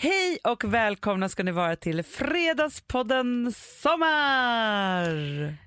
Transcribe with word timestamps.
Hej 0.00 0.38
och 0.44 0.64
välkomna 0.64 1.28
ska 1.28 1.42
ni 1.42 1.50
vara 1.50 1.76
till 1.76 2.02
Fredagspodden 2.02 3.52
Sommar! 3.52 5.08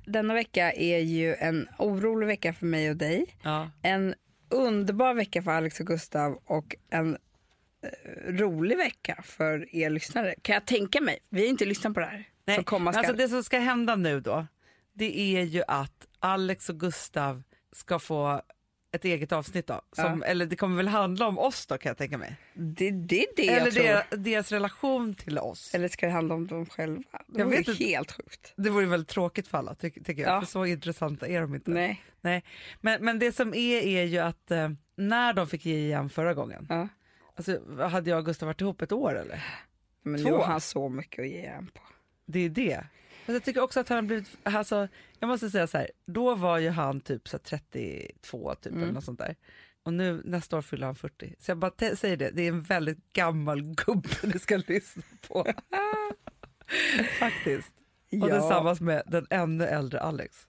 Denna 0.06 0.34
vecka 0.34 0.72
är 0.72 1.00
ju 1.00 1.36
en 1.36 1.68
orolig 1.78 2.28
vecka 2.28 2.54
för 2.54 2.66
mig 2.66 2.90
och 2.90 2.96
dig. 2.96 3.26
Ja. 3.44 3.72
En 3.82 4.16
underbar 4.50 5.14
vecka 5.14 5.42
för 5.42 5.52
Alex 5.52 5.80
och 5.80 5.88
Gustav 5.88 6.40
och 6.46 6.76
en 6.90 7.18
eh, 7.84 8.32
rolig 8.32 8.78
vecka 8.78 9.22
för 9.26 9.76
er 9.76 9.90
lyssnare. 9.90 10.36
Kan 10.42 10.54
jag 10.54 10.66
tänka 10.66 11.02
mig. 11.02 11.20
Vi 11.30 11.42
har 11.42 11.48
inte 11.48 11.66
lyssnat 11.66 11.94
på 11.94 12.00
det 12.00 12.06
här. 12.06 12.28
Nej, 12.46 12.56
som 12.56 12.64
komma 12.64 12.92
alltså 12.92 13.14
det 13.14 13.30
som 13.30 13.44
ska 13.44 13.60
hända 13.60 13.96
nu 13.96 14.20
då, 14.20 14.48
det 14.94 15.38
är 15.38 15.44
ju 15.44 15.64
att 15.68 16.08
Alex 16.20 16.70
och 16.70 16.80
Gustav 16.80 17.44
ska 17.72 18.00
få 18.00 18.42
ett 18.92 19.06
eget 19.06 19.32
avsnitt 19.32 19.68
då. 19.68 19.82
Som, 19.92 20.24
Eller 20.24 20.46
det 20.46 20.56
kommer 20.56 20.78
väl 20.78 20.88
handla 20.88 21.28
om 21.28 21.40
oss 21.40 21.66
då 21.66 21.78
kan 21.78 21.90
jag 21.90 21.98
tänka 21.98 22.18
mig. 22.18 22.36
det, 22.54 22.88
är 22.88 22.92
det 23.36 23.50
eller 23.50 23.66
jag 23.66 23.74
tror. 23.74 23.84
deras, 23.84 24.06
deras 24.12 24.52
relation 24.52 25.14
till 25.16 25.38
oss. 25.40 25.74
Eller 25.76 25.88
ska 25.88 26.06
det 26.06 26.12
handla 26.12 26.36
om 26.36 26.48
dem 26.48 26.66
själva? 26.66 27.04
Det 27.28 27.40
Jag 27.40 27.46
vore 27.46 27.74
helt 27.74 28.12
sjukt. 28.12 28.54
Det 28.56 28.70
vore 28.70 28.86
väldigt 28.86 29.10
tråkigt 29.10 29.48
för 29.48 29.58
alla 29.58 29.76
ty 29.76 29.90
tycker 29.92 30.22
jag, 30.22 30.32
Ja. 30.36 30.42
för 30.42 30.48
så 30.48 30.66
intressanta 30.66 31.28
är 31.28 31.42
de 31.42 31.56
inte. 31.56 31.72
Nej. 31.72 32.02
Nej. 32.22 32.44
Men, 32.82 33.06
men 33.06 33.20
det 33.20 33.32
som 33.32 33.54
är 33.54 33.82
är 33.82 34.04
ju 34.04 34.18
att 34.18 34.52
eh, 34.52 34.70
när 34.96 35.34
de 35.34 35.48
fick 35.48 35.66
ge 35.66 35.78
igen 35.78 36.10
förra 36.10 36.34
gången, 36.34 36.66
Ja. 36.70 36.88
alltså, 37.36 37.60
hade 37.90 38.10
jag 38.10 38.20
och 38.20 38.26
Gustav 38.26 38.48
varit 38.48 38.62
ihop 38.62 38.82
ett 38.82 38.92
år 38.92 39.20
eller? 39.20 39.44
Men 40.04 40.22
Två. 40.24 40.30
nu 40.30 40.36
har 40.36 40.44
han 40.46 40.62
så 40.62 40.90
mycket 40.90 41.20
att 41.20 41.30
ge 41.30 41.46
en 41.46 41.68
på. 41.68 41.82
Det 42.26 42.40
är 42.40 42.50
det. 42.50 42.84
Men 43.26 43.34
jag 43.36 43.44
tycker 43.44 43.62
också 43.62 43.80
att 43.80 43.90
han 43.90 43.96
har 43.96 44.02
blivit, 44.04 44.38
alltså, 44.44 44.88
jag 45.20 45.28
måste 45.28 45.50
säga 45.50 45.68
så 45.68 45.78
här, 45.78 45.92
då 46.06 46.36
var 46.36 46.58
ju 46.58 46.70
han 46.70 47.02
typ 47.02 47.28
så 47.28 47.38
här 47.38 47.44
32 47.44 48.56
typ 48.56 48.66
Mm. 48.72 48.84
eller 48.84 48.94
något 48.94 49.04
sånt 49.04 49.20
där. 49.20 49.36
Och 49.84 49.94
nu 49.94 50.22
nästa 50.26 50.58
år 50.58 50.62
fyller 50.62 50.86
han 50.86 50.96
40. 50.96 51.36
Så 51.40 51.52
jag 51.52 51.58
bara 51.58 51.96
säger 51.96 52.18
det, 52.18 52.30
det 52.32 52.42
är 52.42 52.48
en 52.48 52.62
väldigt 52.62 53.14
gammal 53.14 53.62
gubbe 53.62 54.10
ni 54.24 54.40
ska 54.40 54.58
lyssna 54.68 55.04
på. 55.28 55.48
Faktiskt. 57.20 57.72
Och 58.12 58.30
Ja. 58.30 58.40
tillsammans 58.40 58.82
med 58.82 59.04
den 59.08 59.28
ännu 59.30 59.66
äldre 59.66 60.00
Alex. 60.02 60.48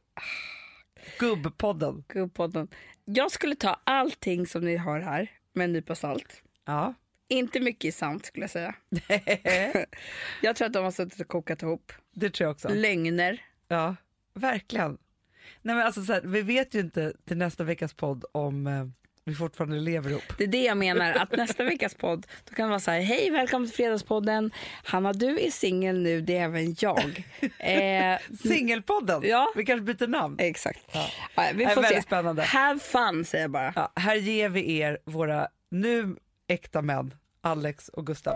Gubbpodden. 1.18 2.04
Gubbpodden. 2.08 2.68
Jag 3.04 3.30
skulle 3.30 3.54
ta 3.54 3.80
allting 3.84 4.46
som 4.46 4.64
ni 4.64 4.76
har 4.76 5.00
här 5.00 5.30
med 5.52 5.64
en 5.64 5.72
nypa 5.72 5.94
salt. 5.94 6.42
Ja. 6.64 6.94
Inte 7.28 7.60
mycket 7.60 7.84
är 7.88 7.98
sant 7.98 8.26
skulle 8.26 8.44
jag 8.44 8.50
säga. 8.50 8.74
Jag 10.42 10.56
tror 10.56 10.66
att 10.66 10.72
de 10.72 10.84
har 10.84 10.90
suttit 10.90 11.20
och 11.20 11.28
kokat 11.28 11.62
ihop. 11.62 11.92
Det 12.14 12.30
tror 12.30 12.44
jag 12.46 12.52
också. 12.54 12.68
Lögner. 12.68 13.42
Ja, 13.68 13.96
verkligen. 14.34 14.98
Nej, 15.62 15.76
men 15.76 15.86
alltså, 15.86 16.02
så 16.04 16.12
här, 16.12 16.20
vi 16.24 16.42
vet 16.42 16.74
ju 16.74 16.80
inte 16.80 17.12
till 17.28 17.36
nästa 17.36 17.64
veckas 17.64 17.94
podd 17.94 18.24
om 18.32 18.66
eh, 18.66 18.84
vi 19.24 19.34
fortfarande 19.34 19.76
lever 19.80 20.10
ihop. 20.10 20.22
Det 20.38 20.44
är 20.44 20.48
det 20.48 20.62
jag 20.64 20.76
menar, 20.76 21.12
att 21.12 21.32
nästa 21.36 21.64
veckas 21.64 21.94
podd, 21.94 22.26
då 22.48 22.54
kan 22.54 22.64
det 22.66 22.70
vara 22.70 22.80
så 22.80 22.90
här, 22.90 23.00
hej 23.00 23.30
välkommen 23.30 23.68
till 23.68 23.76
Fredagspodden. 23.76 24.50
Hanna 24.84 25.12
du 25.12 25.40
är 25.40 25.50
singel 25.50 26.02
nu, 26.02 26.20
det 26.20 26.36
är 26.36 26.44
även 26.44 26.76
jag. 26.80 27.24
Eh, 27.58 28.18
Singelpodden, 28.48 29.22
Ja. 29.24 29.52
vi 29.56 29.64
kanske 29.64 29.94
byter 29.94 30.06
namn. 30.08 30.36
exakt. 30.38 30.80
Ja. 30.92 31.08
Ja, 31.36 31.42
vi 31.54 31.64
Det 31.64 31.70
är 31.70 31.74
får 31.74 31.82
väldigt 31.82 31.98
se. 32.02 32.06
spännande. 32.06 32.42
Have 32.42 32.80
fun 32.80 33.24
säger 33.24 33.44
jag 33.44 33.50
bara. 33.50 33.72
Ja, 33.76 33.92
här 33.96 34.16
ger 34.16 34.48
vi 34.48 34.78
er 34.78 34.98
våra 35.04 35.48
nu 35.70 36.16
äkta 36.48 36.82
män, 36.82 37.14
Alex 37.40 37.88
och 37.88 38.06
Gustav. 38.06 38.34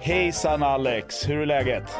Hejsan 0.00 0.62
Alex, 0.62 1.28
hur 1.28 1.40
är 1.40 1.46
läget? 1.46 1.82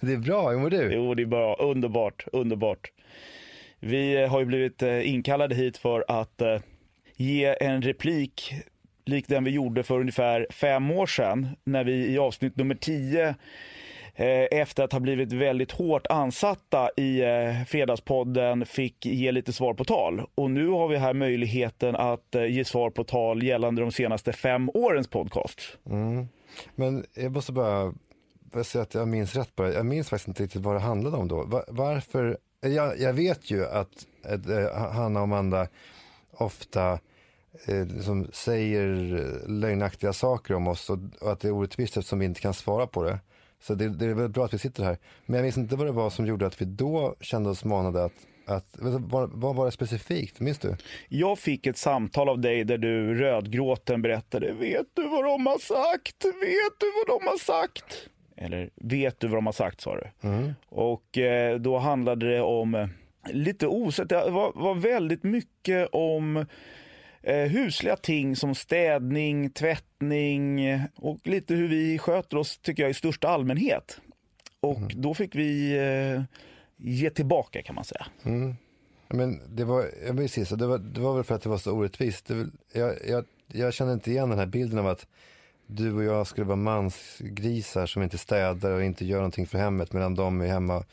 Det 0.00 0.12
är 0.12 0.16
bra, 0.16 0.50
hur 0.50 0.58
mår 0.58 0.70
du? 0.70 0.92
Jo, 0.94 1.14
det 1.14 1.22
är 1.22 1.26
bra. 1.26 1.54
Underbart, 1.54 2.26
underbart. 2.32 2.92
Vi 3.80 4.22
eh, 4.22 4.30
har 4.30 4.40
ju 4.40 4.46
blivit 4.46 4.82
eh, 4.82 5.08
inkallade 5.08 5.54
hit 5.54 5.76
för 5.76 6.04
att 6.08 6.40
eh, 6.40 6.60
ge 7.16 7.56
en 7.60 7.82
replik 7.82 8.54
lik 9.04 9.28
den 9.28 9.44
vi 9.44 9.50
gjorde 9.50 9.82
för 9.82 10.00
ungefär 10.00 10.46
fem 10.50 10.90
år 10.90 11.06
sedan 11.06 11.48
när 11.64 11.84
vi 11.84 11.92
i 11.92 12.18
avsnitt 12.18 12.56
nummer 12.56 12.74
10 12.74 13.28
eh, 13.28 13.34
Eh, 14.14 14.60
efter 14.60 14.84
att 14.84 14.92
ha 14.92 15.00
blivit 15.00 15.32
väldigt 15.32 15.72
hårt 15.72 16.06
ansatta 16.06 16.90
i 16.96 17.20
eh, 17.20 17.64
Fredagspodden 17.66 18.66
fick 18.66 19.06
ge 19.06 19.32
lite 19.32 19.52
svar 19.52 19.74
på 19.74 19.84
tal. 19.84 20.22
Och 20.34 20.50
nu 20.50 20.68
har 20.68 20.88
vi 20.88 20.96
här 20.96 21.14
möjligheten 21.14 21.96
att 21.96 22.34
eh, 22.34 22.46
ge 22.46 22.64
svar 22.64 22.90
på 22.90 23.04
tal 23.04 23.42
gällande 23.42 23.82
de 23.82 23.92
senaste 23.92 24.32
fem 24.32 24.70
årens 24.74 25.08
podcast. 25.08 25.60
Mm. 25.90 26.28
Men 26.74 27.04
jag 27.14 27.32
måste 27.32 27.52
bara, 27.52 27.94
säga 28.64 28.82
att 28.82 28.94
jag 28.94 29.08
minns 29.08 29.36
rätt 29.36 29.56
bara. 29.56 29.72
Jag 29.72 29.86
minns 29.86 30.08
faktiskt 30.08 30.28
inte 30.28 30.42
riktigt 30.42 30.62
vad 30.62 30.74
det 30.74 30.80
handlade 30.80 31.16
om 31.16 31.28
då. 31.28 31.64
Varför? 31.68 32.38
Jag, 32.60 33.00
jag 33.00 33.12
vet 33.12 33.50
ju 33.50 33.66
att, 33.66 34.06
eh, 34.24 34.92
Hanna 34.92 35.20
och 35.20 35.24
Amanda 35.24 35.68
ofta 36.32 36.98
eh, 37.66 37.86
liksom 37.86 38.26
säger 38.32 38.86
lögnaktiga 39.48 40.12
saker 40.12 40.54
om 40.54 40.68
oss 40.68 40.90
och, 40.90 40.98
och 41.20 41.32
att 41.32 41.40
det 41.40 41.48
är 41.48 41.52
orättvist 41.52 41.96
eftersom 41.96 42.18
vi 42.18 42.24
inte 42.24 42.40
kan 42.40 42.54
svara 42.54 42.86
på 42.86 43.02
det. 43.02 43.18
Så 43.62 43.74
det, 43.74 43.88
det 43.88 44.06
är 44.06 44.14
väl 44.14 44.28
bra 44.28 44.44
att 44.44 44.54
vi 44.54 44.58
sitter 44.58 44.84
här. 44.84 44.98
Men 45.26 45.36
jag 45.36 45.42
minns 45.42 45.58
inte 45.58 45.76
vad 45.76 45.86
det 45.86 45.92
var 45.92 46.10
som 46.10 46.26
gjorde 46.26 46.46
att 46.46 46.60
vi 46.60 46.64
då 46.64 47.16
kände 47.20 47.50
oss 47.50 47.64
manade 47.64 48.04
att, 48.04 48.12
att 48.46 48.76
vad, 48.78 49.30
vad 49.32 49.56
var 49.56 49.64
det 49.64 49.72
specifikt? 49.72 50.40
Minns 50.40 50.58
du? 50.58 50.76
Jag 51.08 51.38
fick 51.38 51.66
ett 51.66 51.76
samtal 51.76 52.28
av 52.28 52.40
dig 52.40 52.64
där 52.64 52.78
du 52.78 53.14
rödgråten 53.14 54.02
berättade 54.02 54.52
Vet 54.52 54.86
du 54.94 55.08
vad 55.08 55.24
de 55.24 55.46
har 55.46 55.58
sagt? 55.58 56.24
Vet 56.24 56.78
du 56.78 56.86
vad 57.06 57.20
de 57.20 57.26
har 57.26 57.38
sagt? 57.38 58.08
Eller 58.36 58.70
vet 58.74 59.20
du 59.20 59.26
vad 59.26 59.36
de 59.36 59.46
har 59.46 59.52
sagt 59.52 59.80
sa 59.80 59.96
du. 59.96 60.28
Mm. 60.28 60.52
Och 60.68 61.18
eh, 61.18 61.58
då 61.58 61.78
handlade 61.78 62.30
det 62.30 62.40
om 62.40 62.74
eh, 62.74 62.88
lite 63.30 63.66
osett. 63.66 64.08
Det 64.08 64.30
var, 64.30 64.52
var 64.54 64.74
väldigt 64.74 65.22
mycket 65.22 65.88
om 65.92 66.46
eh, 67.22 67.50
husliga 67.50 67.96
ting 67.96 68.36
som 68.36 68.54
städning, 68.54 69.50
tvättning 69.50 70.60
och 70.94 71.26
lite 71.26 71.54
hur 71.54 71.68
vi 71.68 71.98
sköter 71.98 72.36
oss 72.36 72.58
tycker 72.58 72.82
jag 72.82 72.90
i 72.90 72.94
största 72.94 73.28
allmänhet. 73.28 74.00
Och 74.60 74.92
då 74.96 75.14
fick 75.14 75.34
vi 75.34 75.76
eh, 75.76 76.22
ge 76.76 77.10
tillbaka 77.10 77.62
kan 77.62 77.74
man 77.74 77.84
säga. 77.84 78.06
Mm. 78.24 78.54
Men 79.08 79.40
det 79.56 79.64
var, 79.64 79.86
jag 80.06 80.12
vill 80.12 80.28
säga 80.28 80.46
så, 80.46 80.56
det 80.56 80.66
var, 80.66 80.78
det 80.78 81.00
var 81.00 81.14
väl 81.14 81.24
för 81.24 81.34
att 81.34 81.42
det 81.42 81.48
var 81.48 81.58
så 81.58 81.72
orättvist. 81.72 82.26
Det, 82.26 82.46
jag, 82.72 82.94
jag, 83.08 83.24
jag 83.46 83.74
känner 83.74 83.92
inte 83.92 84.10
igen 84.10 84.30
den 84.30 84.38
här 84.38 84.46
bilden 84.46 84.78
av 84.78 84.86
att 84.86 85.06
du 85.66 85.92
och 85.92 86.04
jag 86.04 86.26
skulle 86.26 86.46
vara 86.46 86.56
mansgrisar 86.56 87.86
som 87.86 88.02
inte 88.02 88.18
städar 88.18 88.70
och 88.70 88.84
inte 88.84 89.04
gör 89.04 89.16
någonting 89.16 89.46
för 89.46 89.58
hemmet 89.58 89.92
medan 89.92 90.14
de 90.14 90.40
är 90.40 90.46
hemma 90.46 90.84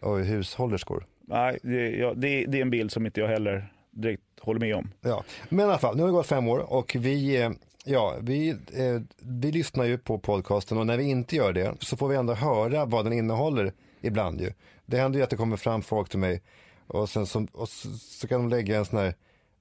och 0.00 0.20
är 0.20 0.24
hushållerskor. 0.24 1.06
Nej, 1.20 1.58
det, 1.62 1.90
ja, 1.90 2.14
det, 2.14 2.46
det 2.46 2.58
är 2.58 2.62
en 2.62 2.70
bild 2.70 2.92
som 2.92 3.06
inte 3.06 3.20
jag 3.20 3.28
heller 3.28 3.72
direkt 3.90 4.22
håller 4.40 4.60
med 4.60 4.76
om. 4.76 4.90
Ja, 5.00 5.24
men 5.48 5.60
i 5.60 5.62
alla 5.68 5.78
fall, 5.78 5.96
nu 5.96 6.02
har 6.02 6.08
det 6.08 6.12
gått 6.12 6.26
fem 6.26 6.48
år 6.48 6.58
och 6.72 6.96
vi, 6.98 7.42
eh, 7.42 7.50
ja, 7.84 8.16
vi, 8.20 8.48
eh, 8.50 9.00
vi 9.18 9.52
lyssnar 9.52 9.84
ju 9.84 9.98
på 9.98 10.18
podcasten 10.18 10.78
och 10.78 10.86
när 10.86 10.96
vi 10.96 11.04
inte 11.04 11.36
gör 11.36 11.52
det 11.52 11.74
så 11.80 11.96
får 11.96 12.08
vi 12.08 12.16
ändå 12.16 12.34
höra 12.34 12.84
vad 12.84 13.04
den 13.04 13.12
innehåller 13.12 13.72
ibland 14.00 14.40
ju. 14.40 14.52
Det 14.86 14.98
händer 14.98 15.18
ju 15.18 15.24
att 15.24 15.30
det 15.30 15.36
kommer 15.36 15.56
fram 15.56 15.82
folk 15.82 16.08
till 16.08 16.18
mig 16.18 16.42
och 16.86 17.08
sen 17.08 17.26
så, 17.26 17.46
och 17.52 17.68
så, 17.68 17.88
så 17.90 18.28
kan 18.28 18.40
de 18.40 18.48
lägga 18.48 18.78
en 18.78 18.84
sån 18.84 18.98
här, 18.98 19.14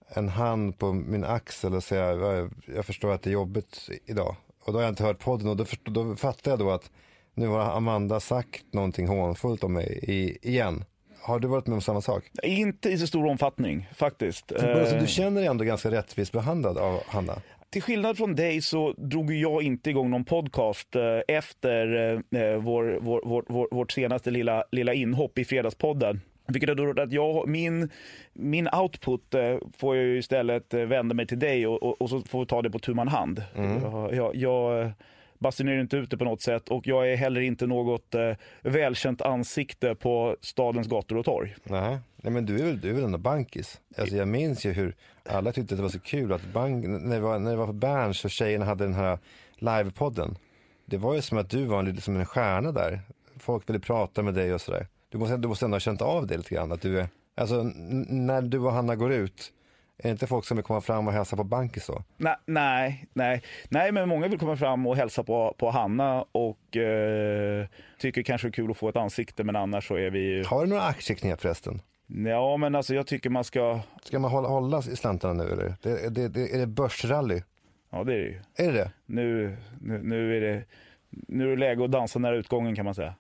en 0.08 0.30
hand 0.30 0.78
på 0.78 0.94
min 0.94 1.24
axel 1.24 1.76
och 1.76 1.84
säga, 1.84 2.50
jag 2.76 2.86
förstår 2.86 3.12
att 3.12 3.22
det 3.22 3.30
är 3.30 3.32
jobbigt 3.32 3.90
idag. 4.06 4.36
Och 4.60 4.74
då 4.74 4.80
har 4.80 4.84
jag 4.84 4.92
inte 4.92 5.04
hört 5.04 5.20
podden 5.20 5.48
och 5.48 5.58
då, 5.58 5.66
förstår, 5.66 5.92
då 5.92 6.16
fattar 6.16 6.52
jag 6.52 6.60
då 6.60 6.72
att 6.72 6.92
nu 7.34 7.48
har 7.48 7.60
Amanda 7.60 8.20
sagt 8.20 8.74
någonting 8.74 9.08
hånfullt 9.08 9.64
om 9.64 9.74
mig 9.74 10.00
i, 10.04 10.50
igen. 10.50 10.84
Har 11.22 11.40
du 11.40 11.48
varit 11.48 11.68
med 11.68 11.76
om 11.76 11.82
samma 11.82 12.02
sak? 12.02 12.24
Inte 12.44 12.90
i 12.90 12.98
så 12.98 13.08
stor 13.08 13.26
omfattning 13.26 13.90
faktiskt. 13.96 14.52
Alltså, 14.52 14.96
Eh, 14.96 15.02
du 15.02 15.08
känner 15.08 15.42
dig 15.42 15.50
ändå 15.50 15.64
ganska 15.64 15.92
rättvist 15.92 16.32
behandlad 16.32 16.78
av 16.78 17.00
Hanna? 17.08 17.34
Till 17.70 17.82
skillnad 17.82 18.18
från 18.18 18.36
dig 18.36 18.62
så 18.62 18.94
drog 18.98 19.34
jag 19.34 19.64
inte 19.64 19.90
igång 19.90 20.10
någon 20.10 20.26
podcast 20.26 20.96
eh, 20.96 21.02
efter 21.28 22.14
eh, 22.16 22.56
vår, 22.58 23.00
vår, 23.02 23.22
vår, 23.26 23.44
vår, 23.48 23.68
vårt 23.72 23.92
senaste 23.92 24.32
lilla, 24.32 24.64
lilla 24.72 24.94
inhopp 24.94 25.38
i 25.38 25.46
Fredagspodden. 25.46 26.22
Vilket 26.48 26.70
har 26.70 26.88
gjort 26.88 27.00
att 27.00 27.12
jag, 27.12 27.48
min, 27.48 27.90
min 28.34 28.70
output 28.74 29.34
eh, 29.34 29.58
får 29.78 29.96
jag 29.96 30.18
istället 30.18 30.74
eh, 30.74 30.82
vända 30.82 31.16
mig 31.16 31.28
till 31.28 31.40
dig 31.40 31.68
och, 31.68 31.84
och, 31.84 32.02
och 32.02 32.10
så 32.10 32.22
får 32.22 32.40
vi 32.40 32.46
ta 32.46 32.62
det 32.62 32.70
på 32.70 32.80
tu 32.80 32.94
man 32.94 33.08
hand. 33.08 33.44
Jag, 33.56 34.14
jag, 34.14 34.36
jag 34.36 34.92
basunerar 35.40 35.80
inte 35.80 35.98
ut 35.98 36.12
det 36.12 36.18
på 36.18 36.26
något 36.26 36.42
sätt 36.42 36.70
och 36.70 36.88
jag 36.88 37.12
är 37.12 37.16
heller 37.16 37.42
inte 37.42 37.68
något 37.68 38.16
eh, 38.16 38.32
välkänt 38.62 39.22
ansikte 39.22 39.96
på 39.96 40.38
stadens 40.42 40.88
gator 40.88 41.18
och 41.18 41.26
torg. 41.26 41.56
Nej, 41.64 42.00
Nej 42.16 42.34
men 42.34 42.46
du 42.46 42.60
är 42.60 42.66
väl, 42.66 42.80
du 42.80 42.90
är 42.90 42.94
väl 42.94 43.04
ändå 43.04 43.18
bankis? 43.18 43.82
Alltså 43.98 44.16
jag 44.16 44.28
minns 44.28 44.66
ju 44.66 44.72
hur 44.72 44.96
alla 45.26 45.52
tyckte 45.52 45.74
att 45.74 45.78
det 45.78 45.84
var 45.84 45.90
så 45.90 46.00
kul 46.00 46.34
att 46.34 46.54
bank, 46.54 46.86
när, 46.88 47.16
det 47.16 47.22
var, 47.22 47.40
när 47.40 47.52
det 47.52 47.58
var 47.58 47.68
på 47.68 47.74
Berns 47.74 48.26
och 48.26 48.32
tjejerna 48.32 48.66
hade 48.66 48.84
den 48.84 48.94
här 48.94 49.20
livepodden. 49.56 50.38
Det 50.86 50.98
var 50.98 51.16
ju 51.16 51.22
som 51.22 51.38
att 51.38 51.50
du 51.50 51.66
var 51.66 51.80
en, 51.80 51.86
liksom 51.86 52.18
en 52.18 52.26
stjärna 52.26 52.72
där. 52.72 53.00
Folk 53.38 53.70
ville 53.70 53.80
prata 53.80 54.24
med 54.24 54.34
dig 54.34 54.54
och 54.54 54.62
sådär. 54.62 54.88
Du 55.10 55.18
måste, 55.18 55.38
du 55.38 55.48
måste 55.48 55.66
ändå 55.66 55.76
ha 55.76 55.80
känt 55.80 56.02
av 56.02 56.28
det 56.28 56.38
lite 56.38 56.56
grann. 56.56 56.72
Att 56.72 56.82
du 56.82 57.00
är, 57.00 57.08
alltså 57.36 57.64
när 57.64 58.42
du 58.42 58.60
och 58.60 58.72
Hanna 58.72 58.96
går 58.96 59.12
ut, 59.14 59.52
är 60.00 60.04
det 60.04 60.10
inte 60.10 60.28
folk 60.28 60.46
som 60.46 60.58
vill 60.58 60.64
komma 60.64 60.82
fram 60.82 61.08
och 61.08 61.14
hälsa 61.14 61.36
på 61.36 61.44
bankis 61.44 61.88
då? 61.88 62.04
Nej, 62.18 62.36
nej, 62.46 63.08
nej, 63.14 63.44
nej, 63.70 63.92
men 63.92 64.10
många 64.10 64.28
vill 64.28 64.40
komma 64.40 64.56
fram 64.56 64.88
och 64.88 64.96
hälsa 64.96 65.24
på, 65.24 65.56
på 65.58 65.70
Hanna 65.70 66.26
och 66.32 66.78
eh, 66.78 67.68
tycker 68.00 68.24
kanske 68.24 68.48
det 68.48 68.50
är 68.50 68.54
kul 68.54 68.72
att 68.72 68.78
få 68.78 68.90
ett 68.90 68.96
ansikte, 68.96 69.44
men 69.44 69.56
annars 69.56 69.88
så 69.88 69.96
är 69.96 70.10
vi 70.10 70.20
ju... 70.20 70.44
Har 70.44 70.62
du 70.62 70.70
några 70.70 70.84
aktieknep 70.84 71.42
förresten? 71.42 71.82
Ja, 72.08 72.58
men 72.58 72.76
alltså 72.76 72.96
jag 72.96 73.08
tycker 73.08 73.30
man 73.30 73.44
ska... 73.44 73.80
Ska 74.04 74.20
man 74.20 74.32
hålla, 74.32 74.48
hålla 74.48 74.78
i 74.78 74.96
slantarna 74.96 75.34
nu 75.34 75.50
eller? 75.52 75.76
Det, 75.82 76.10
det, 76.10 76.28
det, 76.28 76.54
är 76.54 76.58
det 76.58 76.68
börsrally? 76.68 77.42
Ja, 77.90 78.04
det 78.04 78.14
är 78.14 78.18
det 78.18 78.26
ju. 78.26 78.42
Är 78.56 78.72
det 78.72 78.78
det? 78.78 78.92
Nu, 79.06 79.58
nu, 79.82 80.00
nu 80.04 80.38
är 80.38 80.42
det... 80.42 80.64
Nu 81.10 81.46
är 81.46 81.50
det 81.50 81.56
läge 81.56 81.84
att 81.84 81.92
dansa 81.92 82.20
nära 82.20 82.36
utgången 82.36 82.76
kan 82.76 82.86
man 82.86 82.96
säga. 82.96 83.14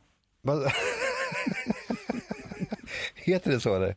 Heter 3.16 3.52
det 3.52 3.60
så 3.60 3.76
eller? 3.76 3.96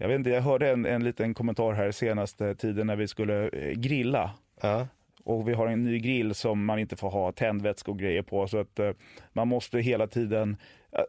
Jag 0.00 0.08
vet 0.08 0.16
inte, 0.18 0.30
jag 0.30 0.42
hörde 0.42 0.70
en, 0.70 0.86
en 0.86 1.04
liten 1.04 1.34
kommentar 1.34 1.72
här 1.72 1.90
senaste 1.90 2.54
tiden 2.54 2.86
när 2.86 2.96
vi 2.96 3.08
skulle 3.08 3.48
eh, 3.48 3.70
grilla. 3.70 4.30
Ja. 4.62 4.86
Och 5.24 5.48
vi 5.48 5.52
har 5.54 5.66
en 5.66 5.84
ny 5.84 5.98
grill 5.98 6.34
som 6.34 6.64
man 6.64 6.78
inte 6.78 6.96
får 6.96 7.10
ha 7.10 7.32
tändvätska 7.32 7.90
och 7.90 7.98
grejer 7.98 8.22
på. 8.22 8.48
Så 8.48 8.58
att 8.58 8.78
eh, 8.78 8.90
man 9.32 9.48
måste 9.48 9.78
hela 9.78 10.06
tiden, 10.06 10.56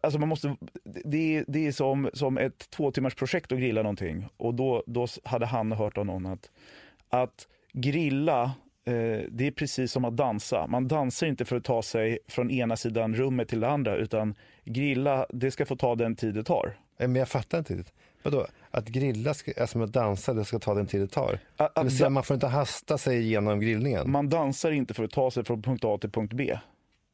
alltså 0.04 0.20
man 0.20 0.30
måste, 0.30 0.56
det, 1.06 1.38
är- 1.38 1.46
det 1.48 1.68
är 1.68 1.72
som, 1.72 2.10
som 2.14 2.38
ett 2.38 2.70
två 2.70 2.92
timmars 2.92 3.16
projekt 3.16 3.52
att 3.52 3.58
grilla 3.60 3.82
någonting. 3.84 4.26
Och 4.38 4.54
då, 4.54 4.84
då 4.88 5.08
hade 5.24 5.46
han 5.46 5.72
hört 5.72 5.98
av 5.98 6.06
någon 6.06 6.26
att, 6.26 6.52
att 7.10 7.48
grilla, 7.74 8.44
eh, 8.86 9.20
det 9.30 9.48
är 9.48 9.52
precis 9.52 9.92
som 9.92 10.06
att 10.06 10.18
dansa. 10.18 10.68
Man 10.68 10.88
dansar 10.88 11.28
inte 11.28 11.46
för 11.46 11.56
att 11.56 11.64
ta 11.64 11.82
sig 11.82 12.20
från 12.28 12.52
ena 12.52 12.76
sidan 12.76 13.16
rummet 13.16 13.48
till 13.48 13.60
det 13.60 13.70
andra, 13.70 13.96
utan 13.96 14.36
grilla, 14.66 15.26
det 15.30 15.52
ska 15.52 15.66
få 15.66 15.76
ta 15.76 15.96
den 15.96 16.16
tid 16.16 16.34
det 16.34 16.44
tar. 16.44 16.68
Eh, 16.98 17.08
Men 17.08 17.16
jag 17.16 17.30
fattar 17.30 17.58
inte 17.60 17.74
riktigt. 17.74 17.94
Vadå? 18.24 18.48
Att 18.72 18.88
grilla 18.88 19.30
är 19.56 19.66
som 19.66 19.82
att 19.82 19.94
dansa, 19.94 20.34
det 20.34 20.46
ska 20.46 20.60
ta 20.60 20.74
den 20.74 20.88
tid 20.88 21.02
det 21.02 21.08
tar? 21.08 21.40
Att, 21.58 21.78
att, 21.78 21.94
säga, 21.94 22.10
man 22.10 22.24
får 22.24 22.34
inte 22.34 22.48
hasta 22.48 22.98
sig 22.98 23.20
igenom 23.22 23.60
grillningen? 23.60 24.12
man 24.12 24.30
dansar 24.30 24.72
inte 24.72 24.94
för 24.94 25.04
att 25.04 25.12
ta 25.12 25.32
sig 25.32 25.44
från 25.44 25.62
punkt 25.62 25.84
A 25.86 25.98
till 26.02 26.10
punkt 26.12 26.34
B, 26.34 26.58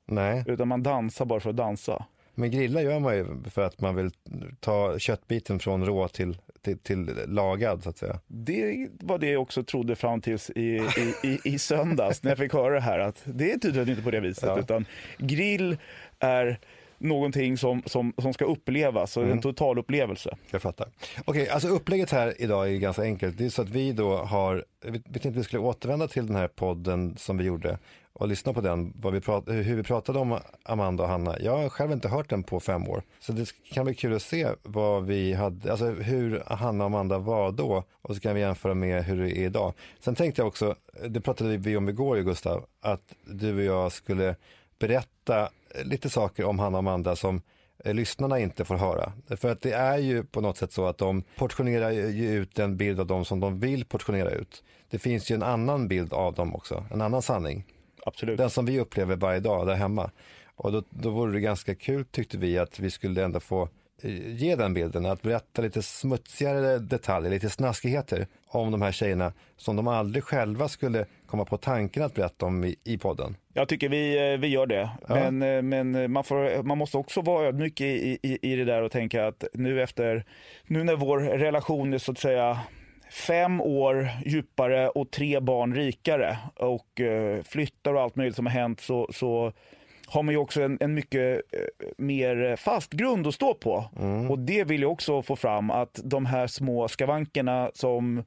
Nej, 0.08 0.44
utan 0.48 0.68
man 0.68 0.84
dansar 0.84 1.26
bara 1.26 1.40
för 1.40 1.50
att 1.50 1.58
dansa. 1.58 2.06
men 2.36 2.52
grilla 2.52 2.82
gör 2.82 3.00
man 3.00 3.16
ju 3.16 3.26
för 3.50 3.62
att 3.62 3.82
man 3.82 3.96
vill 3.96 4.12
ta 4.60 5.00
köttbiten 5.00 5.60
från 5.60 5.86
rå 5.86 6.08
till, 6.08 6.38
till, 6.62 6.78
till 6.80 7.10
lagad 7.28 7.84
så 7.84 7.90
att 7.90 7.98
säga. 7.98 8.20
Det 8.28 8.90
var 9.00 9.18
det 9.18 9.30
jag 9.32 9.42
också 9.42 9.64
trodde 9.64 9.96
fram 9.96 10.22
tills 10.22 10.50
i, 10.50 10.62
i, 10.62 11.14
i, 11.24 11.40
i 11.44 11.60
söndags 11.60 12.24
när 12.24 12.32
jag 12.32 12.38
fick 12.38 12.54
höra 12.54 12.74
det 12.74 12.82
här 12.82 13.00
att 13.00 13.22
det 13.26 13.52
är 13.52 13.58
tydligen 13.60 13.90
inte 13.90 14.02
på 14.02 14.12
det 14.12 14.20
viset 14.20 14.44
Ja. 14.44 14.60
utan 14.60 14.86
grill 15.18 15.78
är 16.20 16.60
någonting 16.98 17.58
som, 17.58 17.84
som, 17.86 18.14
som 18.18 18.34
ska 18.34 18.46
upplevas 18.46 19.18
Mm. 19.18 19.32
en 19.32 19.42
total 19.42 19.78
upplevelse. 19.80 20.38
Jag 20.52 20.62
fattar. 20.62 20.88
Okej, 21.26 21.50
alltså 21.50 21.68
upplägget 21.68 22.12
här 22.12 22.34
idag 22.42 22.70
är 22.70 22.78
ganska 22.78 23.02
enkelt. 23.02 23.38
Det 23.38 23.46
är 23.46 23.50
så 23.50 23.62
att 23.62 23.70
vi 23.70 23.92
då 23.92 24.18
har, 24.18 24.66
vi 24.86 25.00
tänkte 25.00 25.30
att 25.30 25.36
vi 25.36 25.44
skulle 25.44 25.62
återvända 25.62 26.08
till 26.08 26.28
den 26.28 26.36
här 26.36 26.48
podden 26.48 27.18
som 27.18 27.38
vi 27.38 27.44
gjorde 27.44 27.78
och 28.14 28.28
lyssna 28.28 28.54
på 28.54 28.62
den, 28.62 28.94
vi 29.12 29.22
prat, 29.22 29.44
hur 29.48 29.76
vi 29.76 29.84
pratade 29.84 30.20
om 30.20 30.40
Amanda 30.64 31.04
och 31.04 31.10
Hanna. 31.10 31.40
Jag 31.40 31.58
har 31.58 31.70
själv 31.70 31.92
inte 31.92 32.08
hört 32.08 32.30
den 32.30 32.44
på 32.44 32.60
fem 32.60 32.88
år. 32.88 33.02
Så 33.20 33.32
det 33.32 33.50
kan 33.74 33.86
bli 33.86 33.96
kul 33.96 34.16
att 34.16 34.22
se 34.22 34.48
vad 34.64 35.06
vi 35.06 35.34
hade, 35.34 35.72
alltså 35.72 35.86
hur 35.86 36.44
Hanna 36.48 36.84
och 36.84 36.90
Amanda 36.90 37.18
var 37.18 37.52
då 37.52 37.84
och 38.02 38.16
så 38.16 38.22
kan 38.22 38.36
vi 38.36 38.42
jämföra 38.42 38.74
med 38.74 39.04
hur 39.04 39.22
det 39.24 39.38
är 39.38 39.44
idag. 39.46 39.74
Sen 40.00 40.16
tänkte 40.16 40.42
jag 40.42 40.48
också, 40.48 40.76
det 41.08 41.22
pratade 41.22 41.58
vi 41.58 41.78
om 41.78 41.90
igår 41.90 42.18
ju 42.18 42.24
Gustav, 42.24 42.66
att 42.82 43.14
du 43.26 43.56
och 43.56 43.64
jag 43.64 43.92
skulle 43.92 44.36
berätta 44.80 45.50
lite 45.84 46.10
saker 46.10 46.46
om 46.46 46.60
Hanna 46.60 46.78
och 46.78 46.80
Amanda 46.80 47.16
som 47.16 47.42
eh, 47.86 47.94
lyssnarna 47.94 48.40
inte 48.40 48.66
får 48.66 48.76
höra. 48.76 49.14
För 49.38 49.50
att 49.50 49.62
det 49.62 49.72
är 49.72 49.98
ju 49.98 50.24
på 50.24 50.42
något 50.42 50.58
sätt 50.58 50.72
så 50.72 50.86
att 50.86 50.98
de 50.98 51.24
portionerar 51.36 51.92
ju 51.92 52.32
ut 52.32 52.60
en 52.60 52.78
bild 52.78 53.00
av 53.00 53.08
dem 53.08 53.26
som 53.26 53.40
de 53.40 53.60
vill 53.60 53.86
portionera 53.86 54.32
ut. 54.32 54.64
Det 54.90 55.00
finns 55.00 55.32
ju 55.32 55.36
en 55.36 55.44
annan 55.44 55.88
bild 55.88 56.14
av 56.14 56.34
dem 56.34 56.56
också, 56.56 56.86
en 56.92 57.02
annan 57.02 57.22
sanning. 57.22 57.66
Absolut. 58.06 58.38
Den 58.38 58.50
som 58.50 58.66
vi 58.66 58.80
upplever 58.80 59.16
varje 59.16 59.40
dag 59.40 59.68
där 59.68 59.76
hemma. 59.76 60.12
Och 60.56 60.72
då, 60.72 60.84
då 60.90 61.10
vore 61.10 61.32
det 61.32 61.40
ganska 61.40 61.76
kul 61.76 62.06
tyckte 62.06 62.38
vi 62.38 62.58
att 62.58 62.80
vi 62.80 62.92
skulle 62.92 63.24
ändå 63.24 63.40
få 63.40 63.70
eh, 64.02 64.36
ge 64.36 64.56
den 64.56 64.74
bilden, 64.74 65.06
att 65.06 65.22
berätta 65.22 65.62
lite 65.62 65.82
smutsigare 65.82 66.80
detaljer, 66.80 67.32
lite 67.32 67.50
snaskigheter 67.50 68.28
om 68.48 68.72
de 68.72 68.82
här 68.82 68.92
tjejerna 68.92 69.34
som 69.58 69.76
de 69.76 69.88
aldrig 69.88 70.24
själva 70.24 70.68
skulle 70.68 71.06
komma 71.28 71.46
på 71.46 71.58
tanken 71.58 72.04
att 72.04 72.14
berätta 72.14 72.46
om 72.46 72.64
i, 72.64 72.76
i 72.84 72.98
podden. 72.98 73.38
Jag 73.54 73.68
tycker 73.68 73.90
vi, 73.90 74.32
eh, 74.34 74.40
vi 74.40 74.48
gör 74.48 74.66
det. 74.66 74.90
Ja. 75.08 75.16
Men, 75.16 75.42
eh, 75.42 75.62
men 75.62 76.12
man, 76.12 76.24
får, 76.24 76.64
man 76.64 76.78
måste 76.78 76.98
också 76.98 77.22
vara 77.22 77.48
ödmjuk 77.48 77.82
i, 77.82 78.20
i, 78.24 78.40
i 78.42 78.56
det 78.56 78.66
där 78.66 78.82
och 78.82 78.92
tänka 78.92 79.28
att 79.28 79.44
nu 79.54 79.82
efter, 79.82 80.26
nu 80.68 80.84
när 80.84 80.96
vår 80.96 81.20
relation 81.20 81.94
är 81.94 81.98
så 81.98 82.12
att 82.12 82.18
säga 82.18 82.60
fem 83.12 83.62
år 83.62 84.08
djupare 84.26 84.90
och 84.90 85.12
tre 85.12 85.40
barn 85.40 85.76
rikare 85.76 86.38
och 86.56 87.02
eh, 87.02 87.44
flyttar 87.44 87.94
och 87.94 88.02
allt 88.02 88.16
möjligt 88.16 88.36
som 88.36 88.46
har 88.46 88.54
hänt 88.54 88.82
så, 88.82 89.10
så 89.14 89.54
har 90.08 90.24
man 90.24 90.34
ju 90.34 90.38
också 90.38 90.62
en, 90.62 90.78
en 90.82 90.94
mycket 90.94 91.42
eh, 91.52 91.88
mer 91.98 92.56
fast 92.56 92.94
grund 92.94 93.28
att 93.28 93.34
stå 93.34 93.54
på. 93.54 93.86
Och 94.30 94.40
det 94.40 94.64
vill 94.64 94.82
jag 94.82 94.92
också 94.92 95.22
få 95.22 95.36
fram 95.36 95.72
att 95.72 96.00
de 96.04 96.26
här 96.26 96.48
små 96.48 96.88
skavankerna 96.88 97.72
som 97.74 98.24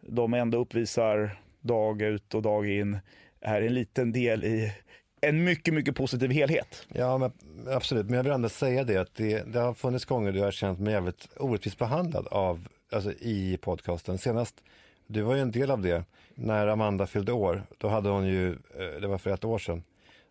de 0.00 0.34
ändå 0.34 0.58
uppvisar 0.58 1.30
dag 1.62 2.02
ut 2.02 2.34
och 2.34 2.42
dag 2.42 2.70
in 2.70 2.98
är 3.40 3.62
en 3.62 3.74
liten 3.74 4.12
del 4.12 4.44
i 4.44 4.72
en 5.20 5.44
mycket, 5.44 5.74
mycket 5.74 5.96
positiv 5.96 6.30
helhet. 6.30 6.86
Ja, 6.88 7.18
men, 7.18 7.32
absolut. 7.68 8.06
Men 8.06 8.14
jag 8.14 8.22
vill 8.22 8.32
ändå 8.32 8.48
säga 8.48 8.84
det 8.84 8.96
att 8.96 9.14
det, 9.14 9.52
det 9.52 9.58
har 9.58 9.74
funnits 9.74 10.04
gånger 10.04 10.32
då 10.32 10.38
jag 10.38 10.44
har 10.44 10.52
känt 10.52 10.78
mig 10.78 10.92
jävligt 10.92 11.28
orättvist 11.36 11.78
behandlad 11.78 12.26
av, 12.26 12.68
alltså 12.92 13.12
i 13.12 13.58
podcasten. 13.62 14.18
Senast, 14.18 14.62
du 15.06 15.22
var 15.22 15.34
ju 15.34 15.40
en 15.40 15.50
del 15.50 15.70
av 15.70 15.82
det, 15.82 16.04
när 16.34 16.66
Amanda 16.66 17.06
fyllde 17.06 17.32
år. 17.32 17.62
Då 17.78 17.88
hade 17.88 18.08
hon 18.08 18.26
ju, 18.26 18.50
eh, 18.52 19.00
det 19.00 19.06
var 19.06 19.18
för 19.18 19.30
ett 19.30 19.44
år 19.44 19.58
sedan, 19.58 19.82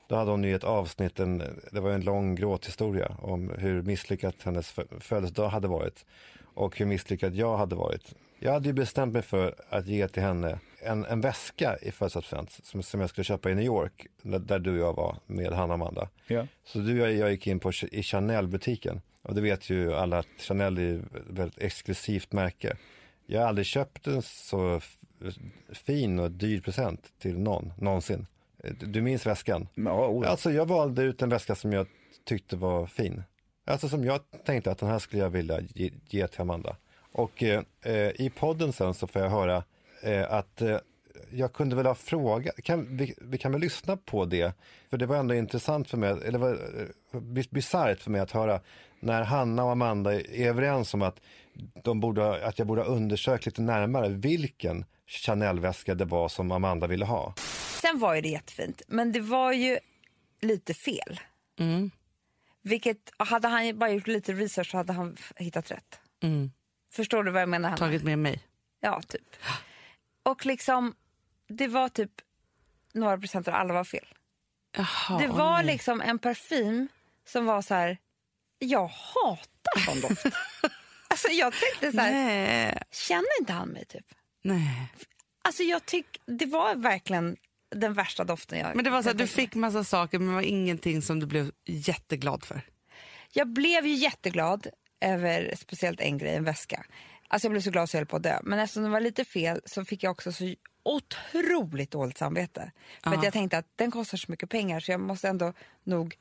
då 0.07 0.15
hade 0.15 0.31
hon 0.31 0.43
ju 0.43 0.55
ett 0.55 0.63
avsnitt, 0.63 1.19
en, 1.19 1.43
det 1.71 1.79
var 1.79 1.91
en 1.91 2.01
lång 2.01 2.35
gråthistoria 2.35 3.17
om 3.21 3.49
hur 3.57 3.81
misslyckat 3.81 4.35
hennes 4.43 4.71
födelsedag 4.99 5.49
hade 5.49 5.67
varit 5.67 6.05
och 6.53 6.77
hur 6.79 6.85
misslyckad 6.85 7.35
jag 7.35 7.57
hade 7.57 7.75
varit. 7.75 8.15
Jag 8.43 8.51
hade 8.51 8.67
ju 8.69 8.73
bestämt 8.73 9.13
mig 9.13 9.21
för 9.21 9.55
att 9.69 9.87
ge 9.87 10.07
till 10.07 10.23
henne 10.23 10.59
en, 10.79 11.05
en 11.05 11.21
väska 11.21 11.77
i 11.81 11.91
födelsedagspresent 11.91 12.65
som, 12.65 12.83
som 12.83 13.01
jag 13.01 13.09
skulle 13.09 13.25
köpa 13.25 13.51
i 13.51 13.55
New 13.55 13.65
York, 13.65 14.07
där, 14.21 14.39
där 14.39 14.59
du 14.59 14.71
och 14.71 14.87
jag 14.87 14.93
var 14.93 15.17
med 15.27 15.53
Hanna 15.53 15.73
och 15.73 15.73
Amanda. 15.73 16.09
Ja. 16.27 16.47
Så 16.63 16.79
du 16.79 17.01
och 17.01 17.11
jag 17.11 17.31
gick 17.31 17.47
in 17.47 17.59
på 17.59 17.71
i 17.91 18.03
Chanel-butiken. 18.03 19.01
Och 19.21 19.35
det 19.35 19.41
vet 19.41 19.69
ju 19.69 19.93
alla 19.93 20.19
att 20.19 20.27
Chanel 20.39 20.77
är 20.77 20.95
ett 20.95 21.03
väldigt 21.29 21.61
exklusivt 21.61 22.31
märke. 22.31 22.77
Jag 23.25 23.41
har 23.41 23.47
aldrig 23.47 23.65
köpt 23.65 24.07
en 24.07 24.21
så 24.21 24.81
fin 25.69 26.19
och 26.19 26.31
dyr 26.31 26.61
present 26.61 27.11
till 27.19 27.39
någon, 27.39 27.73
någonsin. 27.77 28.27
Du 28.79 29.01
minns 29.01 29.25
väskan? 29.25 29.67
Ja, 29.75 30.07
oh, 30.07 30.23
ja. 30.25 30.29
Alltså 30.29 30.51
jag 30.51 30.65
valde 30.65 31.03
ut 31.03 31.21
en 31.21 31.29
väska 31.29 31.55
som 31.55 31.73
jag 31.73 31.87
tyckte 32.25 32.55
var 32.55 32.87
fin. 32.87 33.23
Alltså 33.65 33.89
som 33.89 34.03
jag 34.03 34.19
tänkte 34.45 34.71
att 34.71 34.77
den 34.77 34.89
här 34.89 34.99
skulle 34.99 35.21
jag 35.21 35.29
vilja 35.29 35.61
ge, 35.61 35.91
ge 36.09 36.27
till 36.27 36.41
Amanda. 36.41 36.75
Och 37.11 37.43
eh, 37.43 37.63
i 38.15 38.31
podden 38.35 38.73
sen 38.73 38.93
så 38.93 39.07
får 39.07 39.21
jag 39.21 39.29
höra 39.29 39.63
eh, 40.03 40.33
att 40.33 40.61
eh, 40.61 40.77
jag 41.31 41.53
kunde 41.53 41.75
väl 41.75 41.85
ha 41.85 41.95
frågat, 41.95 42.55
kan, 42.63 42.97
vi, 42.97 43.15
vi 43.21 43.37
kan 43.37 43.51
väl 43.51 43.61
lyssna 43.61 43.97
på 43.97 44.25
det? 44.25 44.53
För 44.89 44.97
det 44.97 45.05
var 45.05 45.15
ändå 45.15 45.35
intressant 45.35 45.89
för 45.89 45.97
mig, 45.97 46.09
eller 46.25 46.39
var 46.39 46.51
eh, 46.51 47.19
bis- 47.19 47.49
bisarrt 47.49 47.99
för 47.99 48.11
mig 48.11 48.21
att 48.21 48.31
höra 48.31 48.61
när 48.99 49.21
Hanna 49.23 49.63
och 49.63 49.71
Amanda 49.71 50.13
är 50.13 50.47
överens 50.47 50.93
om 50.93 51.01
att, 51.01 51.19
de 51.83 51.99
borde, 51.99 52.45
att 52.47 52.59
jag 52.59 52.67
borde 52.67 52.81
ha 52.81 52.87
undersökt 52.87 53.45
lite 53.45 53.61
närmare 53.61 54.09
vilken 54.09 54.85
Chanel-väska 55.07 55.95
det 55.95 56.05
var 56.05 56.29
som 56.29 56.51
Amanda 56.51 56.87
ville 56.87 57.05
ha. 57.05 57.33
Sen 57.81 57.99
var 57.99 58.15
ju 58.15 58.21
det 58.21 58.29
jättefint, 58.29 58.81
men 58.87 59.11
det 59.11 59.19
var 59.19 59.53
ju 59.53 59.79
lite 60.41 60.73
fel. 60.73 61.19
Mm. 61.59 61.91
Vilket, 62.61 62.97
hade 63.17 63.47
han 63.47 63.79
bara 63.79 63.89
gjort 63.91 64.07
lite 64.07 64.33
research 64.33 64.71
så 64.71 64.77
hade 64.77 64.93
han 64.93 65.17
hittat 65.35 65.71
rätt. 65.71 65.99
Mm. 66.23 66.51
Förstår 66.91 67.23
du 67.23 67.31
vad 67.31 67.41
jag 67.41 67.49
menar? 67.49 67.69
Hanna? 67.69 67.77
Tagit 67.77 68.03
med 68.03 68.19
mig. 68.19 68.43
Ja, 68.79 69.01
typ. 69.01 69.35
Och 70.23 70.45
liksom, 70.45 70.95
det 71.47 71.67
var 71.67 71.89
typ 71.89 72.11
några 72.93 73.17
procent 73.17 73.47
av 73.47 73.53
alla 73.53 73.73
var 73.73 73.83
fel. 73.83 74.05
Jaha, 74.77 75.19
det 75.19 75.29
åh 75.29 75.37
var 75.37 75.57
nej. 75.57 75.65
liksom 75.65 76.01
en 76.01 76.19
parfym 76.19 76.87
som 77.27 77.45
var 77.45 77.61
så 77.61 77.73
här, 77.73 77.97
jag 78.59 78.87
hatar 78.87 79.79
sån 79.85 80.01
doft. 80.01 80.25
alltså 81.07 81.27
jag 81.27 81.53
tänkte 81.53 81.91
så 81.91 82.01
här, 82.01 82.11
Nej. 82.11 82.83
känner 82.91 83.39
inte 83.39 83.53
han 83.53 83.69
mig 83.69 83.85
typ? 83.85 84.05
nej. 84.41 84.87
Alltså 85.43 85.63
jag 85.63 85.85
tyck, 85.85 86.21
det 86.25 86.45
var 86.45 86.75
verkligen 86.75 87.37
den 87.75 87.93
värsta 87.93 88.23
doften 88.23 88.59
jag 88.59 88.75
Men 88.75 88.83
det 88.85 88.91
var 88.91 89.03
så 89.03 89.09
att 89.09 89.17
du 89.17 89.27
fick 89.27 89.55
massa 89.55 89.83
saker 89.83 90.19
men 90.19 90.27
det 90.27 90.33
var 90.33 90.41
ingenting 90.41 91.01
som 91.01 91.19
du 91.19 91.25
blev 91.25 91.51
jätteglad 91.65 92.45
för. 92.45 92.61
Jag 93.33 93.47
blev 93.47 93.85
ju 93.85 93.93
jätteglad 93.93 94.67
över 95.01 95.53
speciellt 95.57 96.01
en 96.01 96.17
grej, 96.17 96.35
en 96.35 96.43
väska. 96.43 96.85
Alltså 97.27 97.45
jag 97.45 97.51
blev 97.51 97.61
så 97.61 97.71
glad 97.71 97.89
så 97.89 97.95
jag 97.95 97.99
höll 97.99 98.07
på 98.07 98.15
att 98.15 98.23
dö. 98.23 98.39
Men 98.43 98.59
eftersom 98.59 98.83
det 98.83 98.89
var 98.89 98.99
lite 99.01 99.25
fel 99.25 99.61
så 99.65 99.85
fick 99.85 100.03
jag 100.03 100.11
också 100.11 100.31
så 100.31 100.53
otroligt 100.83 101.91
dåligt 101.91 102.17
samvete. 102.17 102.71
För 103.03 103.09
att 103.09 103.15
Ja. 103.15 103.23
jag 103.23 103.33
tänkte 103.33 103.57
att 103.57 103.65
den 103.75 103.91
kostar 103.91 104.17
så 104.17 104.25
mycket 104.31 104.49
pengar 104.49 104.79
så 104.79 104.91
jag 104.91 104.99
måste 104.99 105.27
ändå 105.27 105.53
nog 105.83 106.15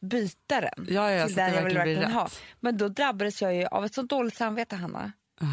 byta 0.00 0.60
den 0.60 0.86
Ja, 0.90 1.10
ja, 1.12 1.26
till 1.26 1.36
den 1.36 1.54
jag 1.54 1.62
vill 1.62 1.74
verkligen 1.76 2.12
ha. 2.12 2.28
Men 2.60 2.76
då 2.76 2.88
drabbades 2.88 3.42
jag 3.42 3.54
ju 3.54 3.66
av 3.66 3.84
ett 3.84 3.94
så 3.94 4.02
dåligt 4.02 4.34
samvete 4.36 4.76
Hanna. 4.76 5.12
Ah. 5.40 5.44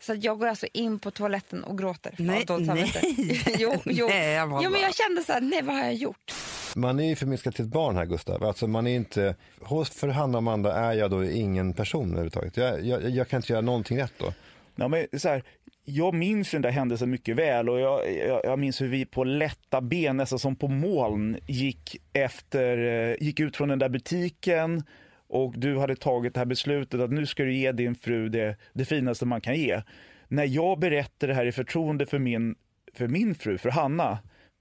Så 0.00 0.12
att 0.12 0.24
jag 0.24 0.38
går 0.38 0.46
alltså 0.46 0.66
in 0.72 0.98
på 0.98 1.10
toaletten 1.10 1.64
och 1.64 1.78
gråter. 1.78 2.12
för 2.16 2.22
Nej, 2.22 2.44
dåligt 2.44 2.66
samvete. 2.66 3.00
nej. 3.18 3.42
jo, 3.58 3.80
jo. 3.84 4.08
Nej, 4.08 4.38
Amanda. 4.38 4.64
jo, 4.64 4.70
men 4.70 4.80
jag 4.80 4.94
kände 4.94 5.24
så 5.24 5.32
här, 5.32 5.40
nej 5.40 5.62
vad 5.62 5.76
har 5.76 5.82
jag 5.84 5.94
gjort? 5.94 6.34
Man 6.76 7.00
är 7.00 7.08
ju 7.08 7.16
förminskad 7.16 7.54
till 7.54 7.64
ett 7.64 7.70
barn 7.70 7.96
här 7.96 8.06
Gustav. 8.06 8.44
Alltså 8.44 8.66
man 8.66 8.86
är 8.86 8.96
inte, 8.96 9.34
hos 9.60 9.90
för 9.90 10.08
Hanna 10.08 10.32
och 10.32 10.38
Amanda 10.38 10.74
är 10.74 10.92
jag 10.92 11.10
då 11.10 11.24
ingen 11.24 11.72
person 11.72 12.08
överhuvudtaget. 12.08 12.56
Jag, 12.56 12.84
jag, 12.84 13.10
jag 13.10 13.28
kan 13.28 13.38
inte 13.38 13.52
göra 13.52 13.62
någonting 13.62 13.98
rätt 13.98 14.12
då. 14.18 14.32
Ja, 14.76 14.88
men 14.88 15.06
så 15.16 15.28
här, 15.28 15.42
jag 15.84 16.14
minns 16.14 16.50
den 16.50 16.62
där 16.62 16.70
händelsen 16.70 17.10
mycket 17.10 17.36
väl 17.36 17.68
och 17.68 17.80
jag, 17.80 18.16
jag, 18.16 18.40
jag 18.44 18.58
minns 18.58 18.80
hur 18.80 18.88
vi 18.88 19.04
på 19.04 19.24
lätta 19.24 19.80
ben, 19.80 20.16
nästan 20.16 20.38
som 20.38 20.56
på 20.56 20.68
moln, 20.68 21.38
gick, 21.46 21.96
efter, 22.12 22.78
eh, 22.78 23.16
gick 23.26 23.40
ut 23.40 23.56
från 23.56 23.68
den 23.68 23.78
där 23.78 23.88
butiken 23.88 24.82
och 25.28 25.54
du 25.58 25.78
hade 25.78 25.96
tagit 25.96 26.34
det 26.34 26.40
här 26.40 26.44
beslutet 26.44 27.00
att 27.00 27.12
nu 27.12 27.26
ska 27.26 27.42
du 27.42 27.54
ge 27.54 27.72
din 27.72 27.94
fru 27.94 28.28
det, 28.28 28.56
det 28.72 28.84
finaste 28.84 29.26
man 29.26 29.40
kan 29.40 29.56
ge. 29.56 29.82
När 30.28 30.44
jag 30.44 30.78
berättade 30.78 31.32
det 31.32 31.36
här 31.36 31.46
i 31.46 31.52
förtroende 31.52 32.06
för 32.06 32.18
min, 32.18 32.54
för 32.94 33.08
min 33.08 33.34
fru, 33.34 33.58
för 33.58 33.70
Hanna, 33.70 34.18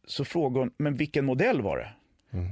så 0.07 0.25
frågade 0.25 0.59
hon, 0.59 0.73
men 0.77 0.95
vilken 0.95 1.25
modell 1.25 1.61
var 1.61 1.77
det? 1.77 1.89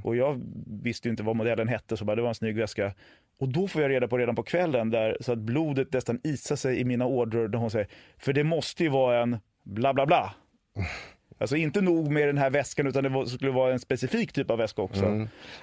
Och 0.04 0.16
jag 0.16 0.42
visste 0.84 1.08
ju 1.08 1.10
inte 1.12 1.24
vad 1.24 1.36
modellen 1.36 1.68
hette, 1.68 1.98
så 1.98 2.06
bara, 2.06 2.16
det 2.16 2.22
var 2.22 2.30
en 2.30 2.36
snygg 2.36 2.58
väska. 2.58 2.94
Och 3.40 3.50
då 3.50 3.68
får 3.68 3.82
jag 3.82 3.92
reda 3.92 4.08
på 4.08 4.18
redan 4.18 4.36
på 4.36 4.44
kvällen, 4.44 4.90
där, 4.90 5.18
så 5.22 5.32
att 5.32 5.40
blodet 5.40 5.94
nästan 5.94 6.20
isar 6.24 6.56
sig 6.56 6.80
i 6.80 6.86
mina 6.86 7.06
ådror 7.06 7.48
när 7.48 7.58
hon 7.58 7.72
säger, 7.72 7.88
för 8.18 8.34
det 8.34 8.44
måste 8.44 8.84
ju 8.84 8.90
vara 8.90 9.22
en 9.22 9.38
bla 9.64 9.94
bla 9.94 10.06
bla. 10.06 10.34
Alltså 11.42 11.56
inte 11.56 11.82
nog 11.82 12.12
med 12.12 12.28
den 12.28 12.38
här 12.38 12.50
väskan, 12.50 12.88
utan 12.88 13.04
det 13.04 13.10
var- 13.10 13.26
skulle 13.26 13.52
vara 13.52 13.74
en 13.74 13.80
specifik 13.80 14.34
typ 14.34 14.52
av 14.52 14.58
väska 14.58 14.82
också. 14.82 15.02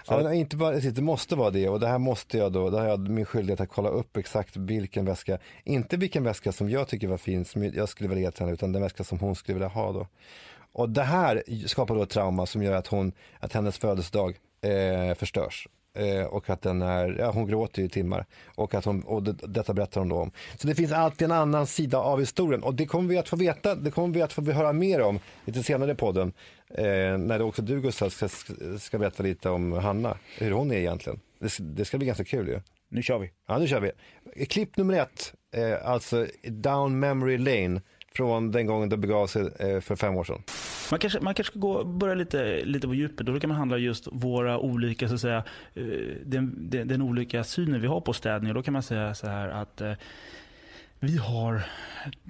Så 0.04 0.14
Ja, 0.14 0.22
men 0.22 0.34
inte 0.34 0.56
bara, 0.56 0.76
det 0.76 1.00
måste 1.00 1.36
vara 1.36 1.50
det 1.50 1.68
och 1.68 1.80
det 1.80 1.86
här 1.88 1.98
måste 1.98 2.38
jag 2.38 2.52
då, 2.52 2.70
det 2.70 2.78
har 2.78 2.86
jag 2.88 3.08
min 3.08 3.24
skyldighet 3.24 3.60
att 3.60 3.68
kolla 3.68 3.88
upp 3.88 4.16
exakt 4.16 4.56
vilken 4.56 5.04
väska, 5.04 5.38
inte 5.64 5.96
vilken 5.96 6.24
väska 6.24 6.52
som 6.52 6.70
jag 6.70 6.88
tycker 6.88 7.08
var 7.08 7.16
fin, 7.16 7.44
som 7.44 7.64
jag 7.64 7.88
skulle 7.88 8.08
vilja 8.08 8.24
ge 8.24 8.30
till 8.30 8.40
henne, 8.40 8.52
utan 8.52 8.72
den 8.72 8.82
väska 8.82 9.04
som 9.04 9.18
hon 9.18 9.34
skulle 9.34 9.54
vilja 9.54 9.68
ha 9.68 9.92
då. 9.92 10.06
Och 10.76 10.88
det 10.88 11.02
här 11.02 11.42
skapar 11.66 11.94
då 11.94 12.02
ett 12.02 12.10
trauma 12.10 12.46
som 12.46 12.62
gör 12.62 12.72
att, 12.72 12.86
hon, 12.86 13.12
att 13.40 13.52
hennes 13.52 13.78
födelsedag 13.78 14.38
eh, 14.60 15.14
förstörs. 15.14 15.68
Eh, 15.94 16.24
och 16.24 16.50
att 16.50 16.62
den 16.62 16.82
är, 16.82 17.16
ja 17.18 17.30
hon 17.30 17.46
gråter 17.46 17.82
i 17.82 17.88
timmar. 17.88 18.26
Och, 18.54 18.74
att 18.74 18.84
hon, 18.84 19.02
och 19.02 19.22
det, 19.22 19.32
detta 19.32 19.74
berättar 19.74 20.00
hon 20.00 20.08
då 20.08 20.16
om. 20.16 20.30
Så 20.56 20.66
det 20.66 20.74
finns 20.74 20.92
alltid 20.92 21.24
en 21.24 21.32
annan 21.32 21.66
sida 21.66 21.98
av 21.98 22.20
historien. 22.20 22.62
Och 22.62 22.74
det 22.74 22.86
kommer 22.86 23.08
vi 23.08 23.18
att 23.18 23.28
få 23.28 23.36
veta, 23.36 23.74
det 23.74 23.90
kommer 23.90 24.14
vi 24.14 24.22
att 24.22 24.32
få 24.32 24.42
höra 24.42 24.72
mer 24.72 25.00
om 25.00 25.18
lite 25.44 25.62
senare 25.62 25.92
i 25.92 25.94
podden. 25.94 26.32
Eh, 26.68 26.84
när 27.18 27.38
det 27.38 27.44
också 27.44 27.62
du 27.62 27.80
Gustav 27.80 28.08
ska, 28.08 28.28
ska 28.78 28.98
berätta 28.98 29.22
lite 29.22 29.50
om 29.50 29.72
Hanna, 29.72 30.16
hur 30.38 30.50
hon 30.50 30.70
är 30.70 30.76
egentligen. 30.76 31.20
Det, 31.38 31.56
det 31.60 31.84
ska 31.84 31.98
bli 31.98 32.06
ganska 32.06 32.24
kul 32.24 32.48
ju. 32.48 32.60
Nu 32.88 33.02
kör 33.02 33.18
vi. 33.18 33.30
Ja, 33.48 33.58
nu 33.58 33.68
kör 33.68 33.80
vi. 33.80 34.46
Klipp 34.46 34.76
nummer 34.76 34.94
ett, 34.94 35.34
eh, 35.54 35.90
alltså 35.90 36.26
Down 36.42 37.00
Memory 37.00 37.38
Lane 37.38 37.80
från 38.16 38.50
den 38.52 38.66
gången 38.66 38.88
det 38.88 38.96
begav 38.96 39.26
sig 39.26 39.42
eh, 39.58 39.80
för 39.80 39.96
fem 39.96 40.16
år 40.16 40.24
sedan. 40.24 40.42
Man 40.90 41.00
kanske, 41.00 41.20
man 41.20 41.34
kanske 41.34 41.52
ska 41.52 41.60
gå, 41.60 41.84
börja 41.84 42.14
lite, 42.14 42.64
lite 42.64 42.86
på 42.86 42.94
djupet. 42.94 43.26
Då 43.26 43.40
kan 43.40 43.48
man 43.48 43.58
handla 43.58 43.78
just 43.78 44.08
våra 44.12 44.58
olika, 44.58 45.08
så 45.08 45.14
att 45.14 45.20
säga, 45.20 45.44
eh, 45.74 45.84
den, 46.24 46.70
den, 46.70 46.88
den 46.88 47.02
olika 47.02 47.44
synen 47.44 47.80
vi 47.80 47.86
har 47.86 48.00
på 48.00 48.12
städning. 48.12 48.50
Och 48.50 48.54
då 48.54 48.62
kan 48.62 48.72
man 48.72 48.82
säga 48.82 49.14
så 49.14 49.26
här 49.26 49.48
att 49.48 49.80
eh, 49.80 49.92
vi 51.00 51.16
har 51.18 51.62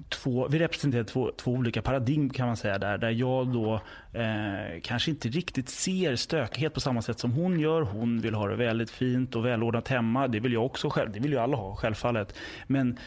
två, 0.09 0.47
vi 0.47 0.59
representerar 0.59 1.03
två, 1.03 1.31
två 1.37 1.51
olika 1.51 1.81
paradigm 1.81 2.29
kan 2.29 2.47
man 2.47 2.57
säga 2.57 2.77
där. 2.77 2.97
Där 2.97 3.09
jag 3.09 3.47
då 3.47 3.81
eh, 4.13 4.81
kanske 4.83 5.11
inte 5.11 5.29
riktigt 5.29 5.69
ser 5.69 6.15
stökighet 6.15 6.73
på 6.73 6.79
samma 6.79 7.01
sätt 7.01 7.19
som 7.19 7.31
hon 7.31 7.59
gör. 7.59 7.81
Hon 7.81 8.19
vill 8.19 8.33
ha 8.33 8.47
det 8.47 8.55
väldigt 8.55 8.89
fint 8.89 9.35
och 9.35 9.45
välordnat 9.45 9.87
hemma. 9.87 10.27
Det 10.27 10.39
vill 10.39 10.53
jag 10.53 10.65
också 10.65 10.89
själv, 10.89 11.11
det 11.11 11.19
vill 11.19 11.31
ju 11.31 11.37
alla 11.37 11.57
ha 11.57 11.75
självfallet. 11.75 12.35
Men 12.67 12.97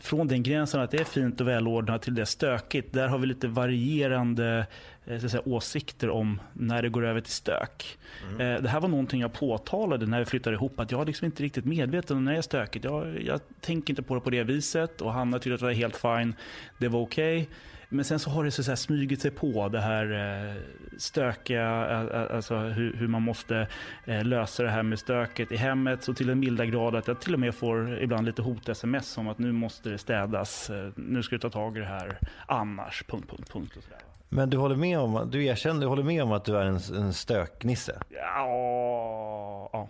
från 0.00 0.28
den 0.28 0.42
gränsen 0.42 0.80
att 0.80 0.90
det 0.90 1.00
är 1.00 1.04
fint 1.04 1.40
och 1.40 1.48
välordnat 1.48 2.02
till 2.02 2.14
det 2.14 2.20
är 2.20 2.26
stökigt. 2.26 2.92
Där 2.92 3.08
har 3.08 3.18
vi 3.18 3.26
lite 3.26 3.48
varierande 3.48 4.58
eh, 4.58 4.64
så 5.06 5.12
att 5.26 5.30
säga, 5.30 5.42
åsikter 5.46 6.10
om 6.10 6.40
när 6.52 6.82
det 6.82 6.88
går 6.88 7.04
över 7.06 7.20
till 7.20 7.32
stök. 7.32 7.98
Eh, 8.40 8.62
Det 8.62 8.68
här 8.68 8.80
var 8.80 8.88
någonting 8.88 9.20
jag 9.20 9.32
påtalade 9.32 10.06
när 10.06 10.18
vi 10.18 10.24
flyttade 10.24 10.54
ihop. 10.56 10.80
Att 10.80 10.90
jag 10.90 11.00
är 11.00 11.06
liksom 11.06 11.24
inte 11.24 11.42
riktigt 11.42 11.64
medveten 11.64 12.16
om 12.16 12.24
när 12.24 12.32
det 12.32 12.38
är 12.38 12.42
stökigt. 12.42 12.84
Jag, 12.84 13.22
jag 13.22 13.40
tänker 13.60 13.92
inte 13.92 14.02
på 14.02 14.14
det 14.14 14.20
på 14.20 14.30
det 14.30 14.42
viset. 14.42 15.00
Och 15.00 15.12
Hanna 15.12 15.38
tyckte 15.38 15.54
att 15.54 15.60
det 15.60 15.66
var 15.66 15.72
helt 15.72 15.96
fine. 15.96 16.34
Det 16.78 16.88
var 16.88 17.00
okej. 17.00 17.48
Men 17.88 18.04
sen 18.04 18.18
så 18.18 18.30
har 18.30 18.44
det 18.44 18.50
så 18.50 18.60
att 18.62 18.66
säga 18.66 18.76
smugit 18.76 19.20
sig 19.22 19.30
på 19.30 19.68
det 19.68 19.80
här 19.80 20.12
eh, 20.48 20.54
stökiga, 20.98 21.90
eh, 21.90 22.20
eh, 22.22 22.36
alltså 22.36 22.56
hur, 22.58 22.96
hur 22.96 23.08
man 23.08 23.22
måste 23.22 23.66
eh, 24.04 24.24
lösa 24.24 24.62
det 24.62 24.70
här 24.70 24.82
med 24.82 24.98
stöket 24.98 25.52
i 25.52 25.56
hemmet. 25.56 26.02
Så 26.04 26.14
till 26.14 26.26
den 26.26 26.40
milda 26.40 26.66
grad 26.66 26.94
att 26.96 27.08
jag 27.08 27.20
till 27.20 27.34
och 27.34 27.40
med 27.40 27.54
får 27.54 27.98
ibland 28.02 28.26
lite 28.26 28.42
hot-sms 28.42 29.18
om 29.18 29.28
att 29.28 29.38
nu 29.38 29.52
måste 29.52 29.88
det 29.90 29.98
städas. 29.98 30.70
eh, 30.70 30.90
Nu 30.96 31.22
ska 31.22 31.34
du 31.36 31.40
ta 31.40 31.50
tag 31.50 31.76
i 31.76 31.80
det 31.80 31.86
här 31.86 32.18
annars. 32.46 33.02
Punkt, 33.08 33.30
punkt, 33.30 33.50
punkt. 33.52 33.76
Och 33.76 33.82
sådär. 33.82 33.98
Men 34.34 34.50
du 34.50 34.56
håller 34.56 34.76
med 34.76 34.98
om, 34.98 35.28
du 35.30 35.44
erkänner, 35.44 35.80
du 35.80 35.86
håller 35.86 36.02
med 36.02 36.22
om 36.22 36.32
att 36.32 36.44
du 36.44 36.56
är 36.56 36.66
en, 36.66 36.76
en 36.96 37.12
stöknisse? 37.12 38.02
Ja, 38.10 39.70
ja. 39.72 39.88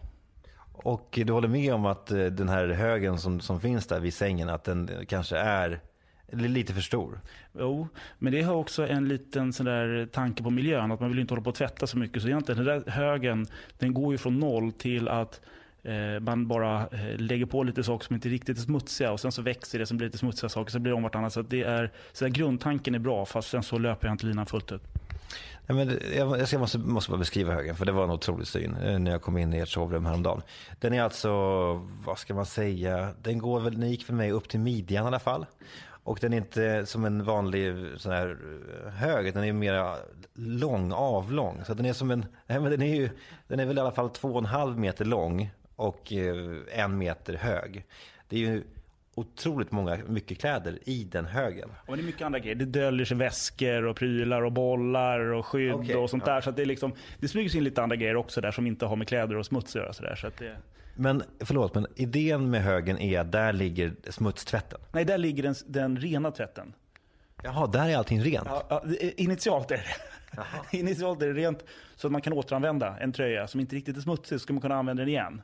Och 0.73 1.19
du 1.25 1.33
håller 1.33 1.49
med 1.49 1.75
om 1.75 1.87
att 1.87 2.11
eh, 2.11 2.25
den 2.25 2.49
här 2.49 2.69
högen 2.69 3.19
som, 3.19 3.41
som 3.41 3.61
finns 3.61 3.87
där 3.87 4.01
vid 4.01 4.15
sängen, 4.15 4.49
att 4.49 4.65
den 4.65 4.91
kanske 5.09 5.37
är 5.37 5.81
lite 6.33 6.75
för 6.75 6.81
stor? 6.81 7.21
Jo, 7.59 7.89
men 8.19 8.33
det 8.33 8.43
har 8.43 8.55
också 8.55 8.89
en 8.89 9.09
liten 9.09 9.53
sån 9.53 9.67
där 9.67 10.07
tanke 10.07 10.43
på 10.43 10.51
miljön. 10.51 10.93
Att 10.93 11.01
man 11.01 11.11
vill 11.11 11.19
inte 11.19 11.35
hålla 11.35 11.45
på 11.45 11.51
att 11.51 11.57
tvätta 11.57 11.87
så 11.87 11.99
mycket. 11.99 12.23
Så 12.23 12.29
egentligen 12.29 12.65
den 12.65 12.83
där 12.85 12.91
högen, 12.91 13.47
den 13.79 13.95
går 13.95 14.13
ju 14.13 14.19
från 14.19 14.39
noll 14.39 14.73
till 14.73 15.09
att 15.09 15.41
Eh, 15.85 16.21
man 16.21 16.49
bara 16.49 16.81
eh, 16.81 17.17
lägger 17.19 17.47
på 17.47 17.63
lite 17.63 17.85
saker 17.85 18.07
som 18.07 18.15
inte 18.15 18.29
riktigt 18.29 18.59
är 18.59 18.63
smutsiga. 18.63 19.13
Och 19.13 19.21
sen 19.21 19.33
så 19.33 19.43
växer 19.43 19.79
det 19.79 19.87
som 19.87 19.97
blir 19.97 20.09
lite 20.09 20.19
smutsiga 20.19 20.49
saker. 20.49 20.71
Så 20.71 20.79
blir 20.79 20.91
det 20.91 20.97
om 20.97 21.03
vartannat. 21.03 21.33
Så 21.33 21.41
att 21.41 21.51
det 21.51 21.63
är, 21.63 21.93
så 22.13 22.29
grundtanken 22.29 22.95
är 22.95 22.99
bra. 22.99 23.25
Fast 23.25 23.51
sen 23.51 23.63
så 23.63 23.79
löper 23.79 24.07
jag 24.07 24.15
inte 24.15 24.27
linan 24.27 24.47
fullt 24.47 24.73
ut. 24.73 24.83
Nej, 25.67 25.87
men 25.87 25.99
jag, 26.17 26.47
jag 26.53 26.61
måste, 26.61 26.79
måste 26.79 27.11
bara 27.11 27.19
beskriva 27.19 27.53
högen, 27.53 27.77
för 27.77 27.87
det 27.87 27.93
var 27.93 28.05
en 28.05 28.11
otrolig 28.11 28.47
syn 28.47 28.77
eh, 28.77 28.99
när 28.99 29.11
jag 29.11 29.23
kom 29.23 29.39
in 29.39 29.55
i 29.55 29.59
ert 29.59 29.69
sovrum 29.69 30.07
häromdagen. 30.07 30.43
Den 30.81 30.93
är 30.93 31.03
alltså, 31.03 31.31
vad 32.05 32.19
ska 32.19 32.35
man 32.35 32.47
säga, 32.47 33.09
den 33.23 33.39
går 33.39 33.61
väl, 33.61 33.81
den 33.81 33.91
gick 33.91 34.05
för 34.05 34.13
mig 34.13 34.33
upp 34.33 34.49
till 34.49 34.61
midjan 34.61 35.05
i 35.05 35.07
alla 35.07 35.19
fall. 35.19 35.47
Och 36.05 36.19
den 36.21 36.33
är 36.33 36.37
inte 36.37 36.87
som 36.87 37.05
en 37.05 37.25
vanlig 37.25 37.75
sån 37.97 38.13
här 38.13 38.39
hög, 38.91 39.35
den 39.35 39.45
är 39.45 39.53
mer 39.53 39.97
lång, 40.35 40.93
avlång. 40.93 41.61
Så 41.67 41.75
den 41.75 41.87
är 41.87 41.93
som 41.93 42.11
en, 42.11 42.27
nej, 42.47 42.61
men 42.61 42.71
den 42.71 42.83
är 42.83 42.95
ju, 42.95 43.11
den 43.49 43.61
är 43.61 43.67
väl 43.67 43.79
i 43.79 43.81
alla 43.81 43.93
fall 43.93 44.11
två 44.11 44.29
och 44.29 44.39
en 44.39 44.45
halv 44.45 44.79
meter 44.79 45.05
lång 45.05 45.51
och 45.83 46.13
eh, 46.13 46.37
en 46.73 46.99
meter 46.99 47.35
hög. 47.35 47.85
Det 48.29 48.37
är 48.37 48.41
ju 48.41 48.63
otroligt 49.15 49.73
många, 49.73 49.99
mycket 50.07 50.39
kläder 50.39 50.79
i 50.85 51.05
den 51.05 51.25
högen. 51.25 51.69
Och 51.87 51.97
det 51.97 52.03
är 52.03 52.05
mycket 52.05 52.23
andra 52.23 52.39
grejer. 52.39 52.55
Det 52.55 52.65
döljer 52.65 53.05
sig 53.05 53.17
väskor 53.17 53.85
och 53.85 53.97
prylar 53.97 54.43
och 54.43 54.53
bollar 54.53 55.21
och 55.21 55.47
skydd 55.47 55.73
Okej, 55.73 55.97
och 55.97 56.11
sånt 56.11 56.23
ja. 56.27 56.35
där. 56.35 56.41
Så 56.41 56.51
det, 56.51 56.63
är 56.63 56.67
liksom, 56.67 56.93
det 57.19 57.29
smyger 57.29 57.49
sig 57.49 57.59
in 57.59 57.65
lite 57.65 57.83
andra 57.83 57.97
grejer 57.97 58.17
också 58.17 58.41
där 58.41 58.51
som 58.51 58.67
inte 58.67 58.87
har 58.87 58.97
med 58.97 59.09
kläder 59.09 59.37
och 59.37 59.47
smuts 59.47 59.77
att 59.77 59.83
göra. 59.83 59.93
Så 59.93 60.03
där. 60.03 60.15
Så 60.15 60.27
att 60.27 60.37
det, 60.37 60.57
Men 60.95 61.23
förlåt, 61.41 61.75
men 61.75 61.87
idén 61.97 62.51
med 62.51 62.63
högen 62.63 62.99
är 62.99 63.21
att 63.21 63.33
där 63.33 63.53
ligger 63.53 63.95
smutstvätten. 64.11 64.81
nej, 64.93 65.05
där 65.05 65.19
ligger 65.19 65.43
den, 65.43 65.55
den 65.67 65.97
rena 65.97 66.31
tvätten. 66.31 66.73
Jaha, 67.43 67.67
där 67.67 67.89
är 67.89 67.97
allting 67.97 68.23
rent. 68.23 68.47
Ja, 68.47 68.67
ja, 68.71 68.83
initialt 69.17 69.71
är 69.71 69.77
det 69.77 69.85
Initialt 70.79 71.23
är 71.23 71.27
det 71.27 71.33
rent 71.33 71.65
så 71.97 72.07
att 72.07 72.13
man 72.13 72.21
kan 72.21 72.33
återanvända 72.33 72.99
en 73.01 73.13
tröja 73.13 73.47
som 73.47 73.61
inte 73.61 73.77
riktigt 73.77 73.97
är 73.97 74.01
smutsig. 74.01 74.41
Så 74.41 74.43
ska 74.43 74.53
man 74.53 74.61
kunna 74.61 74.75
använda 74.75 75.01
den 75.01 75.09
igen. 75.09 75.43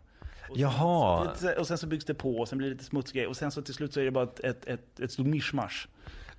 Jaha, 0.54 1.24
Lite- 1.32 1.54
Och 1.54 1.66
sen 1.66 1.78
så 1.78 1.86
byggs 1.86 2.04
det 2.04 2.14
på 2.14 2.36
och 2.38 2.48
sen 2.48 2.58
blir 2.58 2.68
det 2.68 2.74
lite 2.74 2.84
smutsig 2.84 3.28
Och 3.28 3.36
sen 3.36 3.50
så 3.50 3.62
till 3.62 3.74
slut 3.74 3.92
så 3.92 4.00
är 4.00 4.04
det 4.04 4.10
bara 4.10 4.24
ett, 4.24 4.40
ett, 4.40 4.66
ett, 4.66 5.00
ett 5.00 5.12
stort 5.12 5.26
mischmasch. 5.26 5.88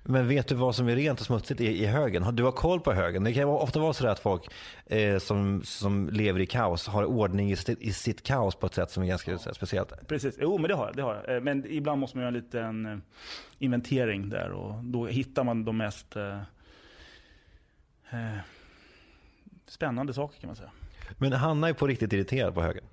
men 0.02 0.28
vet 0.28 0.48
du 0.48 0.54
vad 0.54 0.74
som 0.74 0.88
är 0.88 0.96
rent 0.96 1.20
och 1.20 1.26
smutsigt 1.26 1.60
i, 1.60 1.66
i 1.82 1.86
högen? 1.86 2.36
Du 2.36 2.42
har 2.44 2.52
koll 2.52 2.80
på 2.80 2.92
högen. 2.92 3.24
Det 3.24 3.32
kan 3.32 3.44
ofta 3.44 3.80
vara 3.80 3.92
så 3.92 4.06
att 4.08 4.18
folk 4.18 4.42
eh, 4.86 5.18
som, 5.18 5.62
som 5.64 6.08
lever 6.12 6.40
i 6.40 6.46
kaos 6.46 6.86
har 6.86 7.04
ordning 7.04 7.50
i 7.52 7.56
sitt, 7.56 7.80
i 7.82 7.92
sitt 7.92 8.22
kaos 8.22 8.54
på 8.54 8.66
ett 8.66 8.74
sätt 8.74 8.90
som 8.90 9.02
är 9.02 9.06
ganska 9.06 9.30
här, 9.30 9.52
speciellt. 9.52 10.08
Precis, 10.08 10.34
jo 10.40 10.58
men 10.58 10.68
det 10.68 10.74
har 10.74 10.86
jag. 10.86 10.96
Det 10.96 11.02
har 11.02 11.14
jag. 11.26 11.36
Eh, 11.36 11.42
Men 11.42 11.64
ibland 11.72 12.00
måste 12.00 12.16
man 12.16 12.22
göra 12.22 12.28
en 12.36 12.42
liten 12.44 12.86
eh, 12.86 12.98
inventering 13.58 14.28
där 14.28 14.50
och 14.50 14.84
då 14.84 15.06
hittar 15.06 15.44
man 15.44 15.64
de 15.64 15.76
mest 15.76 16.16
eh, 16.16 16.38
eh, 18.10 18.38
spännande 19.68 20.14
saker 20.14 20.40
kan 20.40 20.46
man 20.48 20.56
säga. 20.56 20.70
Men 21.18 21.32
Hanna 21.32 21.68
är 21.68 21.72
på 21.72 21.86
riktigt 21.86 22.12
irriterad 22.12 22.54
på 22.54 22.62
högen. 22.62 22.84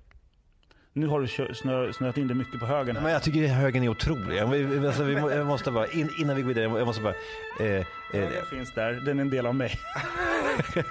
Nu 0.98 1.08
har 1.08 1.22
du 1.22 1.28
snö, 1.56 1.94
snöat 1.94 2.18
in 2.18 2.28
dig 2.28 2.38
mycket 2.38 2.60
på 2.60 2.66
högen 2.66 2.96
här. 2.96 3.04
Men 3.04 3.12
jag 3.12 3.24
tycker 3.24 3.48
högen 3.48 3.84
är 3.84 3.90
otrolig. 3.90 4.48
Vi- 4.48 4.88
alltså, 4.88 5.04
vi, 5.04 5.22
må- 5.22 5.32
jag 5.32 5.46
måste 5.48 5.72
bara, 5.72 5.88
in, 5.88 6.10
innan 6.20 6.36
vi 6.36 6.42
går 6.42 6.48
vidare, 6.48 6.64
jag 6.80 6.86
måste 6.88 7.02
bara... 7.02 7.14
Eh, 7.60 7.66
eh, 7.76 7.86
Högen 8.12 8.46
finns 8.50 8.74
där, 8.74 8.94
den 8.94 9.18
är 9.20 9.22
en 9.22 9.30
del 9.30 9.46
av 9.46 9.56
mig. 9.56 9.72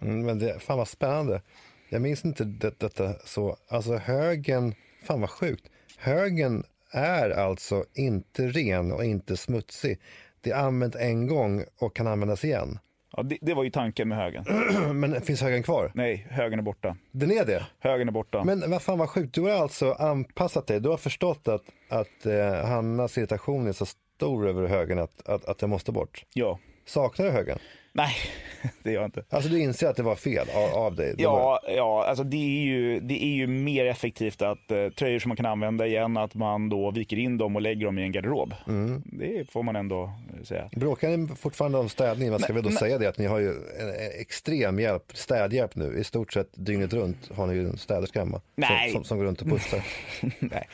Mm, 0.00 0.26
men 0.26 0.38
det, 0.38 0.58
fan 0.62 0.78
vad 0.78 0.88
spännande. 0.88 1.42
Jag 1.88 2.02
minns 2.02 2.24
inte 2.24 2.44
det, 2.44 2.80
detta 2.80 3.12
så. 3.24 3.56
Alltså 3.68 3.96
högen, 3.96 4.74
fan 5.04 5.20
vad 5.20 5.30
sjukt. 5.30 5.64
Högen 5.98 6.64
är 6.90 7.30
alltså 7.30 7.84
inte 7.94 8.46
ren 8.48 8.92
och 8.92 9.04
inte 9.04 9.36
smutsig. 9.36 10.00
Det 10.40 10.50
är 10.50 10.56
använt 10.56 10.94
en 10.94 11.26
gång 11.26 11.64
och 11.78 11.96
kan 11.96 12.06
användas 12.06 12.44
igen. 12.44 12.78
Ja, 13.16 13.22
det, 13.22 13.38
det 13.40 13.54
var 13.54 13.64
ju 13.64 13.70
tanken 13.70 14.08
med 14.08 14.18
högen. 14.18 14.44
Men 15.00 15.20
finns 15.20 15.42
högen 15.42 15.62
kvar? 15.62 15.92
Nej, 15.94 16.26
högen 16.30 16.58
är 16.58 16.62
borta. 16.62 16.96
Den 17.10 17.30
är 17.30 17.44
det? 17.44 17.66
Högen 17.78 18.08
är 18.08 18.12
borta. 18.12 18.44
Men 18.44 18.70
vad 18.70 18.82
fan 18.82 18.98
vad 18.98 19.10
sjukt, 19.10 19.34
du 19.34 19.40
har 19.40 19.50
alltså 19.50 19.92
anpassat 19.92 20.66
dig. 20.66 20.80
Du 20.80 20.88
har 20.88 20.96
förstått 20.96 21.48
att, 21.48 21.62
att 21.88 22.26
eh, 22.26 22.68
Hannas 22.68 23.18
irritation 23.18 23.66
är 23.66 23.72
så 23.72 23.86
stor 23.86 24.48
över 24.48 24.68
högen 24.68 24.98
att, 24.98 25.28
att, 25.28 25.44
att 25.44 25.58
den 25.58 25.70
måste 25.70 25.92
bort. 25.92 26.24
Ja. 26.34 26.58
Saknar 26.86 27.26
du 27.26 27.32
högen? 27.32 27.58
Nej, 27.94 28.14
det 28.82 28.92
gör 28.92 29.00
jag 29.00 29.08
inte. 29.08 29.24
Alltså 29.30 29.50
du 29.50 29.60
inser 29.60 29.88
att 29.88 29.96
det 29.96 30.02
var 30.02 30.14
fel 30.16 30.46
av, 30.54 30.74
av 30.84 30.94
dig? 30.96 31.14
Det 31.18 31.26
var- 31.26 31.32
Ja, 31.32 31.60
ja 31.76 32.04
alltså 32.08 32.24
det, 32.24 32.36
är 32.36 32.64
ju, 32.64 33.00
det 33.00 33.24
är 33.24 33.34
ju 33.34 33.46
mer 33.46 33.86
effektivt 33.86 34.42
att 34.42 34.70
eh, 34.70 34.88
tröjor 34.88 35.18
som 35.18 35.28
man 35.28 35.36
kan 35.36 35.46
använda 35.46 35.86
igen, 35.86 36.16
att 36.16 36.34
man 36.34 36.68
då 36.68 36.90
viker 36.90 37.18
in 37.18 37.38
dem 37.38 37.56
och 37.56 37.62
lägger 37.62 37.86
dem 37.86 37.98
i 37.98 38.02
en 38.02 38.12
garderob. 38.12 38.54
Mm. 38.68 39.02
Det 39.04 39.50
får 39.50 39.62
man 39.62 39.76
ändå 39.76 40.02
eh, 40.02 40.42
säga. 40.44 40.68
Bråkar 40.72 41.16
ni 41.16 41.28
fortfarande 41.36 41.78
om 41.78 41.88
städning? 41.88 42.30
Man 42.30 42.40
ska 42.40 42.52
väl 42.52 42.62
då 42.62 42.70
säga 42.70 42.98
det 42.98 43.06
att 43.06 43.18
ni 43.18 43.26
har 43.26 43.38
ju 43.38 43.48
en 43.50 43.88
en 43.88 44.20
extrem 44.20 44.80
hjälp, 44.80 45.04
städhjälp 45.14 45.76
nu. 45.76 45.98
I 45.98 46.04
stort 46.04 46.32
sett 46.32 46.48
dygnet 46.54 46.92
runt 46.92 47.30
har 47.34 47.46
ni 47.46 47.54
ju 47.54 47.68
en 47.68 47.76
städerska 47.78 48.18
hemma. 48.18 48.40
Som, 48.56 48.92
som, 48.92 49.04
som 49.04 49.18
går 49.18 49.24
runt 49.24 49.42
och 49.42 49.48
pussar. 49.48 49.80
Nej. 50.38 50.68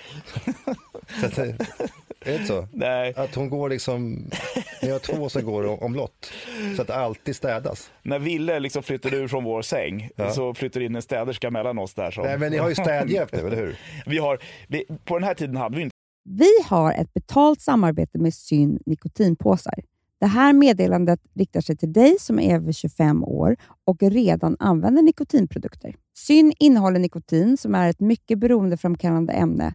Är 2.21 2.31
det 2.31 2.35
inte 2.35 2.47
så? 2.47 2.69
Nej. 2.73 3.15
Att 3.17 3.35
hon 3.35 3.51
går 3.51 3.69
liksom, 3.69 4.31
ni 4.83 4.91
har 4.91 4.99
två 4.99 5.29
som 5.29 5.45
går 5.45 5.67
om- 5.67 5.79
omlott. 5.79 6.33
Så 6.77 6.83
att 6.83 6.89
det 6.89 6.95
alltid 6.95 7.37
städas. 7.37 7.91
När 8.03 8.19
Ville 8.19 8.61
liksom 8.61 8.83
flyttade 8.83 9.17
ur 9.17 9.29
från 9.29 9.45
vår 9.45 9.63
säng 9.63 10.11
Ja. 10.17 10.31
så 10.31 10.55
flyttade 10.55 10.85
in 10.85 10.97
en 10.97 11.03
städerska 11.03 11.51
mellan 11.51 11.79
oss 11.79 11.95
där. 11.95 12.11
Som... 12.11 12.25
Nej 12.25 12.39
men 12.39 12.53
ni 12.53 12.59
har 12.59 12.69
ju 12.69 12.75
städhjälp 12.75 13.33
nu, 13.33 13.39
eller 13.39 13.57
hur? 13.57 13.77
vi 14.07 14.19
har, 14.19 14.39
vi, 14.69 14.85
på 15.05 15.19
den 15.19 15.25
här 15.29 15.35
tiden 15.35 15.57
hade 15.57 15.77
vi 15.77 15.83
inte 15.83 15.95
Vi 16.29 16.51
har 16.67 16.93
ett 16.93 17.15
betalt 17.15 17.61
samarbete 17.61 18.19
med 18.19 18.35
Syn 18.35 18.79
nikotinpåsar. 18.87 19.75
Det 20.21 20.27
här 20.27 20.53
meddelandet 20.53 21.21
riktar 21.35 21.61
sig 21.61 21.77
till 21.77 21.93
dig 21.93 22.17
som 22.21 22.39
är 22.41 22.55
över 22.55 22.73
25 22.73 23.25
år 23.25 23.57
och 23.85 24.03
redan 24.03 24.57
använder 24.59 25.03
nikotinprodukter. 25.03 25.95
Syn 26.19 26.53
innehåller 26.59 26.99
nikotin 27.01 27.57
som 27.57 27.75
är 27.75 27.89
ett 27.91 28.01
mycket 28.01 28.39
beroendeframkallande 28.39 29.33
ämne 29.33 29.75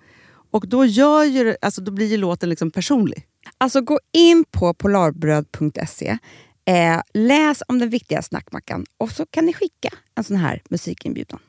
Och 0.51 0.67
då, 0.67 0.85
gör 0.85 1.23
ju, 1.23 1.55
alltså, 1.61 1.81
då 1.81 1.91
blir 1.91 2.07
ju 2.07 2.17
låten 2.17 2.49
liksom 2.49 2.71
personlig. 2.71 3.25
Alltså 3.57 3.81
gå 3.81 3.99
in 4.11 4.43
på 4.51 4.73
polarbröd.se, 4.73 6.17
eh, 6.65 7.01
läs 7.13 7.63
om 7.67 7.79
den 7.79 7.89
viktiga 7.89 8.21
snackmackan 8.21 8.85
och 8.97 9.11
så 9.11 9.25
kan 9.25 9.45
ni 9.45 9.53
skicka 9.53 9.89
en 10.15 10.23
sån 10.23 10.37
här 10.37 10.61
musikinbjudan. 10.69 11.39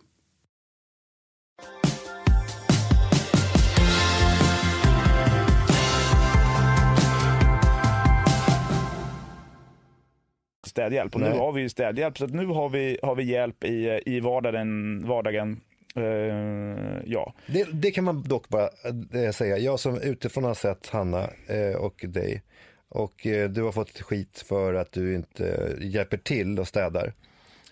städhjälp. 10.72 11.14
Och 11.14 11.20
nu 11.20 11.28
Nej. 11.28 11.38
har 11.38 11.52
vi 11.52 11.60
ju 11.60 11.68
städhjälp, 11.68 12.18
så 12.18 12.24
att 12.24 12.34
nu 12.34 12.46
har 12.46 12.68
vi, 12.68 12.98
har 13.02 13.14
vi 13.14 13.24
hjälp 13.24 13.64
i, 13.64 14.00
i 14.06 14.20
vardagen. 14.20 15.02
vardagen. 15.06 15.60
Uh, 15.96 17.02
ja. 17.06 17.34
Det, 17.46 17.66
det 17.72 17.90
kan 17.90 18.04
man 18.04 18.22
dock 18.22 18.48
bara 18.48 18.70
eh, 19.12 19.32
säga. 19.32 19.58
Jag 19.58 19.80
som 19.80 20.00
utifrån 20.00 20.44
har 20.44 20.54
sett 20.54 20.86
Hanna 20.86 21.30
uh, 21.50 21.76
och 21.76 22.04
dig 22.08 22.42
och 22.88 23.26
uh, 23.26 23.48
du 23.48 23.62
har 23.62 23.72
fått 23.72 24.00
skit 24.00 24.44
för 24.46 24.74
att 24.74 24.92
du 24.92 25.14
inte 25.14 25.76
hjälper 25.80 26.16
till 26.16 26.58
och 26.58 26.68
städar. 26.68 27.12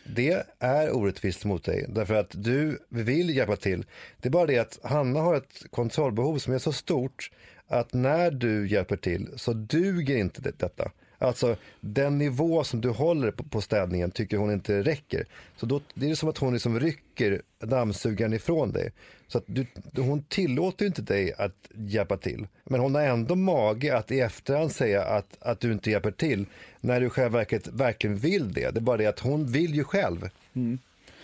Det 0.04 0.46
är 0.58 0.96
orättvist 0.96 1.44
mot 1.44 1.64
dig 1.64 1.86
därför 1.88 2.14
att 2.14 2.30
du 2.30 2.78
vill 2.88 3.36
hjälpa 3.36 3.56
till. 3.56 3.84
Det 4.20 4.28
är 4.28 4.32
bara 4.32 4.46
det 4.46 4.58
att 4.58 4.78
Hanna 4.82 5.20
har 5.20 5.34
ett 5.34 5.64
kontrollbehov 5.70 6.38
som 6.38 6.54
är 6.54 6.58
så 6.58 6.72
stort 6.72 7.30
att 7.66 7.92
när 7.92 8.30
du 8.30 8.68
hjälper 8.68 8.96
till 8.96 9.28
så 9.36 9.52
duger 9.52 10.16
inte 10.16 10.42
det, 10.42 10.58
detta. 10.58 10.90
Alltså 11.22 11.56
den 11.80 12.18
nivå 12.18 12.64
som 12.64 12.80
du 12.80 12.88
håller 12.88 13.30
på, 13.30 13.44
på 13.44 13.60
städningen 13.60 14.10
tycker 14.10 14.36
hon 14.36 14.52
inte 14.52 14.82
räcker. 14.82 15.24
Så 15.56 15.66
då, 15.66 15.80
det 15.94 16.10
är 16.10 16.14
som 16.14 16.28
att 16.28 16.38
hon 16.38 16.52
liksom 16.52 16.80
rycker 16.80 17.42
dammsugaren 17.58 18.32
ifrån 18.32 18.72
dig. 18.72 18.92
Så 19.28 19.38
att 19.38 19.44
du, 19.46 19.66
hon 19.96 20.22
tillåter 20.22 20.86
inte 20.86 21.02
dig 21.02 21.32
att 21.38 21.54
hjälpa 21.74 22.16
till. 22.16 22.46
Men 22.64 22.80
hon 22.80 22.94
har 22.94 23.02
ändå 23.02 23.34
mage 23.34 23.96
att 23.96 24.10
i 24.10 24.20
efterhand 24.20 24.72
säga 24.72 25.04
att, 25.04 25.36
att 25.40 25.60
du 25.60 25.72
inte 25.72 25.90
hjälper 25.90 26.10
till 26.10 26.46
när 26.80 27.00
du 27.00 27.06
i 27.06 27.10
själva 27.10 27.38
verket 27.38 27.68
verkligen 27.68 28.16
vill 28.16 28.52
det. 28.52 28.70
Det 28.70 28.78
är 28.78 28.82
bara 28.82 28.96
det 28.96 29.06
att 29.06 29.20
hon 29.20 29.46
vill 29.46 29.74
ju 29.74 29.84
själv. 29.84 30.28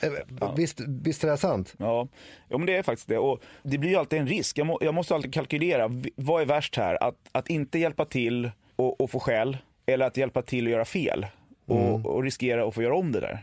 Eh, 0.01 0.55
Visst, 0.57 0.81
visst 0.81 1.25
är 1.25 1.29
det 1.29 1.37
sant? 1.37 1.75
Ja, 1.77 2.09
ja 2.49 2.59
men 2.59 2.67
det 2.67 2.77
är 2.77 2.83
faktiskt 2.83 3.09
det. 3.09 3.19
Och 3.19 3.41
det 3.63 3.79
blir 3.79 3.91
ju 3.91 3.97
alltid 3.97 4.19
en 4.19 4.27
risk. 4.29 4.59
Jag, 4.59 4.67
må, 4.67 4.79
jag 4.81 4.95
måste 4.95 5.15
alltid 5.15 5.35
kalkylera. 5.35 5.91
Vad 6.17 6.43
är 6.43 6.47
värst 6.47 6.77
här? 6.77 7.03
Att, 7.03 7.17
att 7.33 7.51
inte 7.51 7.79
hjälpa 7.79 8.05
till 8.05 8.51
och, 8.77 9.01
och 9.01 9.11
få 9.11 9.21
skäll 9.21 9.57
eller 9.87 10.07
att 10.07 10.17
hjälpa 10.17 10.43
till 10.43 10.67
och 10.67 10.71
göra 10.73 10.85
fel 10.85 11.27
och, 11.67 12.07
och 12.07 12.23
riskera 12.23 12.69
att 12.69 12.75
få 12.75 12.83
göra 12.83 12.97
om 12.97 13.13
det 13.13 13.21
där. 13.21 13.41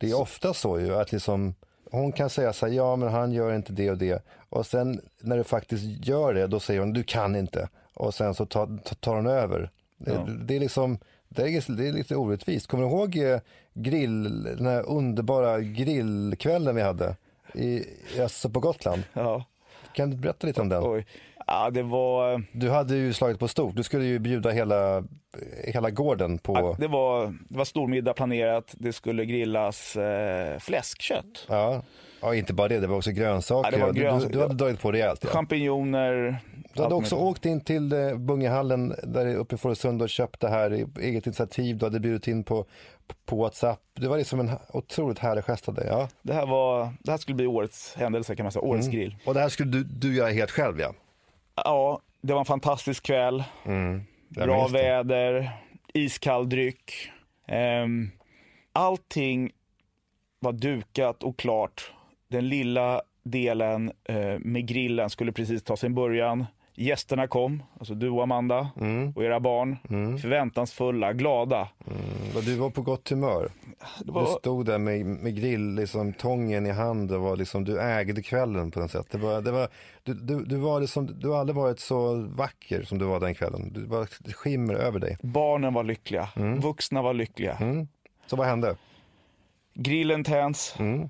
Det 0.00 0.10
är 0.10 0.20
ofta 0.20 0.54
så 0.54 0.80
ju 0.80 0.94
att 0.94 1.12
liksom, 1.12 1.54
hon 1.90 2.12
kan 2.12 2.30
säga 2.30 2.52
så 2.52 2.66
här, 2.66 2.72
ja 2.72 2.96
men 2.96 3.08
han 3.08 3.32
gör 3.32 3.54
inte 3.54 3.72
det 3.72 3.90
och 3.90 3.98
det. 3.98 4.22
Och 4.48 4.66
sen 4.66 5.00
när 5.20 5.36
du 5.36 5.44
faktiskt 5.44 6.06
gör 6.06 6.34
det, 6.34 6.46
då 6.46 6.60
säger 6.60 6.80
hon, 6.80 6.92
du 6.92 7.02
kan 7.02 7.36
inte. 7.36 7.68
Och 7.94 8.14
sen 8.14 8.34
så 8.34 8.46
tar, 8.46 8.94
tar- 8.94 9.14
hon 9.14 9.26
över. 9.26 9.70
Det, 9.96 10.12
Ja. 10.12 10.26
det 10.44 10.56
är 10.56 10.60
liksom, 10.60 10.98
det 11.28 11.42
är, 11.42 11.76
det 11.76 11.88
är 11.88 11.92
lite 11.92 12.16
orättvist. 12.16 12.66
Kommer 12.66 12.84
du 12.84 12.90
ihåg 12.90 13.16
eh, 13.16 13.40
grill, 13.74 14.42
den 14.42 14.66
här 14.66 14.88
underbara 14.88 15.60
grillkvällen 15.60 16.74
vi 16.76 16.82
hade 16.82 17.16
i, 17.54 17.84
alltså 18.20 18.48
på 18.50 18.60
Gotland? 18.60 19.02
Ja, 19.12 19.44
Kan 19.94 20.10
du 20.10 20.16
berätta 20.16 20.46
lite 20.46 20.60
om 20.60 20.68
den? 20.68 20.82
oj. 20.84 21.06
Ja, 21.46 21.70
det 21.70 21.82
var... 21.82 22.44
Du 22.52 22.70
hade 22.70 22.96
ju 22.96 23.12
slagit 23.12 23.38
på 23.38 23.48
stort. 23.48 23.76
Du 23.76 23.82
skulle 23.82 24.04
ju 24.04 24.18
bjuda 24.18 24.50
hela, 24.50 25.04
hela 25.64 25.90
gården 25.90 26.38
på... 26.38 26.52
Ja, 26.54 26.76
Det 26.78 26.88
var, 26.88 27.26
det 27.48 27.58
var 27.58 27.64
stormiddag 27.64 28.12
planerat, 28.14 28.74
det 28.78 28.92
skulle 28.92 29.24
grillas 29.24 29.96
eh, 29.96 30.58
fläskkött, 30.58 31.46
Ja. 31.48 31.82
ja, 32.20 32.34
inte 32.34 32.54
bara 32.54 32.68
det, 32.68 32.80
det 32.80 32.86
var 32.86 32.96
också 32.96 33.10
grönsaker. 33.10 33.70
Ja, 33.72 33.76
det 33.78 33.84
var 33.84 33.92
Du- 33.92 34.00
gröns- 34.00 34.24
Du, 34.24 34.30
du 34.32 34.40
hade 34.40 34.54
dragit 34.54 34.80
på 34.80 34.92
rejält. 34.92 35.20
Ja. 35.24 35.30
champinjoner. 35.30 36.36
Du 36.74 36.82
hade 36.82 36.94
också 36.94 37.14
möjligt. 37.14 37.30
åkt 37.30 37.46
in 37.46 37.60
till 37.60 37.92
eh, 37.92 38.16
Bungehallen 38.16 38.94
där 39.02 39.34
uppe 39.36 39.54
i 39.54 39.58
Fårösund 39.58 40.02
och 40.02 40.08
köpt 40.08 40.40
det 40.40 40.48
här 40.48 40.74
i 40.74 40.86
eget 41.00 41.26
initiativ. 41.26 41.78
Du 41.78 41.86
hade 41.86 42.00
bjudit 42.00 42.28
in 42.28 42.44
på, 42.44 42.66
på 43.26 43.36
WhatsApp. 43.36 43.80
Det 44.00 44.08
var 44.08 44.18
liksom 44.18 44.40
en 44.40 44.50
otroligt 44.72 45.18
härlig 45.18 45.44
gest 45.44 45.68
av 45.68 45.74
dig. 45.74 45.86
Ja. 45.88 46.08
Det 46.22 46.32
här, 46.32 46.46
var, 46.46 46.92
det 47.00 47.10
här 47.10 47.18
skulle 47.18 47.34
bli 47.36 47.46
årets 47.46 47.94
händelse 47.96 48.36
kan 48.36 48.44
man 48.44 48.52
säga, 48.52 48.62
årets 48.62 48.86
Mm. 48.86 48.98
grill. 48.98 49.16
Och 49.26 49.34
det 49.34 49.40
här 49.40 49.48
skulle 49.48 49.70
du, 49.70 49.84
du 49.84 50.14
göra 50.16 50.28
helt 50.30 50.50
själv 50.50 50.80
ja. 50.80 50.92
Ja, 51.54 52.00
det 52.20 52.32
var 52.32 52.40
en 52.40 52.46
fantastisk 52.46 53.02
kväll. 53.06 53.44
Men 54.28 54.46
Bra 54.46 54.68
väder, 54.68 55.50
iskall 55.94 56.48
dryck. 56.48 57.10
Ehm, 57.46 58.10
allting 58.72 59.50
var 60.40 60.52
dukat 60.52 61.22
och 61.22 61.36
klart. 61.38 61.92
Den 62.28 62.48
lilla 62.48 63.02
delen 63.22 63.92
eh, 64.04 64.38
med 64.38 64.68
grillen 64.68 65.10
skulle 65.10 65.32
precis 65.32 65.62
ta 65.62 65.76
sin 65.76 65.94
början. 65.94 66.46
Gästerna 66.76 67.26
kom, 67.28 67.62
alltså 67.78 67.94
du 67.94 68.10
och 68.10 68.22
Amanda 68.22 68.70
Mm. 68.80 69.12
och 69.16 69.24
era 69.24 69.40
barn. 69.40 69.76
Förväntansfulla, 70.18 71.12
glada. 71.12 71.68
Och 72.36 72.42
du 72.42 72.56
var 72.56 72.70
på 72.70 72.82
gott 72.82 73.08
humör. 73.10 73.50
Det 73.98 74.04
Du 74.04 74.12
var, 74.12 74.26
stod 74.26 74.66
där 74.66 74.78
med, 74.78 75.06
med 75.06 75.36
grill, 75.36 75.74
liksom, 75.74 76.12
tången 76.12 76.66
i 76.66 76.70
hand 76.70 77.12
och 77.12 77.20
var 77.20 77.36
liksom, 77.36 77.64
du 77.64 77.80
ägde 77.80 78.22
kvällen 78.22 78.70
på 78.70 78.80
något 78.80 78.90
sätt. 78.90 79.06
Det 79.10 79.18
var, 79.18 79.40
det 79.42 79.50
var, 79.50 79.68
du, 80.02 80.14
du, 80.14 80.44
du, 80.44 80.56
var 80.56 80.80
liksom, 80.80 81.20
du 81.20 81.28
har 81.28 81.38
aldrig 81.40 81.56
varit 81.56 81.80
så 81.80 82.14
vacker 82.14 82.82
som 82.82 82.98
du 82.98 83.04
var 83.04 83.20
den 83.20 83.34
kvällen. 83.34 83.72
Du 83.72 83.86
var 83.86 84.06
skimmer 84.34 84.74
över 84.74 84.98
dig. 84.98 85.18
barnen 85.22 85.74
var 85.74 85.84
lyckliga, 85.84 86.28
vuxna 86.62 87.02
var 87.02 87.14
lyckliga. 87.14 87.56
Mm. 87.60 87.88
Så 88.26 88.36
vad 88.36 88.46
hände? 88.46 88.76
Grillen 89.74 90.24
tänds. 90.24 90.74
Mm. 90.78 91.08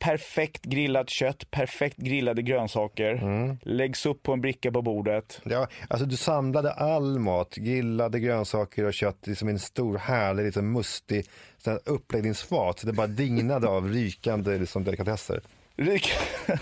Perfekt 0.00 0.64
grillat 0.64 1.10
kött, 1.10 1.50
perfekt 1.50 1.96
grillade 1.96 2.42
grönsaker. 2.42 3.12
Mm. 3.12 3.56
Läggs 3.62 4.06
upp 4.06 4.22
på 4.22 4.32
en 4.32 4.40
bricka 4.40 4.72
på 4.72 4.82
bordet. 4.82 5.40
Ja, 5.44 5.68
alltså 5.88 6.06
du 6.06 6.16
samlade 6.16 6.72
all 6.72 7.18
mat, 7.18 7.54
grillade 7.54 8.20
grönsaker 8.20 8.84
och 8.84 8.94
kött 8.94 9.28
i 9.28 9.34
som 9.34 9.48
en 9.48 9.58
stor 9.58 9.98
härlig, 9.98 10.44
liksom 10.44 10.72
mustig 10.72 11.24
uppläggningsfat. 11.84 12.78
Så 12.78 12.86
det 12.86 12.92
bara 12.92 13.06
dignade 13.06 13.68
av 13.68 13.88
rykande 13.88 14.58
liksom, 14.58 14.84
delikatesser. 14.84 15.40
Rik. 15.76 16.10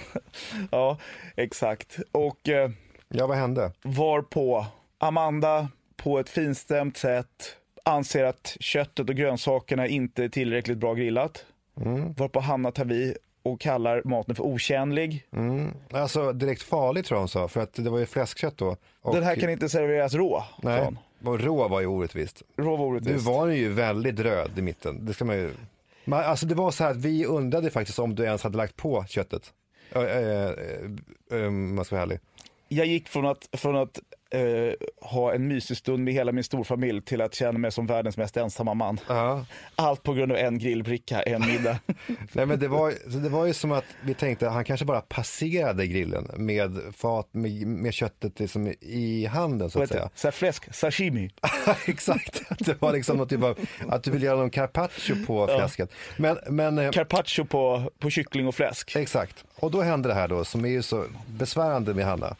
ja, 0.70 0.98
exakt. 1.36 1.98
Och 2.12 2.48
eh, 2.48 2.70
Ja, 3.08 3.26
vad 3.26 3.36
hände? 3.36 3.72
var 3.82 4.22
på 4.22 4.66
Amanda 4.98 5.68
på 5.96 6.18
ett 6.18 6.28
finstämt 6.28 6.96
sätt 6.96 7.56
anser 7.82 8.24
att 8.24 8.56
köttet 8.60 9.08
och 9.08 9.16
grönsakerna 9.16 9.86
inte 9.86 10.24
är 10.24 10.28
tillräckligt 10.28 10.78
bra 10.78 10.94
grillat. 10.94 11.44
Mm. 11.80 12.12
Varpå 12.12 12.40
Hanna 12.40 12.70
tar 12.70 12.84
vi 12.84 13.16
och 13.52 13.60
kallar 13.60 14.02
maten 14.04 14.34
för 14.34 14.44
otjänlig. 14.44 15.26
Mm. 15.32 15.74
Alltså 15.90 16.32
direkt 16.32 16.62
farligt 16.62 17.06
tror 17.06 17.16
jag 17.16 17.20
hon 17.20 17.28
sa, 17.28 17.48
för 17.48 17.60
att 17.60 17.74
det 17.74 17.90
var 17.90 17.98
ju 17.98 18.06
fläskkött 18.06 18.56
då. 18.58 18.76
Och, 19.02 19.14
Den 19.14 19.24
här 19.24 19.36
kan 19.36 19.50
inte 19.50 19.68
serveras 19.68 20.14
rå. 20.14 20.44
Nej, 20.62 20.88
och 21.24 21.40
rå 21.40 21.68
var 21.68 21.80
ju 21.80 21.86
orättvist. 21.86 22.42
Rå 22.56 22.76
var 22.76 22.84
Du 22.86 22.90
orättvist. 22.92 23.26
var 23.26 23.46
ju 23.46 23.72
väldigt 23.72 24.20
röd 24.20 24.58
i 24.58 24.62
mitten, 24.62 25.06
det 25.06 25.12
ska 25.12 25.24
man 25.24 25.36
ju... 25.36 25.50
Men, 26.04 26.18
alltså 26.18 26.46
det 26.46 26.54
var 26.54 26.70
så 26.70 26.84
här 26.84 26.90
att 26.90 26.96
vi 26.96 27.24
undrade 27.26 27.70
faktiskt 27.70 27.98
om 27.98 28.14
du 28.14 28.24
ens 28.24 28.42
hade 28.42 28.56
lagt 28.56 28.76
på 28.76 29.04
köttet. 29.08 29.52
Äh, 29.92 30.02
äh, 30.02 30.50
äh, 31.32 31.46
om 31.46 31.74
man 31.74 31.84
ska 31.84 31.94
vara 31.96 32.02
ärlig. 32.02 32.20
Jag 32.68 32.86
gick 32.86 33.08
från 33.08 33.26
att, 33.26 33.48
från 33.52 33.76
att 33.76 34.00
eh, 34.30 34.72
ha 35.00 35.34
en 35.34 35.48
mysig 35.48 35.76
stund 35.76 36.04
med 36.04 36.14
hela 36.14 36.32
min 36.32 36.44
storfamilj 36.44 37.02
till 37.02 37.20
att 37.20 37.34
känna 37.34 37.58
mig 37.58 37.72
som 37.72 37.86
världens 37.86 38.16
mest 38.16 38.36
ensamma 38.36 38.74
man. 38.74 39.00
Ja. 39.08 39.46
Allt 39.76 40.02
på 40.02 40.12
grund 40.12 40.32
av 40.32 40.38
en 40.38 40.58
grillbricka, 40.58 41.22
en 41.22 41.46
middag. 41.46 41.78
Nej, 42.32 42.46
men 42.46 42.58
det, 42.58 42.68
var, 42.68 42.94
det 43.22 43.28
var 43.28 43.46
ju 43.46 43.54
som 43.54 43.72
att 43.72 43.84
vi 44.02 44.14
tänkte 44.14 44.46
att 44.46 44.52
han 44.52 44.64
kanske 44.64 44.86
bara 44.86 45.00
passerade 45.00 45.86
grillen 45.86 46.30
med 46.36 46.78
fat 46.96 47.28
med, 47.32 47.66
med 47.66 47.94
köttet 47.94 48.40
liksom 48.40 48.74
i 48.80 49.26
handen 49.26 49.70
så 49.70 49.82
att 49.82 49.88
säga. 49.88 50.10
Så 50.14 50.30
fläsk, 50.30 50.74
sashimi. 50.74 51.30
Exakt, 51.86 52.42
det 52.58 52.82
var 52.82 52.92
liksom 52.92 53.16
något 53.16 53.30
typ 53.30 53.42
av, 53.42 53.58
att 53.88 54.02
du 54.02 54.10
vill 54.10 54.22
göra 54.22 54.36
någon 54.36 54.50
carpaccio 54.50 55.26
på 55.26 55.46
fläsket. 55.46 55.90
Men, 56.16 56.38
men 56.48 56.78
eh, 56.78 56.90
Carpaccio 56.90 57.44
på, 57.44 57.92
på 57.98 58.10
kyckling 58.10 58.46
och 58.46 58.54
fläsk. 58.54 58.96
exakt, 58.96 59.44
och 59.56 59.70
då 59.70 59.80
hände 59.80 60.08
det 60.08 60.14
här 60.14 60.28
då 60.28 60.44
som 60.44 60.64
är 60.64 60.68
ju 60.68 60.82
så 60.82 61.04
besvärande 61.26 61.94
med 61.94 62.04
Hanna. 62.04 62.36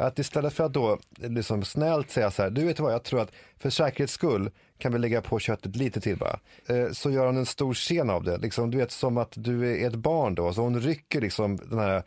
Att 0.00 0.18
istället 0.18 0.52
för 0.52 0.64
att 0.64 0.72
då 0.72 0.98
liksom 1.16 1.64
snällt 1.64 2.10
säga 2.10 2.30
så 2.30 2.42
här, 2.42 2.50
du 2.50 2.64
vet 2.64 2.80
vad, 2.80 2.92
jag 2.92 3.02
tror 3.02 3.20
att 3.20 3.32
för 3.58 3.70
säkerhets 3.70 4.12
skull 4.12 4.50
kan 4.78 4.92
vi 4.92 4.98
lägga 4.98 5.20
på 5.20 5.38
köttet 5.38 5.76
lite 5.76 6.00
till 6.00 6.16
bara. 6.16 6.38
Eh, 6.66 6.90
så 6.92 7.10
gör 7.10 7.26
hon 7.26 7.36
en 7.36 7.46
stor 7.46 7.74
scen 7.74 8.10
av 8.10 8.24
det, 8.24 8.38
liksom, 8.38 8.70
du 8.70 8.78
vet 8.78 8.90
som 8.90 9.18
att 9.18 9.32
du 9.34 9.82
är 9.82 9.86
ett 9.86 9.94
barn 9.94 10.34
då. 10.34 10.52
Så 10.52 10.62
hon 10.62 10.80
rycker 10.80 11.20
liksom 11.20 11.56
den 11.56 11.78
här 11.78 12.02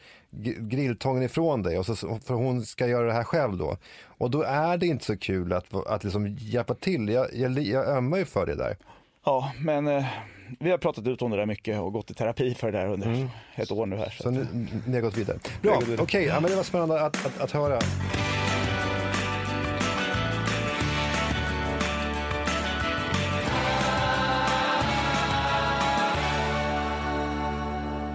grilltången 0.59 1.23
ifrån 1.23 1.63
dig 1.63 1.77
och 1.77 1.85
så, 1.85 1.95
för 1.95 2.33
hon 2.33 2.65
ska 2.65 2.87
göra 2.87 3.07
det 3.07 3.13
här 3.13 3.23
själv 3.23 3.57
då. 3.57 3.77
Och 4.03 4.31
då 4.31 4.41
är 4.41 4.77
det 4.77 4.87
inte 4.87 5.05
så 5.05 5.17
kul 5.17 5.53
att, 5.53 5.87
att 5.87 6.03
liksom 6.03 6.27
hjälpa 6.27 6.73
till. 6.73 7.09
Jag, 7.09 7.35
jag, 7.35 7.59
jag 7.59 7.87
ömmar 7.87 8.17
ju 8.17 8.25
för 8.25 8.45
det 8.45 8.55
där. 8.55 8.77
Ja, 9.25 9.51
men 9.59 9.87
eh, 9.87 10.05
vi 10.59 10.71
har 10.71 10.77
pratat 10.77 11.07
ut 11.07 11.21
om 11.21 11.31
det 11.31 11.37
där 11.37 11.45
mycket 11.45 11.79
och 11.79 11.93
gått 11.93 12.11
i 12.11 12.13
terapi 12.13 12.53
för 12.53 12.71
det 12.71 12.77
där 12.77 12.87
under 12.87 13.29
ett 13.55 13.71
år 13.71 13.85
nu 13.85 13.95
här. 13.95 14.09
Så. 14.09 14.23
Så 14.23 14.31
nu, 14.31 14.47
ni 14.87 14.95
har 14.95 15.01
gått 15.01 15.17
vidare. 15.17 15.37
Bra, 15.61 15.81
okej, 15.99 16.25
ja, 16.25 16.39
men 16.39 16.51
det 16.51 16.55
var 16.55 16.63
spännande 16.63 17.01
att, 17.01 17.25
att, 17.25 17.41
att 17.41 17.51
höra. 17.51 17.79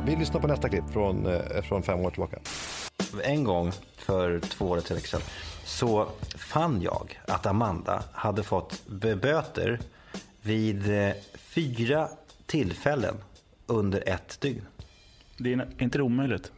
vi 0.06 0.16
lyssnar 0.16 0.40
på 0.40 0.46
nästa 0.46 0.68
klipp 0.68 0.90
från, 0.92 1.26
eh, 1.26 1.62
från 1.62 1.82
fem 1.82 2.00
år 2.00 2.10
tillbaka. 2.10 2.38
En 3.22 3.44
gång 3.44 3.72
för 3.96 4.40
två 4.40 4.66
år, 4.66 4.80
sedan, 4.80 5.20
så 5.64 6.08
fann 6.36 6.82
jag 6.82 7.20
att 7.26 7.46
Amanda 7.46 8.02
hade 8.12 8.42
fått 8.42 8.86
böter 8.86 9.80
vid 10.42 11.06
eh, 11.06 11.12
fyra 11.34 12.08
tillfällen 12.46 13.16
under 13.66 14.08
ett 14.08 14.40
dygn. 14.40 14.66
Det 15.38 15.52
är 15.52 15.82
inte 15.82 15.98
det 15.98 16.02
omöjligt? 16.02 16.52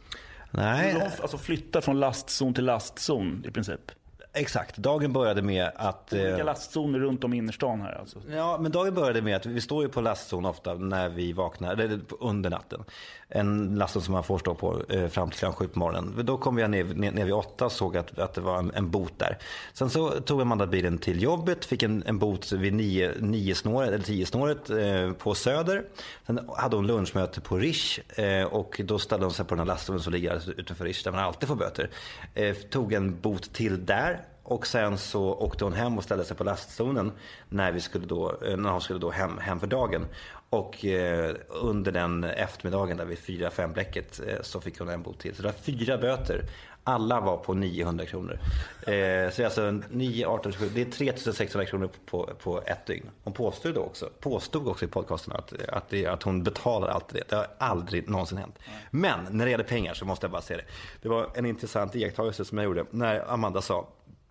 Nej, 0.51 1.11
alltså 1.21 1.37
flyttar 1.37 1.81
från 1.81 1.99
lastzon 1.99 2.53
till 2.53 2.65
lastzon 2.65 3.43
i 3.47 3.51
princip. 3.51 3.91
Exakt. 4.39 4.77
Dagen 4.77 5.13
började 5.13 5.41
med 5.41 5.71
att... 5.75 6.13
eh, 6.13 6.21
Olika 6.21 6.43
lastzoner 6.43 6.99
runt 6.99 7.23
om 7.23 7.33
i 7.33 7.37
innerstan 7.37 7.81
här 7.81 7.99
alltså. 7.99 8.19
Ja, 8.31 8.57
men 8.61 8.71
dagen 8.71 8.93
började 8.93 9.21
med 9.21 9.35
att 9.35 9.45
vi 9.45 9.61
står 9.61 9.83
ju 9.83 9.89
på 9.89 10.01
lastzon 10.01 10.45
ofta 10.45 10.73
när 10.73 11.09
vi 11.09 11.33
vaknar, 11.33 11.73
eller 11.73 11.99
under 12.19 12.49
natten. 12.49 12.83
En 13.29 13.75
lastzon 13.75 14.01
som 14.01 14.11
man 14.11 14.23
får 14.23 14.37
stå 14.37 14.55
på 14.55 14.81
eh, 14.89 15.07
fram 15.07 15.29
till 15.29 15.39
klockan 15.39 15.55
sju 15.55 15.67
på 15.67 15.79
morgonen. 15.79 16.25
Då 16.25 16.37
kom 16.37 16.57
jag 16.57 16.71
ner, 16.71 16.83
ner, 16.83 17.11
ner 17.11 17.25
vid 17.25 17.33
åtta 17.33 17.65
och 17.65 17.71
såg 17.71 17.97
att, 17.97 18.19
att 18.19 18.33
det 18.33 18.41
var 18.41 18.57
en, 18.57 18.71
en 18.75 18.89
bot 18.91 19.19
där. 19.19 19.37
Sen 19.73 19.89
så 19.89 20.09
tog 20.09 20.41
Amanda 20.41 20.67
bilen 20.67 20.97
till 20.97 21.21
jobbet, 21.21 21.65
fick 21.65 21.83
en, 21.83 22.03
en 22.05 22.19
bot 22.19 22.51
vid 22.51 22.73
nio, 22.73 23.11
nio 23.19 23.55
snåret, 23.55 23.89
eller 23.89 24.03
tio 24.03 24.25
snåret 24.25 24.69
eh, 24.69 25.11
på 25.13 25.35
Söder. 25.35 25.83
Sen 26.27 26.49
hade 26.57 26.75
hon 26.75 26.87
lunchmöte 26.87 27.41
på 27.41 27.57
Rish 27.57 27.99
eh, 28.19 28.43
och 28.43 28.81
då 28.83 28.99
ställde 28.99 29.25
hon 29.25 29.33
sig 29.33 29.45
på 29.45 29.55
den 29.55 29.59
här 29.59 29.65
lastzonen 29.65 30.01
som 30.01 30.13
ligger 30.13 30.59
utanför 30.59 30.85
Rish 30.85 31.03
där 31.03 31.11
man 31.11 31.19
alltid 31.19 31.49
får 31.49 31.55
böter. 31.55 31.89
Eh, 32.33 32.55
tog 32.55 32.93
en 32.93 33.21
bot 33.21 33.53
till 33.53 33.85
där 33.85 34.21
och 34.49 34.67
sen 34.67 34.97
så 34.97 35.33
åkte 35.33 35.63
hon 35.63 35.73
hem 35.73 35.97
och 35.97 36.03
ställde 36.03 36.25
sig 36.25 36.37
på 36.37 36.43
lastzonen 36.43 37.11
när, 37.49 37.71
vi 37.71 37.81
skulle 37.81 38.05
då, 38.05 38.37
eh, 38.45 38.57
när 38.57 38.69
hon 38.69 38.81
skulle 38.81 38.99
då 38.99 39.09
hem, 39.09 39.37
hem 39.37 39.59
för 39.59 39.67
dagen. 39.67 40.05
Och 40.49 40.85
eh, 40.85 41.35
under 41.47 41.91
den 41.91 42.23
eftermiddagen 42.23 42.97
där 42.97 43.05
vid 43.05 43.17
4-5 43.17 43.73
bläcket 43.73 44.19
eh, 44.27 44.41
så 44.41 44.61
fick 44.61 44.79
hon 44.79 44.89
en 44.89 45.03
bot 45.03 45.19
till. 45.19 45.35
Så 45.35 45.41
det 45.41 45.47
var 45.47 45.53
fyra 45.53 45.97
böter. 45.97 46.45
Alla 46.83 47.19
var 47.19 47.37
på 47.37 47.53
900 47.53 48.05
kronor. 48.05 48.39
Eh, 48.81 48.87
så 48.87 48.91
det 48.91 49.39
är 49.39 49.45
alltså 49.45 49.81
9, 49.89 50.27
18, 50.27 50.51
27, 50.51 50.69
det 50.73 50.81
är 50.81 50.85
3600 50.85 51.65
kronor 51.65 51.89
på, 52.05 52.29
på 52.43 52.61
ett 52.65 52.85
dygn. 52.85 53.09
Hon 53.23 53.33
påstod 53.33 53.75
då 53.75 53.81
också, 53.81 54.09
påstod 54.19 54.67
också 54.67 54.85
i 54.85 54.87
podcasten 54.87 55.33
att, 55.35 55.53
att, 55.69 55.89
det, 55.89 56.05
att 56.05 56.23
hon 56.23 56.43
betalar 56.43 56.87
allt 56.87 57.09
det. 57.09 57.23
Det 57.29 57.35
har 57.35 57.47
aldrig 57.57 58.09
någonsin 58.09 58.37
hänt. 58.37 58.59
Men 58.91 59.19
när 59.31 59.45
det 59.45 59.51
gäller 59.51 59.63
pengar 59.63 59.93
så 59.93 60.05
måste 60.05 60.25
jag 60.25 60.31
bara 60.31 60.41
säga 60.41 60.57
det. 60.57 60.65
Det 61.01 61.09
var 61.09 61.29
en 61.35 61.45
intressant 61.45 61.95
iakttagelse 61.95 62.45
som 62.45 62.57
jag 62.57 62.65
gjorde 62.65 62.85
när 62.91 63.33
Amanda 63.33 63.61
sa 63.61 63.87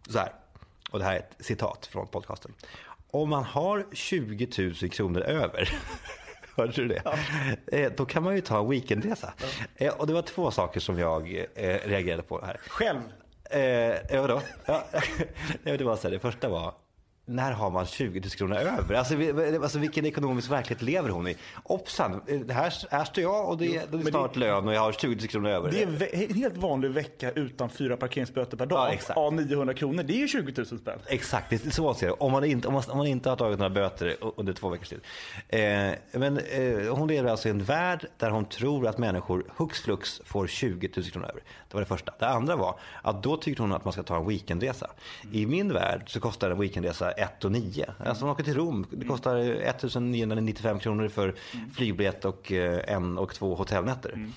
så 0.09 0.19
här, 0.19 0.33
och 0.91 0.99
det 0.99 1.05
här 1.05 1.15
är 1.15 1.19
ett 1.19 1.35
citat 1.41 1.87
från 1.87 2.07
podcasten. 2.07 2.55
Om 3.11 3.29
man 3.31 3.45
har 3.45 3.87
20 3.93 4.49
000 4.83 4.91
kronor 4.91 5.21
över, 5.21 5.71
hörde 6.57 6.73
du 6.73 6.89
det? 6.89 7.03
Eh, 7.73 7.93
Då 7.97 8.07
kan 8.07 8.23
man 8.23 8.35
ju 8.35 8.41
ta 8.41 8.59
en 8.61 8.69
weekendresa. 8.71 9.33
Eh, 9.77 9.93
Och 9.95 10.07
det 10.07 10.13
var 10.13 10.23
två 10.23 10.51
saker 10.51 10.81
som 10.81 10.99
jag 10.99 11.35
eh, 11.55 11.79
reagerade 11.89 12.23
på 12.23 12.45
här. 12.45 12.57
Själv? 12.69 13.01
Eh, 13.51 13.61
ja, 13.61 14.21
vadå? 14.21 14.43
Ja, 14.67 14.85
ja, 15.63 15.77
det 15.77 15.85
var 15.85 15.97
så 15.97 16.03
här, 16.03 16.11
det 16.11 16.19
första 16.19 16.49
var, 16.49 16.75
när 17.29 17.53
har 17.53 17.71
man 17.71 17.87
20 17.87 18.21
000 18.21 18.31
kronor 18.31 18.57
över? 18.57 18.95
Alltså, 18.95 19.15
alltså 19.63 19.79
vilken 19.79 20.07
ekonomisk 20.07 20.51
verklighet 20.51 20.83
lever 20.83 21.09
hon 21.09 21.29
i? 21.29 21.37
Hoppsan, 21.65 22.21
det 22.47 22.55
här, 22.55 22.73
här 22.91 23.05
står 23.05 23.23
jag 23.23 23.49
och 23.49 23.59
det, 23.59 23.93
det 23.93 23.99
är 23.99 24.11
snart 24.11 24.37
lön 24.37 24.69
och 24.69 24.75
jag 24.75 24.81
har 24.81 24.93
20 24.93 25.15
000 25.15 25.29
kronor 25.29 25.51
över. 25.51 25.71
Det 25.71 25.83
är 25.83 26.15
en 26.15 26.35
helt 26.35 26.57
vanlig 26.57 26.91
vecka 26.91 27.31
utan 27.31 27.71
fyra 27.71 27.97
parkeringsböter 27.97 28.57
per 28.57 28.67
dag. 28.67 28.89
Ja, 28.89 28.93
exakt. 28.93 29.17
Ja, 29.17 29.31
900 29.31 29.75
kronor. 29.75 30.03
Det 30.03 30.13
är 30.13 30.19
ju 30.19 30.29
20 30.29 30.53
000 30.57 30.67
spänn. 30.67 30.99
Exakt, 31.07 31.51
det 31.51 31.67
är 31.67 31.71
så 31.71 31.83
man 31.83 31.95
ser 31.95 32.07
det. 32.07 32.13
Om 32.13 32.33
man 32.33 32.45
inte, 32.45 32.69
om 32.69 32.75
man, 32.75 32.83
om 32.89 32.99
man 32.99 33.07
inte 33.07 33.29
har 33.29 33.37
tagit 33.37 33.59
några 33.59 33.71
böter 33.71 34.17
under 34.37 34.53
två 34.53 34.69
veckors 34.69 34.89
tid. 34.89 35.01
Eh, 35.49 35.61
men 36.13 36.39
eh, 36.39 36.95
hon 36.95 37.09
lever 37.09 37.31
alltså 37.31 37.49
i 37.49 37.51
en 37.51 37.65
värld 37.65 38.07
där 38.17 38.31
hon 38.31 38.45
tror 38.45 38.87
att 38.87 38.99
människor 38.99 39.45
hux 39.57 39.81
flux 39.81 40.21
får 40.25 40.47
20 40.47 40.91
000 40.97 41.05
kronor 41.07 41.29
över. 41.29 41.43
Det 41.69 41.75
var 41.75 41.81
det 41.81 41.87
första. 41.87 42.13
Det 42.19 42.29
andra 42.29 42.57
var 42.57 42.79
att 43.03 43.23
då 43.23 43.37
tyckte 43.37 43.63
hon 43.63 43.73
att 43.73 43.85
man 43.85 43.93
ska 43.93 44.03
ta 44.03 44.17
en 44.17 44.27
weekendresa. 44.29 44.91
I 45.33 45.47
min 45.47 45.73
värld 45.73 46.03
så 46.07 46.21
kostar 46.21 46.51
en 46.51 46.59
weekendresa 46.59 47.13
1 47.19 47.45
och 47.45 47.53
9. 47.53 47.87
Alltså 47.99 48.25
man 48.25 48.33
åker 48.33 48.45
till 48.45 48.55
Rom. 48.55 48.87
Det 48.91 49.07
kostar 49.07 49.37
1 49.37 49.85
995 50.01 50.79
kronor 50.79 51.09
för 51.09 51.35
flygbiljett 51.75 52.25
och 52.25 52.53
eh, 52.53 52.95
en 52.95 53.19
och 53.19 53.35
två 53.35 53.55
hotellnätter. 53.55 54.29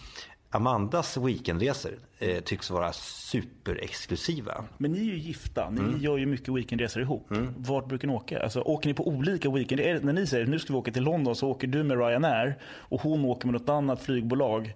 Amandas 0.53 1.17
weekendresor 1.17 1.91
eh, 2.19 2.39
tycks 2.43 2.69
vara 2.69 2.91
superexklusiva. 2.93 4.63
Men 4.77 4.91
ni 4.91 4.99
är 4.99 5.03
ju 5.03 5.17
gifta. 5.17 5.69
Ni 5.69 5.79
Mm. 5.79 6.01
gör 6.01 6.17
ju 6.17 6.25
mycket 6.25 6.53
weekendresor 6.53 7.01
ihop. 7.01 7.27
Vart 7.57 7.85
brukar 7.87 8.07
ni 8.07 8.13
åka? 8.13 8.43
Alltså, 8.43 8.61
åker 8.61 8.87
ni 8.89 8.93
på 8.93 9.07
olika 9.07 9.49
weekend? 9.51 9.81
Är 9.81 9.93
det, 9.93 9.99
när 10.03 10.13
ni 10.13 10.27
säger 10.27 10.45
nu 10.45 10.59
ska 10.59 10.73
vi 10.73 10.79
åka 10.79 10.91
till 10.91 11.03
London 11.03 11.35
så 11.35 11.49
åker 11.49 11.67
du 11.67 11.83
med 11.83 11.97
Ryanair 11.97 12.55
och 12.63 13.01
hon 13.01 13.25
åker 13.25 13.47
med 13.47 13.53
något 13.61 13.69
annat 13.69 14.01
flygbolag. 14.01 14.73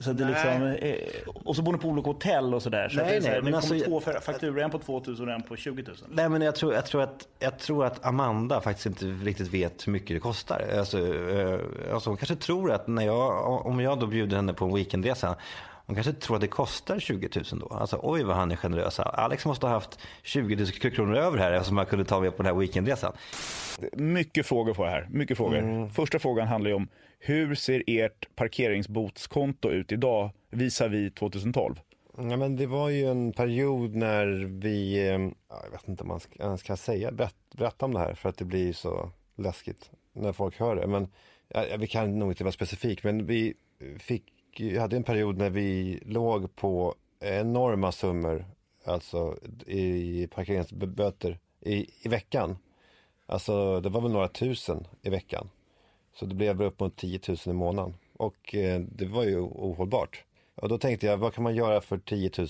Så 0.00 0.12
det 0.12 0.24
liksom, 0.24 0.62
eh, 0.62 0.94
och 1.44 1.56
så 1.56 1.62
bor 1.62 1.72
ni 1.72 1.78
på 1.78 1.88
olika 1.88 2.08
hotell 2.10 2.54
och 2.54 2.62
sådär. 2.62 2.88
Så 2.88 2.96
Nej, 2.96 3.16
att 3.16 3.24
det 3.24 3.28
här, 3.30 3.42
men 3.42 3.52
kommer 3.52 3.74
alltså- 3.74 3.90
två 3.90 4.20
fakturor, 4.20 4.60
en 4.60 4.70
på 4.70 4.78
2000 4.78 5.28
och 5.28 5.34
en 5.34 5.42
på 5.42 5.56
20 5.56 5.82
000. 5.82 5.96
Nej, 6.08 6.28
men 6.28 6.42
jag 6.42 6.54
tror, 6.54 6.74
jag, 6.74 6.86
tror 6.86 7.02
att, 7.02 7.28
jag 7.38 7.58
tror 7.58 7.84
att 7.84 8.04
Amanda 8.04 8.60
faktiskt 8.60 8.86
inte 8.86 9.04
riktigt 9.04 9.54
vet 9.54 9.86
hur 9.86 9.92
mycket 9.92 10.16
det 10.16 10.20
kostar. 10.20 10.64
Alltså, 10.78 10.98
eh, 10.98 11.58
alltså 11.94 12.10
hon 12.10 12.16
kanske 12.16 12.36
tror 12.36 12.72
att 12.72 12.86
när 12.86 13.06
jag, 13.06 13.66
om 13.66 13.80
jag 13.80 13.98
då 14.00 14.06
bjuder 14.06 14.36
henne 14.36 14.52
på 14.52 14.64
en 14.64 14.74
weekendresa, 14.74 15.36
hon 15.86 15.94
kanske 15.94 16.12
tror 16.12 16.36
att 16.36 16.40
det 16.40 16.48
kostar 16.48 16.98
20 16.98 17.28
000 17.52 17.60
då. 17.60 17.66
Alltså 17.76 18.00
oj 18.02 18.22
vad 18.22 18.36
han 18.36 18.50
är 18.50 18.56
generös. 18.56 19.00
Alex 19.00 19.46
måste 19.46 19.66
ha 19.66 19.72
haft 19.72 19.98
20 20.22 20.56
000 20.56 20.66
kronor 20.66 21.16
över 21.16 21.38
här 21.38 21.52
eftersom 21.52 21.76
han 21.76 21.86
kunde 21.86 22.04
ta 22.04 22.20
med 22.20 22.36
på 22.36 22.42
den 22.42 22.52
här 22.54 22.60
weekendresan. 22.60 23.12
Mycket 23.92 24.46
frågor 24.46 24.74
får 24.74 24.86
jag 24.86 24.92
här. 24.92 25.06
Mycket 25.10 25.36
frågor. 25.36 25.88
Första 25.88 26.18
frågan 26.18 26.48
handlar 26.48 26.70
ju 26.70 26.74
om 26.76 26.88
hur 27.18 27.54
ser 27.54 27.82
ert 27.86 28.36
parkeringsbotskonto 28.36 29.70
ut 29.70 29.92
idag 29.92 30.30
visavi 30.50 31.10
2012? 31.10 31.80
Ja, 32.16 32.36
men 32.36 32.56
det 32.56 32.66
var 32.66 32.88
ju 32.88 33.04
en 33.04 33.32
period 33.32 33.94
när 33.94 34.26
vi, 34.60 35.08
eh, 35.08 35.30
ja, 35.48 35.60
jag 35.64 35.70
vet 35.70 35.88
inte 35.88 36.02
om 36.02 36.08
man 36.08 36.20
ska, 36.20 36.42
ens 36.42 36.62
kan 36.62 36.76
säga, 36.76 37.12
berätta, 37.12 37.36
berätta 37.56 37.86
om 37.86 37.94
det 37.94 38.00
här 38.00 38.14
för 38.14 38.28
att 38.28 38.36
det 38.36 38.44
blir 38.44 38.72
så 38.72 39.10
läskigt 39.36 39.90
när 40.12 40.32
folk 40.32 40.58
hör 40.60 40.76
det. 40.76 40.86
Men 40.86 41.08
ja, 41.48 41.64
vi 41.78 41.86
kan 41.86 42.18
nog 42.18 42.32
inte 42.32 42.44
vara 42.44 42.52
specifik, 42.52 43.04
men 43.04 43.26
vi 43.26 43.54
fick, 43.98 44.32
hade 44.78 44.96
en 44.96 45.04
period 45.04 45.38
när 45.38 45.50
vi 45.50 45.98
låg 46.06 46.56
på 46.56 46.94
enorma 47.20 47.92
summor, 47.92 48.46
alltså 48.84 49.36
i 49.66 50.26
parkeringsböter 50.26 51.38
i, 51.60 51.86
i 52.02 52.08
veckan. 52.08 52.56
Alltså 53.26 53.80
det 53.80 53.88
var 53.88 54.00
väl 54.00 54.12
några 54.12 54.28
tusen 54.28 54.86
i 55.02 55.10
veckan. 55.10 55.48
Så 56.18 56.26
det 56.26 56.34
blev 56.34 56.62
upp 56.62 56.80
mot 56.80 56.96
10 56.96 57.20
000 57.28 57.36
i 57.46 57.52
månaden. 57.52 57.94
Och 58.16 58.54
eh, 58.54 58.80
det 58.80 59.06
var 59.06 59.24
ju 59.24 59.40
ohållbart. 59.40 60.24
Och 60.54 60.68
då 60.68 60.78
tänkte 60.78 61.06
jag, 61.06 61.16
vad 61.16 61.34
kan 61.34 61.44
man 61.44 61.54
göra 61.54 61.80
för 61.80 61.98
10 61.98 62.30
000? 62.38 62.48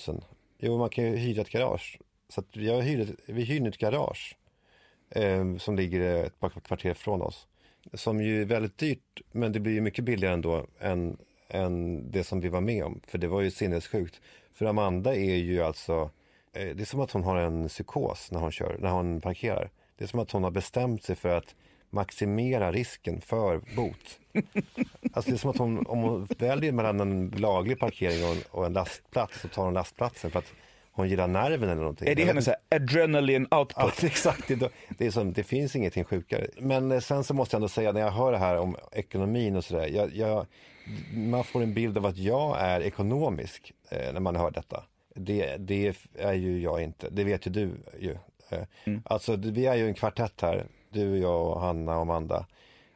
Jo, 0.58 0.78
man 0.78 0.88
kan 0.88 1.04
ju 1.04 1.16
hyra 1.16 1.42
ett 1.42 1.50
garage. 1.50 1.98
Så 2.28 2.40
att 2.40 2.56
jag 2.56 2.82
hyrde, 2.82 3.12
vi 3.26 3.42
hyrde 3.42 3.68
ett 3.68 3.78
garage 3.78 4.36
eh, 5.10 5.56
som 5.56 5.76
ligger 5.76 6.24
ett 6.24 6.40
par 6.40 6.48
kvarter 6.50 6.94
från 6.94 7.22
oss. 7.22 7.46
Som 7.94 8.22
ju 8.22 8.42
är 8.42 8.46
väldigt 8.46 8.78
dyrt, 8.78 9.20
men 9.32 9.52
det 9.52 9.60
blir 9.60 9.72
ju 9.72 9.80
mycket 9.80 10.04
billigare 10.04 10.34
ändå 10.34 10.66
än, 10.80 11.16
än 11.48 12.04
det 12.10 12.24
som 12.24 12.40
vi 12.40 12.48
var 12.48 12.60
med 12.60 12.84
om. 12.84 13.00
För 13.06 13.18
det 13.18 13.28
var 13.28 13.40
ju 13.40 13.50
sinnessjukt. 13.50 14.20
För 14.52 14.66
Amanda 14.66 15.14
är 15.14 15.36
ju 15.36 15.62
alltså, 15.62 16.10
eh, 16.52 16.76
det 16.76 16.80
är 16.80 16.84
som 16.84 17.00
att 17.00 17.10
hon 17.10 17.24
har 17.24 17.36
en 17.36 17.68
psykos 17.68 18.30
när 18.30 18.40
hon 18.40 18.52
kör, 18.52 18.76
när 18.78 18.90
hon 18.90 19.20
parkerar. 19.20 19.70
Det 19.96 20.04
är 20.04 20.08
som 20.08 20.20
att 20.20 20.30
hon 20.30 20.44
har 20.44 20.50
bestämt 20.50 21.02
sig 21.02 21.16
för 21.16 21.28
att 21.28 21.54
maximera 21.90 22.72
risken 22.72 23.20
för 23.20 23.60
bot. 23.76 24.18
Alltså 25.12 25.30
det 25.30 25.36
är 25.36 25.38
som 25.38 25.50
att 25.50 25.56
hon, 25.58 25.86
om 25.86 25.98
hon 25.98 26.28
väljer 26.38 26.72
mellan 26.72 27.00
en 27.00 27.28
laglig 27.36 27.78
parkering 27.78 28.24
och 28.24 28.30
en, 28.30 28.42
och 28.50 28.66
en 28.66 28.72
lastplats 28.72 29.40
så 29.40 29.48
tar 29.48 29.64
hon 29.64 29.74
lastplatsen 29.74 30.30
för 30.30 30.38
att 30.38 30.52
hon 30.92 31.08
gillar 31.08 31.26
nerven 31.26 31.68
eller 31.68 31.80
någonting. 31.80 32.08
Är 32.08 32.14
det 32.14 32.24
hennes 32.24 32.48
adrenaline 32.70 33.46
output? 33.50 33.76
Ja, 33.76 33.92
exakt. 34.06 34.48
Det, 34.48 34.70
det, 34.98 35.06
är 35.06 35.10
som, 35.10 35.32
det 35.32 35.42
finns 35.44 35.76
ingenting 35.76 36.04
sjukare. 36.04 36.46
Men 36.60 36.92
eh, 36.92 37.00
sen 37.00 37.24
så 37.24 37.34
måste 37.34 37.54
jag 37.54 37.58
ändå 37.58 37.68
säga, 37.68 37.92
när 37.92 38.00
jag 38.00 38.10
hör 38.10 38.32
det 38.32 38.38
här 38.38 38.58
om 38.58 38.76
ekonomin 38.92 39.56
och 39.56 39.64
sådär. 39.64 39.86
Jag, 39.86 40.16
jag, 40.16 40.46
man 41.14 41.44
får 41.44 41.62
en 41.62 41.74
bild 41.74 41.98
av 41.98 42.06
att 42.06 42.16
jag 42.18 42.56
är 42.60 42.80
ekonomisk 42.80 43.72
eh, 43.90 44.12
när 44.12 44.20
man 44.20 44.36
hör 44.36 44.50
detta. 44.50 44.84
Det, 45.14 45.56
det 45.56 45.94
är 46.18 46.32
ju 46.32 46.60
jag 46.60 46.82
inte. 46.82 47.08
Det 47.10 47.24
vet 47.24 47.46
ju 47.46 47.50
du 47.50 47.70
ju. 48.00 48.16
Eh, 48.50 48.94
Alltså, 49.04 49.36
det- 49.36 49.50
vi 49.50 49.66
är 49.66 49.74
ju 49.74 49.86
en 49.86 49.94
kvartett 49.94 50.40
här. 50.40 50.66
Du, 50.90 51.18
jag 51.18 51.46
och 51.46 51.60
Hanna 51.60 51.94
och 51.96 52.02
Amanda. 52.02 52.46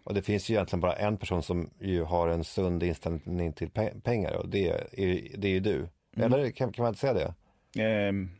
Och 0.05 0.15
det 0.15 0.23
finns 0.23 0.51
ju 0.51 0.55
egentligen 0.55 0.81
bara 0.81 0.93
en 0.93 1.17
person 1.17 1.43
som 1.43 1.71
ju 1.81 2.03
har 2.03 2.29
en 2.29 2.45
sund 2.45 2.83
inställning 2.83 3.53
till 3.53 3.69
pe- 3.69 4.01
pengar 4.01 4.33
och 4.37 4.49
det 4.49 4.69
är, 4.69 4.87
det 5.39 5.49
är 5.49 5.53
ju 5.53 5.61
du. 5.61 5.89
Eller 6.17 6.51
kan, 6.51 6.73
kan 6.73 6.83
man 6.83 6.89
inte 6.91 7.01
säga 7.01 7.15
det? 7.15 7.35
Ehm, 7.83 8.31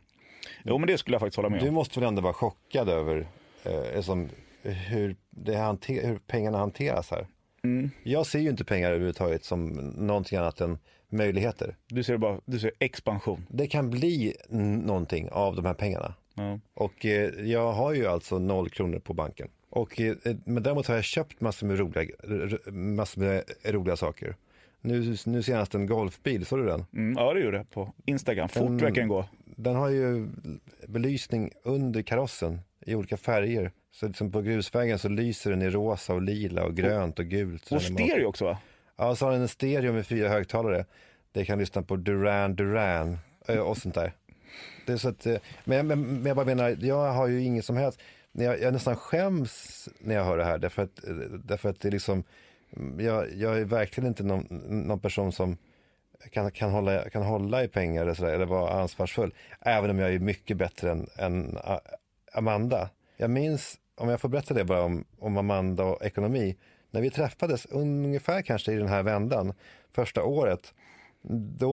jo, 0.63 0.77
men 0.77 0.87
det 0.87 0.97
skulle 0.97 1.15
jag 1.15 1.21
faktiskt 1.21 1.35
hålla 1.37 1.49
med 1.49 1.59
Du 1.61 1.67
om. 1.67 1.73
måste 1.73 1.99
väl 1.99 2.07
ändå 2.07 2.21
vara 2.21 2.33
chockad 2.33 2.89
över 2.89 3.27
eh, 3.63 4.01
som, 4.01 4.29
hur, 4.63 5.15
det 5.29 5.55
hanter, 5.55 6.07
hur 6.07 6.17
pengarna 6.27 6.57
hanteras 6.57 7.11
här. 7.11 7.27
Mm. 7.63 7.89
Jag 8.03 8.25
ser 8.25 8.39
ju 8.39 8.49
inte 8.49 8.63
pengar 8.65 8.89
överhuvudtaget 8.89 9.43
som 9.43 9.67
någonting 9.97 10.37
annat 10.37 10.61
än 10.61 10.77
möjligheter. 11.09 11.75
Du 11.87 12.03
ser 12.03 12.17
bara 12.17 12.39
du 12.45 12.59
ser 12.59 12.71
expansion. 12.79 13.45
Det 13.49 13.67
kan 13.67 13.89
bli 13.89 14.35
någonting 14.49 15.29
av 15.31 15.55
de 15.55 15.65
här 15.65 15.73
pengarna. 15.73 16.13
Ja. 16.35 16.59
Och 16.73 17.05
eh, 17.05 17.29
jag 17.51 17.71
har 17.71 17.93
ju 17.93 18.07
alltså 18.07 18.39
noll 18.39 18.69
kronor 18.69 18.99
på 18.99 19.13
banken. 19.13 19.47
Och, 19.69 20.01
eh, 20.01 20.15
men 20.45 20.63
däremot 20.63 20.87
har 20.87 20.95
jag 20.95 21.03
köpt 21.03 21.41
massor 21.41 21.67
med 21.67 21.79
roliga, 21.79 22.15
massor 22.71 23.21
med 23.21 23.43
roliga 23.65 23.95
saker. 23.95 24.35
Nu, 24.81 25.15
nu 25.25 25.43
senast 25.43 25.75
en 25.75 25.85
golfbil, 25.85 26.45
såg 26.45 26.59
du 26.59 26.65
den? 26.65 26.85
Mm, 26.93 27.15
ja, 27.17 27.33
det 27.33 27.39
gjorde 27.39 27.57
jag 27.57 27.69
på 27.69 27.93
Instagram. 28.05 28.49
Fort 28.49 28.63
Den- 28.63 28.77
verkar 28.77 28.95
den 29.01 29.07
gå. 29.07 29.25
Den 29.45 29.75
har 29.75 29.89
ju 29.89 30.27
belysning 30.87 31.51
under 31.63 32.01
karossen 32.01 32.59
i 32.85 32.95
olika 32.95 33.17
färger. 33.17 33.71
Så 33.91 34.07
liksom 34.07 34.31
på 34.31 34.41
grusvägen 34.41 34.99
så 34.99 35.09
lyser 35.09 35.49
den 35.49 35.61
i 35.61 35.69
rosa 35.69 36.13
och 36.13 36.21
lila 36.21 36.65
och 36.65 36.75
grönt 36.75 37.19
och 37.19 37.25
gult. 37.25 37.71
Och 37.71 37.81
stereo 37.81 38.25
också 38.27 38.45
va? 38.45 38.57
Ja, 38.97 39.15
så 39.15 39.25
har 39.25 39.31
den 39.31 39.41
en 39.41 39.47
stereo 39.47 39.93
med 39.93 40.07
fyra 40.07 40.29
högtalare. 40.29 40.85
Jag 41.33 41.47
kan 41.47 41.59
lyssna 41.59 41.81
på 41.81 41.95
Duran 41.95 42.55
Duran 42.55 43.17
eh, 43.47 43.57
och 43.59 43.77
sånt 43.77 43.95
där. 43.95 44.13
Det 44.85 44.93
är 44.93 44.97
så 44.97 45.09
att, 45.09 45.25
eh, 45.25 45.37
men, 45.63 45.87
men, 45.87 46.01
men 46.01 46.25
jag 46.25 46.35
bara 46.35 46.45
menar, 46.45 46.77
jag 46.81 47.11
har 47.11 47.27
ju 47.27 47.43
inget 47.43 47.65
som 47.65 47.77
helst, 47.77 47.99
jag, 48.31 48.61
jag 48.61 48.73
nästan 48.73 48.95
skäms 48.95 49.89
när 49.99 50.15
jag 50.15 50.25
hör 50.25 50.37
det 50.37 50.43
här. 50.43 50.57
Därför 50.57 50.81
att, 50.81 51.07
eh, 51.07 51.13
därför 51.43 51.69
att 51.69 51.79
det 51.79 51.89
är 51.89 51.91
liksom, 51.91 52.23
mm, 52.77 53.05
jag, 53.05 53.33
jag 53.35 53.57
är 53.57 53.65
verkligen 53.65 54.07
inte 54.07 54.23
någon, 54.23 54.45
någon 54.87 54.99
person 54.99 55.31
som 55.31 55.57
kan, 56.31 56.51
kan, 56.51 56.71
hålla, 56.71 57.09
kan 57.09 57.23
hålla 57.23 57.63
i 57.63 57.67
pengar 57.67 58.01
eller, 58.01 58.13
så 58.13 58.23
där, 58.23 58.33
eller 58.33 58.45
vara 58.45 58.81
ansvarsfull. 58.81 59.33
Även 59.61 59.89
om 59.89 59.99
jag 59.99 60.13
är 60.13 60.19
mycket 60.19 60.57
bättre 60.57 60.91
än, 60.91 61.07
än 61.17 61.57
eh, 61.57 61.77
Amanda. 62.33 62.89
Jag 63.17 63.29
minns, 63.29 63.77
om 63.97 64.09
jag 64.09 64.21
får 64.21 64.29
berätta 64.29 64.53
det 64.53 64.65
bara 64.65 64.83
om, 64.83 65.05
om 65.19 65.37
Amanda 65.37 65.83
och 65.83 66.05
ekonomi. 66.05 66.57
När 66.91 67.01
vi 67.01 67.09
träffades, 67.09 67.65
ungefär 67.65 68.41
kanske 68.41 68.71
i 68.71 68.75
den 68.75 68.87
här 68.87 69.03
vändan, 69.03 69.53
första 69.91 70.23
året. 70.23 70.73
Då 71.59 71.72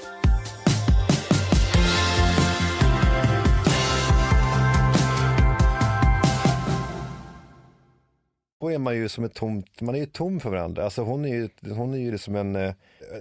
Då 8.61 8.71
är 8.71 8.77
man 8.77 8.95
ju 8.95 9.09
som 9.09 9.23
ett 9.23 9.33
tomt, 9.33 9.81
man 9.81 9.95
är 9.95 9.99
ju 9.99 10.05
tom 10.05 10.39
för 10.39 10.49
varandra. 10.49 10.83
Alltså 10.83 11.01
hon 11.01 11.25
är 11.25 11.29
ju, 11.29 11.49
hon 11.73 11.93
är 11.93 11.97
ju 11.97 12.11
liksom 12.11 12.35
en, 12.35 12.55
eh, 12.55 12.73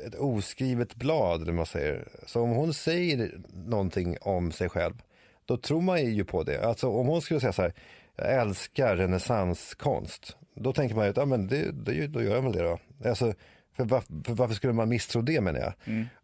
ett 0.07 0.15
oskrivet 0.15 0.95
blad, 0.95 1.43
eller 1.43 1.53
man 1.53 1.67
säger. 1.67 2.09
Så 2.27 2.41
om 2.43 2.51
hon 2.51 2.75
säger 2.75 3.31
någonting 3.55 4.17
om 4.21 4.53
sig 4.53 4.69
själv, 4.69 4.95
då 5.45 5.57
tror 5.57 5.81
man 5.81 6.05
ju 6.05 6.25
på 6.25 6.43
det. 6.43 6.65
Alltså 6.65 6.89
om 6.89 7.07
hon 7.07 7.23
skulle 7.23 7.41
säga 7.41 7.53
så 7.53 7.63
här, 7.63 7.73
jag 8.17 8.33
älskar 8.35 8.97
renässanskonst. 8.97 10.37
Då 10.55 10.73
tänker 10.73 10.95
man 10.97 11.05
ju 11.05 11.11
att, 11.11 11.17
ja 11.17 11.25
men 11.25 11.47
det, 11.49 11.73
det, 11.73 12.07
då 12.07 12.23
gör 12.23 12.35
jag 12.35 12.43
väl 12.43 12.53
det 12.53 12.63
då. 12.63 12.79
Alltså, 13.09 13.35
för, 13.77 13.85
var, 13.85 14.01
för 14.25 14.33
varför 14.35 14.55
skulle 14.55 14.73
man 14.73 14.89
misstro 14.89 15.23
det 15.23 15.41
menar 15.41 15.61
jag? 15.61 15.73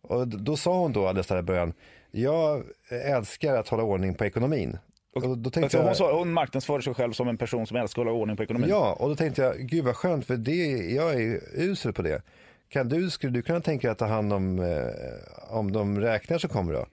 Och 0.00 0.28
d- 0.28 0.36
då 0.40 0.56
sa 0.56 0.78
hon 0.80 0.92
då 0.92 1.06
alldeles 1.06 1.26
där 1.26 1.38
i 1.38 1.42
början, 1.42 1.72
jag 2.10 2.62
älskar 2.90 3.54
att 3.56 3.68
hålla 3.68 3.82
ordning 3.82 4.14
på 4.14 4.24
ekonomin. 4.24 4.78
Och 5.16 5.22
då, 5.22 5.34
då 5.34 5.50
tänkte 5.50 5.60
Alltså, 5.64 5.78
jag, 5.78 5.84
hon, 5.84 5.94
sa, 5.94 6.18
hon 6.18 6.32
marknadsförde 6.32 6.82
sig 6.82 6.94
själv 6.94 7.12
som 7.12 7.28
en 7.28 7.36
person 7.36 7.66
som 7.66 7.76
älskar 7.76 8.02
att 8.02 8.06
hålla 8.06 8.18
ordning 8.18 8.36
på 8.36 8.42
ekonomin. 8.42 8.68
Ja, 8.68 8.92
och 8.92 9.08
då 9.08 9.16
tänkte 9.16 9.42
jag, 9.42 9.58
gud 9.58 9.84
vad 9.84 9.96
skönt, 9.96 10.26
för 10.26 10.36
det, 10.36 10.66
jag 10.94 11.14
är 11.14 11.40
usel 11.54 11.92
på 11.92 12.02
det. 12.02 12.22
Kan 12.68 12.88
du, 12.88 13.10
skulle 13.10 13.32
du 13.32 13.42
kunna 13.42 13.60
tänka 13.60 13.88
dig 13.88 13.92
att 13.92 13.98
ta 13.98 14.06
hand 14.06 14.32
om, 14.32 14.58
eh, 14.58 15.56
om 15.56 15.72
de 15.72 16.00
räkningar 16.00 16.38
som 16.38 16.50
kommer 16.50 16.72
då? 16.72 16.86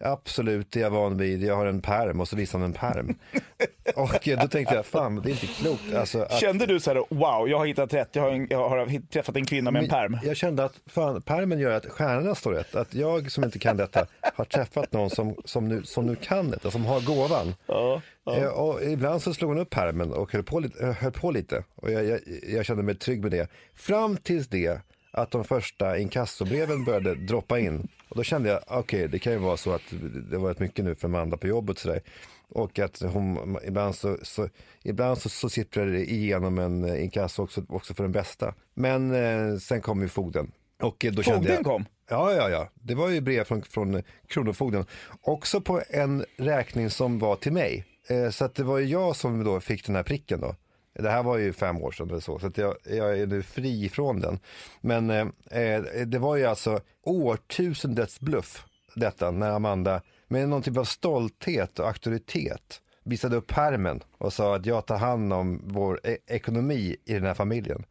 Absolut, 0.00 0.70
det 0.70 0.78
är 0.80 0.82
jag 0.82 0.90
van 0.90 1.16
vid. 1.16 1.42
Jag 1.42 1.56
har 1.56 1.66
en 1.66 1.82
perm 1.82 2.20
och 2.20 2.28
så 2.28 2.36
visar 2.36 2.58
han 2.58 2.66
en 2.68 2.72
perm. 2.72 3.14
och 3.96 4.28
eh, 4.28 4.40
då 4.40 4.48
tänkte 4.48 4.74
jag, 4.74 4.86
fan 4.86 5.16
det 5.22 5.28
är 5.28 5.30
inte 5.30 5.46
klokt. 5.46 5.94
Alltså, 5.94 6.22
att, 6.22 6.32
Kände 6.40 6.66
du 6.66 6.80
så 6.80 6.90
här, 6.90 7.04
wow, 7.10 7.48
jag 7.48 7.58
har 7.58 7.66
hittat 7.66 7.94
rätt, 7.94 8.08
jag 8.12 8.22
har, 8.22 8.30
en, 8.30 8.46
jag 8.50 8.68
har 8.68 9.08
träffat 9.12 9.36
en 9.36 9.44
kvinna 9.46 9.70
med 9.70 9.82
en 9.82 9.88
perm? 9.88 10.18
Jag 10.22 10.36
kände 10.36 10.64
att 10.64 10.72
fan, 10.86 11.22
permen 11.22 11.58
gör 11.58 11.70
att 11.70 11.86
stjärnorna 11.86 12.34
står 12.34 12.52
rätt. 12.52 12.74
Att 12.74 12.94
jag 12.94 13.30
som 13.30 13.44
inte 13.44 13.58
kan 13.58 13.76
detta 13.76 14.06
har 14.34 14.44
träffat 14.44 14.92
någon 14.92 15.10
som, 15.10 15.34
som, 15.44 15.68
nu, 15.68 15.82
som 15.84 16.06
nu 16.06 16.14
kan 16.16 16.50
detta, 16.50 16.70
som 16.70 16.84
har 16.84 17.00
gåvan. 17.00 17.54
Ja, 17.66 18.00
Eh, 18.36 18.46
Och 18.48 18.82
ibland 18.82 19.22
så 19.22 19.34
slog 19.34 19.50
hon 19.50 19.58
upp 19.58 19.70
pärmen 19.70 20.12
och 20.12 20.32
höll 20.32 20.42
på, 20.42 20.60
lite- 20.60 20.86
eh, 20.86 20.92
höll 20.94 21.12
på 21.12 21.30
lite. 21.30 21.64
Och 21.74 21.90
jag, 21.92 22.04
jag, 22.04 22.20
jag 22.48 22.66
kände 22.66 22.82
mig 22.82 22.94
trygg 22.94 23.22
med 23.22 23.30
det. 23.30 23.50
Fram 23.74 24.16
tills 24.16 24.48
det 24.48 24.80
att 25.18 25.30
de 25.30 25.44
första 25.44 25.98
inkassobreven 25.98 26.84
började 26.84 27.14
droppa 27.14 27.58
in. 27.58 27.88
Och 28.08 28.16
då 28.16 28.22
kände 28.22 28.48
jag, 28.48 28.60
okej 28.66 29.08
det 29.08 29.18
kan 29.18 29.32
ju 29.32 29.38
vara 29.38 29.56
så 29.56 29.72
att 29.72 29.82
det 30.30 30.38
var 30.38 30.48
rätt 30.48 30.58
mycket 30.58 30.84
nu 30.84 30.94
för 30.94 31.08
Amanda 31.08 31.36
på 31.36 31.46
jobbet 31.46 31.78
sådär. 31.78 32.00
Och 32.48 32.78
att 32.78 33.02
hon, 33.02 33.58
ibland 33.64 33.94
så, 33.94 34.16
så, 34.22 34.48
ibland 34.82 35.18
så, 35.18 35.28
så 35.28 35.48
sipprar 35.48 35.86
det 35.86 36.10
igenom 36.10 36.58
en 36.58 36.96
inkasso 36.96 37.42
också, 37.42 37.64
också 37.68 37.94
för 37.94 38.02
den 38.02 38.12
bästa. 38.12 38.54
Men 38.74 39.14
eh, 39.14 39.58
sen 39.58 39.80
kom 39.80 40.02
ju 40.02 40.08
fogden. 40.08 40.52
Och 40.82 41.06
då 41.12 41.22
kände 41.22 41.38
Fogden 41.38 41.54
jag, 41.54 41.64
kom? 41.64 41.84
Ja, 42.10 42.32
ja, 42.34 42.50
ja. 42.50 42.68
Det 42.74 42.94
var 42.94 43.08
ju 43.08 43.20
brev 43.20 43.44
från, 43.44 43.62
från 43.62 44.02
Kronofogden. 44.26 44.84
Också 45.20 45.60
på 45.60 45.82
en 45.90 46.24
räkning 46.36 46.90
som 46.90 47.18
var 47.18 47.36
till 47.36 47.52
mig. 47.52 47.84
Eh, 48.08 48.30
så 48.30 48.44
att 48.44 48.54
det 48.54 48.64
var 48.64 48.78
ju 48.78 48.86
jag 48.86 49.16
som 49.16 49.44
då 49.44 49.60
fick 49.60 49.86
den 49.86 49.96
här 49.96 50.02
pricken 50.02 50.40
då. 50.40 50.54
Det 50.92 51.10
här 51.10 51.22
var 51.22 51.36
ju 51.36 51.52
fem 51.52 51.82
år 51.82 51.92
sedan 51.92 52.10
eller 52.10 52.20
så, 52.20 52.38
så 52.38 52.46
att 52.46 52.58
jag, 52.58 52.74
jag 52.84 53.18
är 53.18 53.26
nu 53.26 53.42
fri 53.42 53.88
från 53.88 54.20
den. 54.20 54.38
Men 54.80 55.10
eh, 55.10 55.26
eh 55.62 55.82
det 56.06 56.18
var 56.18 56.36
ju 56.36 56.44
alltså 56.44 56.80
årtusendets 57.02 58.20
bluff 58.20 58.64
detta 58.94 59.30
när 59.30 59.50
Amanda 59.50 60.00
med 60.28 60.48
någon 60.48 60.62
typ 60.62 60.76
av 60.76 60.84
stolthet 60.84 61.78
och 61.78 61.86
auktoritet 61.86 62.80
visade 63.04 63.36
upp 63.36 63.46
pärmen 63.46 64.00
och 64.18 64.32
sa 64.32 64.56
att 64.56 64.66
jag 64.66 64.86
tar 64.86 64.98
hand 64.98 65.32
om 65.32 65.62
vår 65.64 66.00
e- 66.04 66.18
ekonomi 66.26 66.96
i 67.04 67.14
den 67.14 67.24
här 67.24 67.34
familjen. 67.34 67.84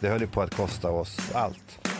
Det 0.00 0.08
höll 0.08 0.20
ju 0.20 0.26
på 0.26 0.42
att 0.42 0.54
kosta 0.54 0.90
oss 0.90 1.30
allt. 1.34 1.91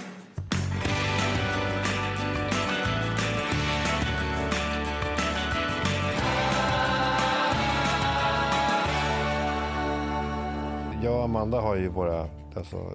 Jag 11.04 11.14
och 11.16 11.24
Amanda 11.24 11.60
har 11.60 11.76
ju 11.76 11.88
våra 11.88 12.28
alltså, 12.54 12.90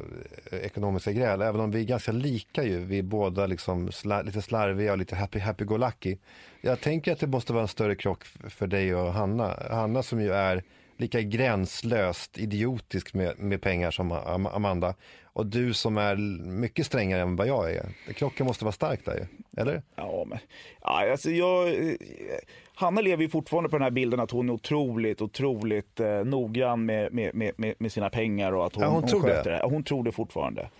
ekonomiska 0.51 1.11
gräl, 1.11 1.41
även 1.41 1.61
om 1.61 1.71
vi 1.71 1.79
är 1.79 1.83
ganska 1.83 2.11
lika 2.11 2.63
ju. 2.63 2.79
Vi 2.79 2.99
är 2.99 3.03
båda 3.03 3.45
liksom 3.45 3.91
sla, 3.91 4.21
lite 4.21 4.41
slarviga 4.41 4.91
och 4.91 4.97
lite 4.97 5.15
happy, 5.15 5.39
happy 5.39 5.65
go 5.65 5.77
lucky. 5.77 6.17
Jag 6.61 6.81
tänker 6.81 7.11
att 7.11 7.19
det 7.19 7.27
måste 7.27 7.53
vara 7.53 7.61
en 7.61 7.67
större 7.67 7.95
krock 7.95 8.23
för 8.49 8.67
dig 8.67 8.95
och 8.95 9.13
Hanna. 9.13 9.53
Hanna 9.69 10.03
som 10.03 10.21
ju 10.21 10.33
är 10.33 10.63
lika 10.97 11.21
gränslöst 11.21 12.37
idiotisk 12.37 13.13
med, 13.13 13.39
med 13.39 13.61
pengar 13.61 13.91
som 13.91 14.11
Am- 14.11 14.55
Amanda. 14.55 14.93
Och 15.23 15.45
du 15.45 15.73
som 15.73 15.97
är 15.97 16.15
mycket 16.47 16.85
strängare 16.85 17.21
än 17.21 17.35
vad 17.35 17.47
jag 17.47 17.71
är. 17.71 17.85
Krocken 18.13 18.45
måste 18.45 18.65
vara 18.65 18.71
stark 18.71 19.05
där 19.05 19.15
ju, 19.15 19.25
eller? 19.61 19.81
Ja, 19.95 20.25
men, 20.27 20.39
alltså 20.81 21.29
jag, 21.31 21.67
eh, 21.67 21.93
Hanna 22.75 23.01
lever 23.01 23.23
ju 23.23 23.29
fortfarande 23.29 23.69
på 23.69 23.75
den 23.77 23.83
här 23.83 23.91
bilden 23.91 24.19
att 24.19 24.31
hon 24.31 24.49
är 24.49 24.53
otroligt, 24.53 25.21
otroligt 25.21 25.99
eh, 25.99 26.23
noggrann 26.23 26.85
med, 26.85 27.13
med, 27.13 27.35
med, 27.35 27.73
med- 27.79 27.91
sina 27.91 28.09
pengar 28.09 28.51
och 28.51 28.65
att 28.65 28.75
hon, 28.75 28.83
Ja, 28.83 28.89
hon 28.89 29.07
tror 29.07 29.21
sköter 29.21 29.51
det. 29.51 29.57
Ja, 29.57 29.67
Hon 29.69 29.83
tror 29.83 30.03
det 30.03 30.11
fortfarande. 30.11 30.69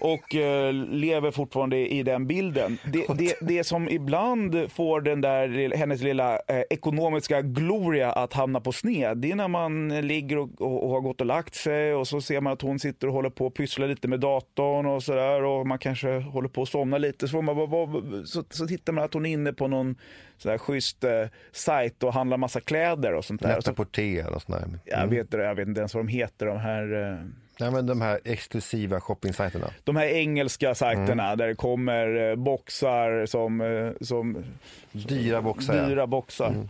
och 0.00 0.34
eh, 0.34 0.72
lever 0.72 1.30
fortfarande 1.30 1.76
i 1.92 2.02
den 2.02 2.26
bilden. 2.26 2.78
Det, 2.92 3.06
det, 3.18 3.36
det 3.40 3.64
som 3.64 3.88
ibland 3.88 4.70
får 4.72 5.00
den 5.00 5.20
där, 5.20 5.76
hennes 5.76 6.02
lilla 6.02 6.34
eh, 6.34 6.62
ekonomiska 6.70 7.42
gloria 7.42 8.12
att 8.12 8.32
hamna 8.32 8.60
på 8.60 8.72
sned, 8.72 9.18
det 9.18 9.30
är 9.30 9.34
när 9.36 9.48
man 9.48 9.88
ligger 10.06 10.38
och, 10.38 10.60
och, 10.62 10.84
och 10.84 10.90
har 10.90 11.00
gått 11.00 11.20
och 11.20 11.26
lagt 11.26 11.54
sig 11.54 11.94
och 11.94 12.08
så 12.08 12.20
ser 12.20 12.40
man 12.40 12.52
att 12.52 12.62
hon 12.62 12.78
sitter 12.78 13.06
och 13.08 13.12
håller 13.14 13.30
på 13.30 13.46
och 13.46 13.54
pysslar 13.54 13.88
lite 13.88 14.08
med 14.08 14.20
datorn 14.20 14.86
och 14.86 15.02
sådär 15.02 15.42
och 15.44 15.66
man 15.66 15.78
kanske 15.78 16.18
håller 16.18 16.48
på 16.48 16.62
att 16.62 16.68
somna 16.68 16.98
lite. 16.98 17.28
Så, 17.28 17.42
man, 17.42 17.56
vad- 17.56 17.70
vad- 17.70 18.22
så, 18.28 18.44
så 18.50 18.66
tittar 18.66 18.92
man 18.92 19.04
att 19.04 19.14
hon 19.14 19.26
är 19.26 19.30
inne 19.32 19.52
på 19.52 19.68
någon 19.68 19.96
sådär 20.38 20.58
schysst 20.58 21.04
eh, 21.04 21.10
sajt 21.52 22.02
och 22.02 22.12
handlar 22.14 22.36
massa 22.36 22.60
kläder 22.60 23.12
och 23.14 23.24
sånt 23.24 23.42
där. 23.42 23.60
Så, 23.60 23.74
porté 23.74 24.22
och 24.24 24.42
sånt 24.42 24.58
där. 24.58 24.68
jag, 24.84 25.06
vet, 25.06 25.32
jag 25.32 25.54
vet 25.54 25.68
inte 25.68 25.80
ens 25.80 25.94
vad 25.94 26.04
de 26.04 26.08
heter, 26.08 26.46
de 26.46 26.58
här 26.58 27.12
eh, 27.12 27.18
Nej, 27.60 27.70
men 27.70 27.86
de 27.86 28.00
här 28.00 28.20
exklusiva 28.24 29.00
shoppingsajterna. 29.00 29.66
de 29.84 29.96
här 29.96 30.06
engelska 30.06 30.74
sajterna 30.74 31.36
där 31.36 31.48
det 31.48 31.54
kommer 31.54 32.30
eh, 32.30 32.36
boxar 32.36 33.26
som, 33.26 33.60
eh, 33.60 33.90
som 34.06 34.44
Dyra 34.92 35.42
boxar. 35.42 35.88
dyra 35.88 36.06
boxar. 36.06 36.68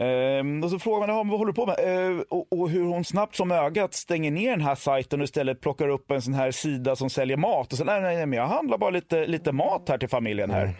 Ehm, 0.00 0.64
och 0.64 0.70
så 0.70 0.78
frågar 0.78 0.98
man 1.06 1.08
"Jaha, 1.16 1.24
vad 1.24 1.38
håller 1.38 1.52
du 1.52 1.56
på 1.56 1.66
med? 1.66 1.76
Ehm, 1.78 2.24
och, 2.28 2.52
och 2.52 2.70
hur 2.70 2.84
hon 2.84 3.04
snabbt 3.04 3.36
som 3.36 3.52
ögat 3.52 3.94
stänger 3.94 4.30
ner 4.30 4.50
den 4.50 4.60
här 4.60 4.74
sajten 4.74 5.20
och 5.20 5.24
istället 5.24 5.60
plockar 5.60 5.88
upp 5.88 6.10
en 6.10 6.22
sån 6.22 6.34
här 6.34 6.50
sida 6.50 6.96
som 6.96 7.10
säljer 7.10 7.36
mat. 7.36 7.72
Och 7.72 7.78
så, 7.78 7.84
nej, 7.84 8.00
nej, 8.00 8.16
nej, 8.16 8.26
men 8.26 8.38
jag 8.38 8.46
handlar 8.46 8.78
bara 8.78 8.90
lite, 8.90 9.26
lite 9.26 9.52
mat 9.52 9.88
här 9.88 9.98
till 9.98 10.08
familjen 10.08 10.50
här. 10.50 10.72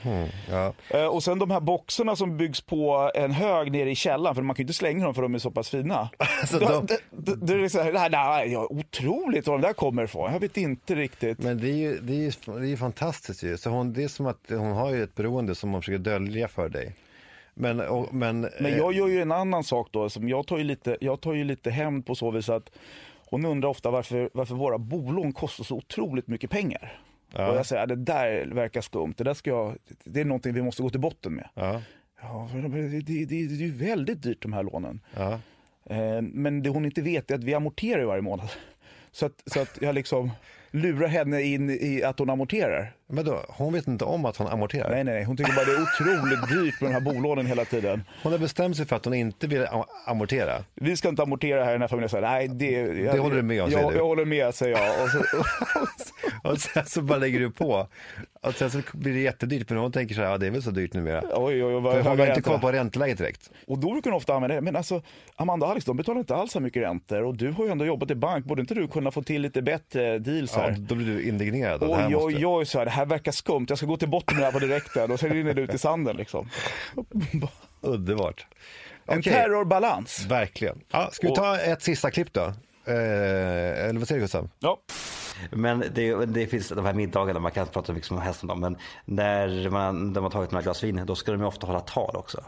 Ja. 0.51 0.73
Eh, 0.99 1.07
Och 1.07 1.23
sen 1.23 1.39
de 1.39 1.51
här 1.51 1.61
boxarna 1.61 2.17
som 2.17 2.37
byggs 2.37 2.61
på 2.61 3.11
en 3.15 3.31
hög 3.33 3.73
nere 3.73 3.91
i 3.91 3.95
källaren, 3.95 4.35
för 4.35 4.43
man 4.43 4.55
kan 4.57 4.63
ju 4.63 4.65
inte 4.65 4.75
slänga 4.75 5.05
dem 5.05 5.15
för 5.15 5.23
de 5.23 5.35
är 5.35 5.39
så 5.39 5.51
pass 5.51 5.71
fina. 5.71 6.09
Alltså, 6.41 6.59
de- 6.59 6.87
det, 6.87 6.99
det, 7.11 7.47
det 7.59 7.65
är 7.65 7.69
så 7.69 7.81
här, 7.83 7.93
nej, 7.93 8.11
nej, 8.11 8.53
ja, 8.53 8.67
otroligt 8.71 9.47
var 9.47 9.55
de 9.59 9.63
där 9.67 9.73
kommer 9.73 10.05
ifrån. 10.05 10.33
Jag 10.33 10.41
vet 10.41 10.57
inte 10.57 10.95
riktigt. 10.95 11.39
Men 11.39 11.59
det 11.61 11.69
är 11.69 11.77
ju, 11.77 11.99
det 12.01 12.13
är 12.13 12.17
ju, 12.17 12.31
det 12.47 12.53
är 12.67 12.71
ju 12.71 12.77
fantastiskt 12.77 13.43
ju. 13.43 13.57
Så 13.57 13.71
hon, 13.71 13.93
det 13.93 14.05
är 14.05 14.09
som 14.09 14.27
att 14.27 14.41
hon 14.49 14.73
har 14.73 14.91
ju 14.91 15.03
ett 15.03 15.15
beroende 15.15 15.55
som 15.55 15.73
hon 15.73 15.83
försöker 15.83 15.99
dölja 15.99 16.49
för 16.49 16.69
dig. 16.69 16.95
Men, 17.59 17.81
och, 17.81 18.15
men, 18.15 18.41
Men 18.41 18.67
eh, 18.73 18.77
jag 18.77 18.93
gör 18.93 19.09
ju 19.09 19.23
en 19.23 19.33
annan 19.33 19.65
sak 19.65 19.89
då. 19.91 20.09
Som 20.11 20.29
jag, 20.29 20.47
tar 20.47 20.59
ju 20.59 20.65
lite, 20.65 20.97
jag 21.01 21.21
tar 21.21 21.33
ju 21.35 21.45
lite 21.45 21.71
hämnd 21.71 22.07
på 22.07 22.15
så 22.15 22.31
vis 22.31 22.49
att 22.49 22.71
hon 23.31 23.45
undrar 23.45 23.69
ofta 23.69 23.91
varför, 23.91 24.31
varför 24.35 24.55
våra 24.55 24.79
bolån 24.79 25.33
kostar 25.33 25.65
så 25.65 25.77
otroligt 25.77 26.27
mycket 26.27 26.51
pengar. 26.51 27.01
Ja. 27.35 27.51
Och 27.51 27.57
jag 27.57 27.67
säger, 27.67 27.83
"Ja, 27.83 27.87
det 27.87 27.97
där 27.97 28.47
verkar 28.47 28.81
skumt. 28.81 29.15
Det, 29.17 29.25
där 29.25 29.35
ska 29.35 29.51
jag, 29.51 29.77
det 30.05 30.21
är 30.21 30.25
någonting 30.25 30.55
vi 30.55 30.63
måste 30.63 30.83
gå 30.83 30.91
till 30.91 31.01
botten 31.01 31.33
med. 31.35 31.49
Ja, 31.55 31.83
Ja, 32.23 32.49
det, 32.53 32.69
det, 33.01 33.25
det, 33.25 33.35
är 33.35 33.49
ju 33.63 33.73
väldigt 33.73 34.23
dyrt 34.23 34.43
de 34.43 34.53
här 34.53 34.63
lånen. 34.63 35.01
ja. 35.17 35.41
Eh, 35.91 36.23
Men 36.23 36.63
det 36.63 36.71
hon 36.71 36.85
inte 36.85 37.03
vet 37.03 37.31
är 37.31 37.35
att 37.35 37.45
vi 37.45 37.55
amorterar 37.55 38.05
varje 38.05 38.23
månad. 38.23 38.49
Så 39.11 39.27
att, 39.27 39.43
så 39.47 39.61
att 39.61 39.79
jag 39.83 39.95
liksom 39.95 40.31
lurar 40.71 41.09
henne 41.09 41.43
in 41.43 41.71
i 41.71 42.03
att 42.03 42.19
hon 42.19 42.31
amorterar. 42.31 42.93
Men 43.11 43.25
då, 43.25 43.45
hon 43.49 43.73
vet 43.73 43.87
inte 43.89 44.05
om 44.05 44.25
att 44.25 44.37
hon 44.37 44.47
amorterar. 44.47 44.91
Nej, 44.91 45.05
nej, 45.05 45.15
nej. 45.15 45.25
Hon 45.25 45.37
tycker 45.37 45.53
bara 45.53 45.65
det 45.65 45.73
är 45.73 45.83
otroligt 45.83 46.49
dyrt 46.49 46.81
med 46.81 46.91
de 46.91 46.95
här 46.95 47.01
bolånen 47.01 47.47
hela 47.47 47.65
tiden. 47.65 48.05
Hon 48.23 48.33
har 48.33 48.39
bestämt 48.39 48.77
sig 48.77 48.87
för 48.87 48.97
att 48.97 49.05
hon 49.05 49.15
inte 49.15 49.47
vill 49.47 49.63
am- 49.67 49.85
amortera. 50.07 50.65
Vi 50.75 50.97
ska 50.97 51.09
inte 51.09 51.23
amortera 51.23 51.65
här 51.65 51.71
i 51.71 51.73
den 51.73 51.81
här 51.81 51.89
familjen. 51.89 52.09
Så 52.09 52.17
här, 52.17 52.23
nej, 52.23 52.49
det, 52.49 52.71
jag, 52.71 53.15
Det 53.15 53.19
håller 53.21 53.37
du 53.37 53.43
med 53.43 53.63
om, 53.63 53.71
jag, 53.71 53.93
du? 53.93 53.97
jag 53.99 54.05
håller 54.05 54.25
med, 54.25 54.55
säger 54.55 54.77
jag. 54.79 55.03
Och 55.05 55.11
så, 55.11 55.19
Och 56.43 56.59
sen 56.61 56.87
så 56.87 57.03
bara 57.03 57.19
lägger 57.19 57.41
du 57.41 57.51
på. 57.51 57.89
Och 58.43 58.55
sen 58.55 58.71
så 58.71 58.81
blir 58.93 59.13
det 59.13 59.21
jättedyrt. 59.21 59.71
Men 59.71 59.79
hon 59.79 59.93
tänker 59.93 60.15
så 60.15 60.21
här, 60.21 60.31
ja 60.31 60.39
det 60.39 60.47
är 60.47 60.51
väl 60.51 60.63
så 60.63 60.71
dyrt 60.71 60.95
numera. 60.95 61.21
oj, 61.21 61.65
oj, 61.65 61.65
oj, 61.65 61.81
vad 61.81 61.97
hon 62.07 62.19
har 62.19 62.27
inte 62.27 62.43
koll 62.43 62.59
på 62.61 62.73
ränteläget 62.73 63.19
direkt. 63.19 63.51
Och 63.67 63.79
då 63.79 63.93
brukar 63.93 64.11
hon 64.11 64.17
ofta 64.17 64.35
använda 64.35 64.55
det. 64.55 64.61
Men 64.61 64.77
alltså, 64.77 65.03
Amanda 65.37 65.67
och 65.67 65.73
Alex, 65.73 65.85
de 65.87 65.97
betalar 65.97 66.19
inte 66.21 66.35
alls 66.35 66.53
så 66.53 66.61
mycket 66.61 66.83
räntor. 66.83 67.23
Och 67.23 67.37
du 67.37 67.51
har 67.51 67.65
ju 67.65 67.71
ändå 67.71 67.85
jobbat 67.85 68.11
i 68.11 68.15
bank. 68.15 68.45
Borde 68.45 68.61
inte 68.61 68.75
du 68.75 68.89
kunna 68.89 69.11
få 69.11 69.23
till 69.23 69.43
lite 69.43 69.63
bättre 69.63 70.19
deals 70.19 70.55
här? 70.55 70.71
Ja, 70.71 70.77
då 70.79 70.95
blir 70.95 71.07
du 71.07 71.23
indignerad. 71.29 71.83
och 71.83 71.97
Oj, 71.99 72.17
oj, 72.17 72.47
oj, 72.47 72.67
så 72.67 72.79
här, 72.79 72.87
här 72.99 73.07
verkar 73.07 73.33
skumt. 73.33 73.67
Jag 73.69 73.79
ska 73.79 73.87
gå 73.87 73.97
till 73.97 74.09
botten 74.09 74.37
med 74.37 74.43
det 74.43 74.47
här 74.47 74.53
på 74.53 74.59
direkten 74.59 75.11
och 75.11 75.21
sen 75.21 75.31
rinner 75.31 75.55
det 75.55 75.61
ut 75.63 75.75
i 75.75 75.79
sanden 75.79 76.17
liksom. 76.17 76.51
Underbart. 77.81 78.47
En 79.07 79.19
Okej. 79.19 79.33
terrorbalans. 79.33 80.27
Verkligen. 80.27 80.81
Ja, 80.91 81.09
ska 81.13 81.29
vi 81.29 81.35
ta 81.35 81.59
ett 81.59 81.83
sista 81.83 82.11
klipp 82.11 82.33
då? 82.33 82.53
Eh, 82.89 83.85
eller 83.89 83.99
vad 83.99 84.09
säger 84.09 84.19
du 84.19 84.25
Gustav? 84.25 84.49
Ja. 84.59 84.79
Men 85.51 85.85
det, 85.95 86.15
det 86.27 86.47
finns 86.47 86.69
de 86.69 86.85
här 86.85 86.93
middagarna, 86.93 87.41
man 87.41 87.51
kan 87.53 87.67
prata 87.67 87.93
mycket 87.93 88.09
som 88.09 88.19
helst 88.19 88.43
om 88.43 88.49
dem, 88.49 88.61
men 88.61 88.77
när 89.05 89.71
man, 89.71 90.13
de 90.13 90.25
har 90.25 90.31
tagit 90.31 90.51
några 90.51 90.63
glas 90.63 90.85
vin, 90.85 91.03
då 91.07 91.15
ska 91.15 91.33
de 91.33 91.41
ju 91.41 91.47
ofta 91.47 91.67
hålla 91.67 91.81
tal 91.81 92.17
också. 92.17 92.45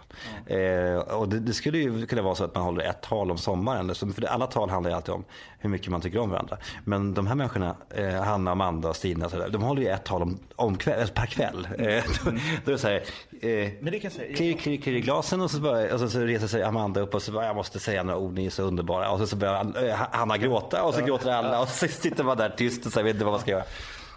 Eh, 0.47 0.95
och 0.95 1.29
det, 1.29 1.41
det 1.41 1.53
skulle 1.53 1.79
ju 1.79 2.07
kunna 2.07 2.23
vara 2.23 2.35
så 2.35 2.45
att 2.45 2.55
man 2.55 2.65
håller 2.65 2.85
ett 2.85 3.03
tal 3.03 3.31
om 3.31 3.39
sommaren, 3.39 3.95
Så- 3.95 4.09
för 4.09 4.25
alla 4.25 4.47
tal 4.47 4.71
handlar 4.71 4.91
ju 4.91 4.97
alltid 4.97 5.15
om 5.15 5.25
hur 5.59 5.71
mycket 5.71 5.89
man 5.89 6.01
tycker 6.01 6.19
om 6.19 6.31
varandra. 6.31 6.57
Men 6.85 7.15
de 7.15 7.27
här 7.27 7.35
människorna, 7.35 7.77
eh, 7.91 8.23
Hanna, 8.23 8.51
Amanda 8.51 8.89
och 8.89 8.97
Stina, 8.97 9.25
och 9.25 9.31
så 9.31 9.39
där, 9.39 9.49
de 9.49 9.63
håller 9.63 9.83
ju 9.83 9.89
ett 9.89 10.05
tal 10.05 10.23
om, 10.23 10.39
om 10.57 10.77
kväll, 10.77 10.99
alltså 11.01 11.15
per 11.15 11.27
kväll. 11.27 11.69
Eh, 11.79 12.05
då, 12.25 12.31
då 12.65 12.71
är 12.71 12.73
det 12.73 12.79
så 12.79 12.89
här, 12.89 13.03
eh, 13.41 13.69
Men 13.81 13.93
det 13.93 13.99
kan 14.01 14.11
jag 14.11 14.13
säga- 14.13 14.37
klirr, 14.37 14.57
klirr, 14.57 14.81
klirr 14.81 14.97
i 14.97 15.01
glasen 15.01 15.41
och 15.41 15.51
så, 15.51 15.61
bara, 15.61 15.95
och 15.95 16.01
så, 16.01 16.09
så 16.11 16.21
reser 16.21 16.47
sig 16.47 16.63
Amanda 16.63 17.01
upp 17.01 17.15
och 17.15 17.23
så 17.23 17.33
bara, 17.33 17.47
jag 17.47 17.57
måste 17.57 17.79
säga 17.81 18.03
några 18.03 18.19
ord, 18.19 18.35
ni 18.35 18.47
är 18.47 18.51
så 18.51 18.63
underbara. 18.63 19.11
Och 19.11 19.19
så, 19.19 19.27
så 19.27 19.37
börjar 19.37 19.89
eh, 19.89 19.95
Hanna 19.95 20.37
gråta 20.39 20.83
och 20.85 20.95
så 20.95 21.05
gråter 21.05 21.31
alla 21.31 21.61
och 21.61 21.69
så 21.69 21.89
sitter 21.89 22.25
man 22.25 22.37
där 22.37 22.51
tyst 22.51 22.87
och 22.87 22.93
så 22.93 23.03
vet 23.03 23.15
inte 23.15 23.25
vad 23.25 23.33
man 23.35 23.41
ska 23.41 23.51
göra. 23.51 23.65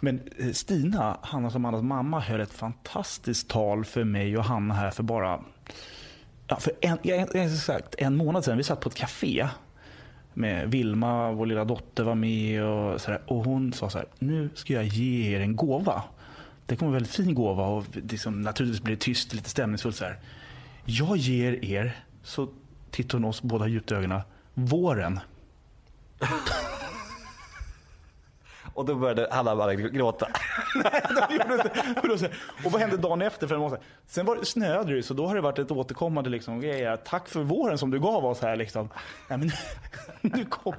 Men 0.01 0.21
eh, 0.39 0.51
Stina, 0.51 1.17
Hannas 1.21 1.53
och 1.53 1.59
Amandas 1.59 1.83
mamma, 1.83 2.19
höll 2.19 2.41
ett 2.41 2.53
fantastiskt 2.53 3.49
tal 3.49 3.85
för 3.85 4.03
mig 4.03 4.37
och 4.37 4.43
Hanna 4.43 4.73
här 4.73 4.91
för 4.91 5.03
bara 5.03 5.39
ja, 6.47 6.55
för 6.59 6.73
en, 6.81 6.97
exakt 7.33 7.95
en 7.97 8.15
månad 8.15 8.45
sedan. 8.45 8.57
Vi 8.57 8.63
satt 8.63 8.79
på 8.79 8.89
ett 8.89 8.95
café 8.95 9.47
med 10.33 10.71
Vilma, 10.71 11.31
vår 11.31 11.45
lilla 11.45 11.65
dotter 11.65 12.03
var 12.03 12.15
med 12.15 12.63
och, 12.63 13.01
så 13.01 13.11
där, 13.11 13.21
och 13.27 13.43
hon 13.45 13.73
sa 13.73 13.89
så 13.89 13.97
här, 13.97 14.07
nu 14.19 14.49
ska 14.55 14.73
jag 14.73 14.83
ge 14.83 15.35
er 15.35 15.39
en 15.39 15.55
gåva. 15.55 16.03
Det 16.65 16.75
kommer 16.75 16.89
en 16.89 16.93
väldigt 16.93 17.11
fin 17.15 17.35
gåva 17.35 17.65
och 17.67 17.85
liksom, 17.93 18.41
naturligtvis 18.41 18.81
blir 18.83 18.95
det 18.95 19.01
tyst, 19.01 19.33
lite 19.33 19.49
stämningsfullt 19.49 19.95
så 19.95 20.05
här. 20.05 20.19
Jag 20.85 21.17
ger 21.17 21.65
er, 21.65 22.05
så 22.23 22.47
tittar 22.91 23.17
hon 23.17 23.25
oss 23.25 23.41
båda 23.41 23.67
djupt 23.67 23.91
i 23.91 23.95
ögonen, 23.95 24.21
våren. 24.53 25.19
Och 28.73 28.85
då 28.85 28.95
började 28.95 29.27
alla 29.27 29.55
bara 29.55 29.75
gråta. 29.75 30.27
De 31.29 31.35
gjorde 31.35 31.53
inte- 31.53 32.17
så 32.17 32.25
och 32.65 32.71
vad 32.71 32.81
hände 32.81 32.97
dagen 32.97 33.21
efter? 33.21 33.47
För 33.47 33.55
en 33.55 33.61
månad? 33.61 33.79
Sen 34.07 34.25
var 34.25 34.35
det, 34.35 34.45
snöade 34.45 34.89
det 34.89 34.95
ju, 34.95 35.03
så 35.03 35.13
då 35.13 35.27
har 35.27 35.35
det 35.35 35.41
varit 35.41 35.59
ett 35.59 35.71
återkommande 35.71 36.29
liksom, 36.29 36.61
grej. 36.61 36.97
Tack 37.05 37.27
för 37.29 37.43
våren 37.43 37.77
som 37.77 37.91
du 37.91 37.99
gav 37.99 38.25
oss 38.25 38.41
här. 38.41 38.55
Liksom. 38.55 38.89
Nej, 39.29 39.37
men, 39.39 39.51
nu 40.21 40.45
kom, 40.45 40.73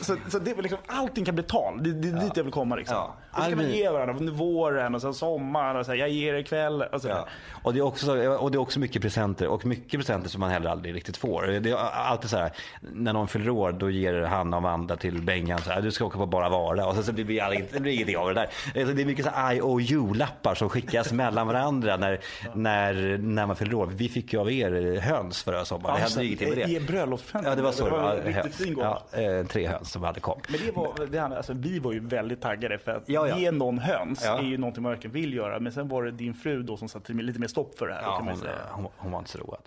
så, 0.00 0.16
så 0.28 0.38
det 0.38 0.54
liksom, 0.62 0.78
allting 0.86 1.24
kan 1.24 1.34
bli 1.34 1.44
tal. 1.44 1.82
Det, 1.82 1.92
det 1.92 2.08
är 2.08 2.20
dit 2.24 2.36
jag 2.36 2.44
vill 2.44 2.52
komma. 2.52 2.76
Liksom. 2.76 2.96
Ja. 2.96 3.14
Och 3.30 3.42
så 3.42 3.48
kan 3.48 3.58
man 3.58 3.70
ge 3.70 3.88
varandra 3.88 4.14
under 4.18 4.32
våren 4.32 4.94
och 4.94 5.00
sen 5.02 5.14
sommaren. 5.14 5.76
Och 5.76 5.84
så 5.86 5.92
här, 5.92 5.98
jag 5.98 6.08
ger 6.08 6.34
er 6.34 6.38
ikväll. 6.38 6.82
Och 6.82 7.00
så, 7.02 7.08
Ja. 7.08 7.26
Och, 7.62 7.72
det 7.74 7.78
är 7.78 7.82
också, 7.84 8.16
och 8.36 8.50
det 8.50 8.56
är 8.56 8.60
också 8.60 8.80
mycket 8.80 9.02
presenter 9.02 9.46
och 9.48 9.66
mycket 9.66 10.00
presenter 10.00 10.28
som 10.28 10.40
man 10.40 10.50
heller 10.50 10.70
aldrig 10.70 10.94
riktigt 10.94 11.16
får. 11.16 11.46
Det 11.46 11.70
är 11.70 11.76
alltid 11.92 12.30
så 12.30 12.36
här, 12.36 12.50
när 12.80 13.12
någon 13.12 13.28
fyller 13.28 13.50
år 13.50 13.72
då 13.72 13.90
ger 13.90 14.22
Hanna 14.22 14.56
och 14.56 14.62
Amanda 14.62 14.96
till 14.96 15.22
Bengan 15.22 15.58
så 15.62 15.70
här, 15.70 15.82
du 15.82 15.90
ska 15.90 16.04
åka 16.04 16.18
på 16.18 16.26
Bara 16.26 16.48
Vara 16.48 16.86
och 16.86 16.94
så, 16.94 17.02
så 17.02 17.12
blir 17.12 17.24
det, 17.24 17.40
aldrig, 17.40 17.64
det 17.72 17.80
blir 17.80 17.92
ingenting 17.92 18.16
av 18.16 18.28
det 18.28 18.34
där. 18.34 18.48
Alltså, 18.80 18.94
Det 18.94 19.02
är 19.02 19.06
mycket 19.06 19.24
så 19.24 19.30
IOU-lappar 19.52 20.54
som 20.54 20.68
skickas 20.68 21.12
mellan 21.12 21.46
varandra 21.46 21.96
när, 21.96 22.20
när, 22.54 23.18
när 23.18 23.46
man 23.46 23.56
fyller 23.56 23.74
år. 23.74 23.86
Vi 23.86 24.08
fick 24.08 24.32
ju 24.32 24.40
av 24.40 24.52
er 24.52 25.00
höns 25.00 25.42
förra 25.42 25.64
sommaren. 25.64 25.94
det 25.96 26.02
hände 26.02 26.24
ingenting 26.24 26.48
med 26.48 26.58
det. 26.58 26.72
Ge 26.72 26.80
bröllopspresent. 26.80 27.46
Ja, 27.46 27.54
det 27.54 27.62
var 27.62 27.72
så. 27.72 27.84
Det 27.84 27.90
var 27.90 28.14
Ja, 28.24 28.30
riktigt 28.42 28.54
fin 28.54 28.74
gåva. 28.74 28.98
ja, 29.12 29.18
eh, 29.20 29.46
tre 29.56 29.66
höns 29.68 29.90
som 29.92 30.02
hade 30.02 30.20
kom. 30.20 30.40
Men 30.48 30.60
det 30.66 30.72
var, 30.72 31.06
det, 31.10 31.18
andra- 31.18 31.36
alltså, 31.36 31.52
vi 31.52 31.78
var 31.78 31.92
ju 31.92 32.00
väldigt 32.00 32.40
taggade 32.40 32.78
för 32.78 32.90
att 32.92 33.02
Ja, 33.08 33.28
ja. 33.28 33.38
ge 33.38 33.50
någon 33.50 33.78
höns 33.78 34.22
Ja. 34.24 34.38
är 34.38 34.42
ju 34.42 34.58
någonting 34.58 34.82
man 34.82 34.92
verkligen 34.92 35.14
vill 35.14 35.34
göra. 35.34 35.60
Men 35.60 35.72
sen 35.72 35.88
var 35.88 36.02
det 36.04 36.10
din 36.10 36.34
fru 36.34 36.62
då 36.62 36.76
som 36.76 36.88
satte 36.88 37.12
lite 37.12 37.38
mer 37.40 37.48
stopp 37.48 37.78
för 37.78 37.86
det 37.88 37.94
här. 37.94 38.02
Ja, 38.02 38.16
kan 38.16 38.24
man 38.24 38.34
hon, 38.34 38.42
säga. 38.42 38.52
hon, 38.70 38.86
hon 38.96 39.12
var 39.12 39.18
inte 39.18 39.30
så 39.30 39.38
road. 39.38 39.58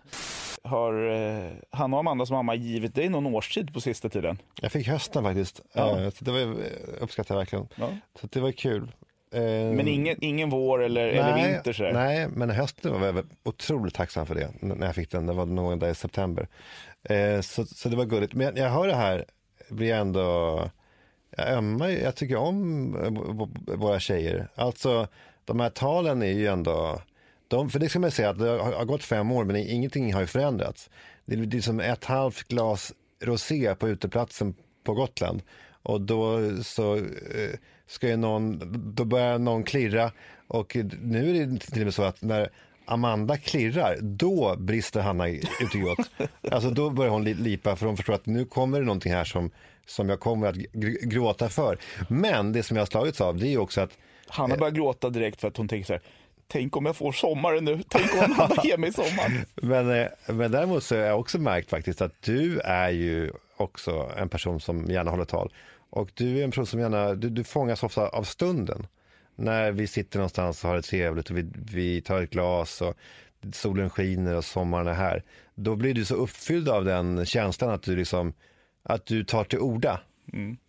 Har 0.63 1.09
eh, 1.11 1.51
Hanna 1.71 1.95
och 1.97 1.99
Amandas 1.99 2.31
mamma 2.31 2.55
givit 2.55 2.95
dig 2.95 3.09
någon 3.09 3.25
årstid 3.35 3.73
på 3.73 3.81
sista 3.81 4.09
tiden? 4.09 4.37
Jag 4.61 4.71
fick 4.71 4.87
hösten 4.87 5.23
faktiskt. 5.23 5.61
Ja. 5.73 5.99
Eh, 5.99 6.09
Så 6.09 6.25
det 6.25 6.31
var, 6.31 6.39
jag 6.39 6.49
uppskattar 6.99 7.35
jag 7.35 7.39
verkligen. 7.39 7.67
Ja. 7.75 7.89
Så 8.21 8.27
det 8.27 8.39
var 8.39 8.51
kul. 8.51 8.91
Eh, 9.33 9.41
Men 9.41 9.87
ingen, 9.87 10.17
ingen 10.21 10.49
vår 10.49 10.83
eller, 10.83 11.07
eller 11.07 11.35
vinter? 11.35 11.73
Så 11.73 11.83
där. 11.83 11.93
Nej, 11.93 12.27
men 12.27 12.49
hösten 12.49 12.99
var 12.99 13.07
jag 13.07 13.25
otroligt 13.43 13.93
tacksam 13.95 14.25
för 14.25 14.35
det 14.35 14.49
när 14.61 14.85
jag 14.85 14.95
fick 14.95 15.11
den. 15.11 15.25
Det 15.25 15.33
var 15.33 15.45
någon 15.45 15.79
dag 15.79 15.89
i 15.89 15.95
september. 15.95 16.47
Eh, 17.03 17.41
så, 17.41 17.65
så 17.65 17.89
det 17.89 17.95
var 17.95 18.05
gulligt. 18.05 18.33
Men 18.33 18.45
jag, 18.47 18.57
jag 18.57 18.69
hör 18.69 18.87
det 18.87 18.95
här, 18.95 19.25
blir 19.69 19.89
jag 19.89 19.99
ändå, 19.99 20.69
jag 21.37 21.49
ömmar, 21.49 21.89
jag 21.89 22.15
tycker 22.15 22.35
om 22.35 22.91
våra 23.67 23.99
tjejer. 23.99 24.49
Alltså, 24.55 25.07
de 25.45 25.59
här 25.59 25.69
talen 25.69 26.21
är 26.21 26.31
ju 26.31 26.47
ändå, 26.47 27.01
de, 27.47 27.69
för 27.69 27.79
det 27.79 27.89
ska 27.89 27.99
man 27.99 28.11
säga 28.11 28.29
att 28.29 28.39
det 28.39 28.49
har, 28.49 28.85
gått 28.85 29.03
fem 29.03 29.31
år 29.31 29.43
men 29.43 29.55
ingenting 29.55 30.13
har 30.13 30.21
ju 30.21 30.27
förändrats. 30.27 30.89
Det 31.25 31.35
är, 31.35 31.37
det 31.37 31.57
är 31.57 31.61
som 31.61 31.79
ett 31.79 32.05
halvt 32.05 32.47
glas 32.47 32.93
rosé 33.21 33.75
på 33.75 33.89
uteplatsen 33.89 34.53
på 34.83 34.93
Gotland. 34.93 35.41
Och 35.83 36.01
då 36.01 36.39
så 36.63 36.95
eh, 36.95 37.03
ska 37.87 38.07
ju 38.07 38.17
någon, 38.17 38.61
då 38.95 39.05
börjar 39.05 39.39
någon 39.39 39.63
klirra 39.63 40.11
och 40.47 40.77
nu 41.01 41.29
är 41.29 41.45
det 41.45 41.59
till 41.59 41.81
och 41.81 41.85
med 41.85 41.93
så 41.93 42.03
att 42.03 42.21
när 42.21 42.49
Amanda 42.89 43.37
klirrar, 43.37 43.97
då 44.01 44.55
brister 44.57 45.01
Hanna 45.01 45.27
ut 45.29 45.49
i 45.73 45.77
gråt. 45.77 46.09
Alltså 46.51 46.69
då 46.69 46.89
börjar 46.89 47.11
hon 47.11 47.23
li- 47.23 47.33
lipa 47.33 47.75
för 47.75 47.85
hon 47.85 47.97
förstår 47.97 48.13
att 48.13 48.25
nu 48.25 48.45
kommer 48.45 48.79
det 48.79 48.85
någonting 48.85 49.13
här 49.13 49.23
som, 49.23 49.51
som 49.85 50.09
jag 50.09 50.19
kommer 50.19 50.47
att 50.47 50.55
gr- 50.55 51.05
gråta 51.05 51.49
för. 51.49 51.77
Men 52.09 52.51
det 52.53 52.63
som 52.63 52.77
jag 52.77 52.81
har 52.81 52.87
slagits 52.87 53.21
av 53.21 53.37
det 53.37 53.47
är 53.47 53.51
ju 53.51 53.57
också 53.57 53.81
att 53.81 53.97
Hanna 54.27 54.55
börjar 54.57 54.71
gråta 54.71 55.09
direkt 55.09 55.41
för 55.41 55.47
att 55.47 55.57
hon 55.57 55.67
tänker 55.67 55.85
så 55.87 55.93
här, 55.93 56.01
tänk 56.47 56.77
om 56.77 56.85
jag 56.85 56.95
får 56.95 57.11
sommaren 57.11 57.65
nu, 57.65 57.81
tänk 57.89 58.13
om 58.13 58.31
Hanna 58.33 58.55
ger 58.63 58.77
mig 58.77 58.93
sommaren. 58.93 59.45
Men, 59.55 59.89
eh, 60.01 60.07
men 60.27 60.51
däremot 60.51 60.83
så 60.83 60.95
har 60.95 61.01
jag 61.01 61.19
också 61.19 61.39
märkt 61.39 61.69
faktiskt 61.69 62.01
att 62.01 62.21
du 62.21 62.59
är 62.59 62.89
ju 62.89 63.31
också 63.57 64.11
en 64.17 64.29
person 64.29 64.59
som 64.59 64.85
gärna 64.85 65.11
håller 65.11 65.25
tal. 65.25 65.53
Och 65.89 66.09
du 66.13 66.39
är 66.39 66.43
en 66.43 66.51
person 66.51 66.65
som 66.65 66.79
gärna, 66.79 67.13
du, 67.13 67.29
du 67.29 67.43
fångas 67.43 67.83
ofta 67.83 68.07
av 68.07 68.23
stunden. 68.23 68.87
När 69.39 69.71
vi 69.71 69.87
sitter 69.87 70.19
någonstans 70.19 70.63
och 70.63 70.69
har 70.69 70.75
det 70.75 70.81
trevligt 70.81 71.29
och 71.29 71.37
vi, 71.37 71.45
vi 71.71 72.01
tar 72.01 72.21
ett 72.21 72.29
glas 72.29 72.81
och 72.81 72.93
solen 73.53 73.89
skiner 73.89 74.35
och 74.35 74.45
sommaren 74.45 74.87
är 74.87 74.93
här. 74.93 75.23
Då 75.55 75.75
blir 75.75 75.93
du 75.93 76.05
så 76.05 76.15
uppfylld 76.15 76.69
av 76.69 76.85
den 76.85 77.25
känslan 77.25 77.69
att 77.69 77.83
du 77.83 77.95
liksom, 77.95 78.33
att 78.83 79.05
du 79.05 79.23
tar 79.23 79.43
till 79.43 79.59
orda. 79.59 79.99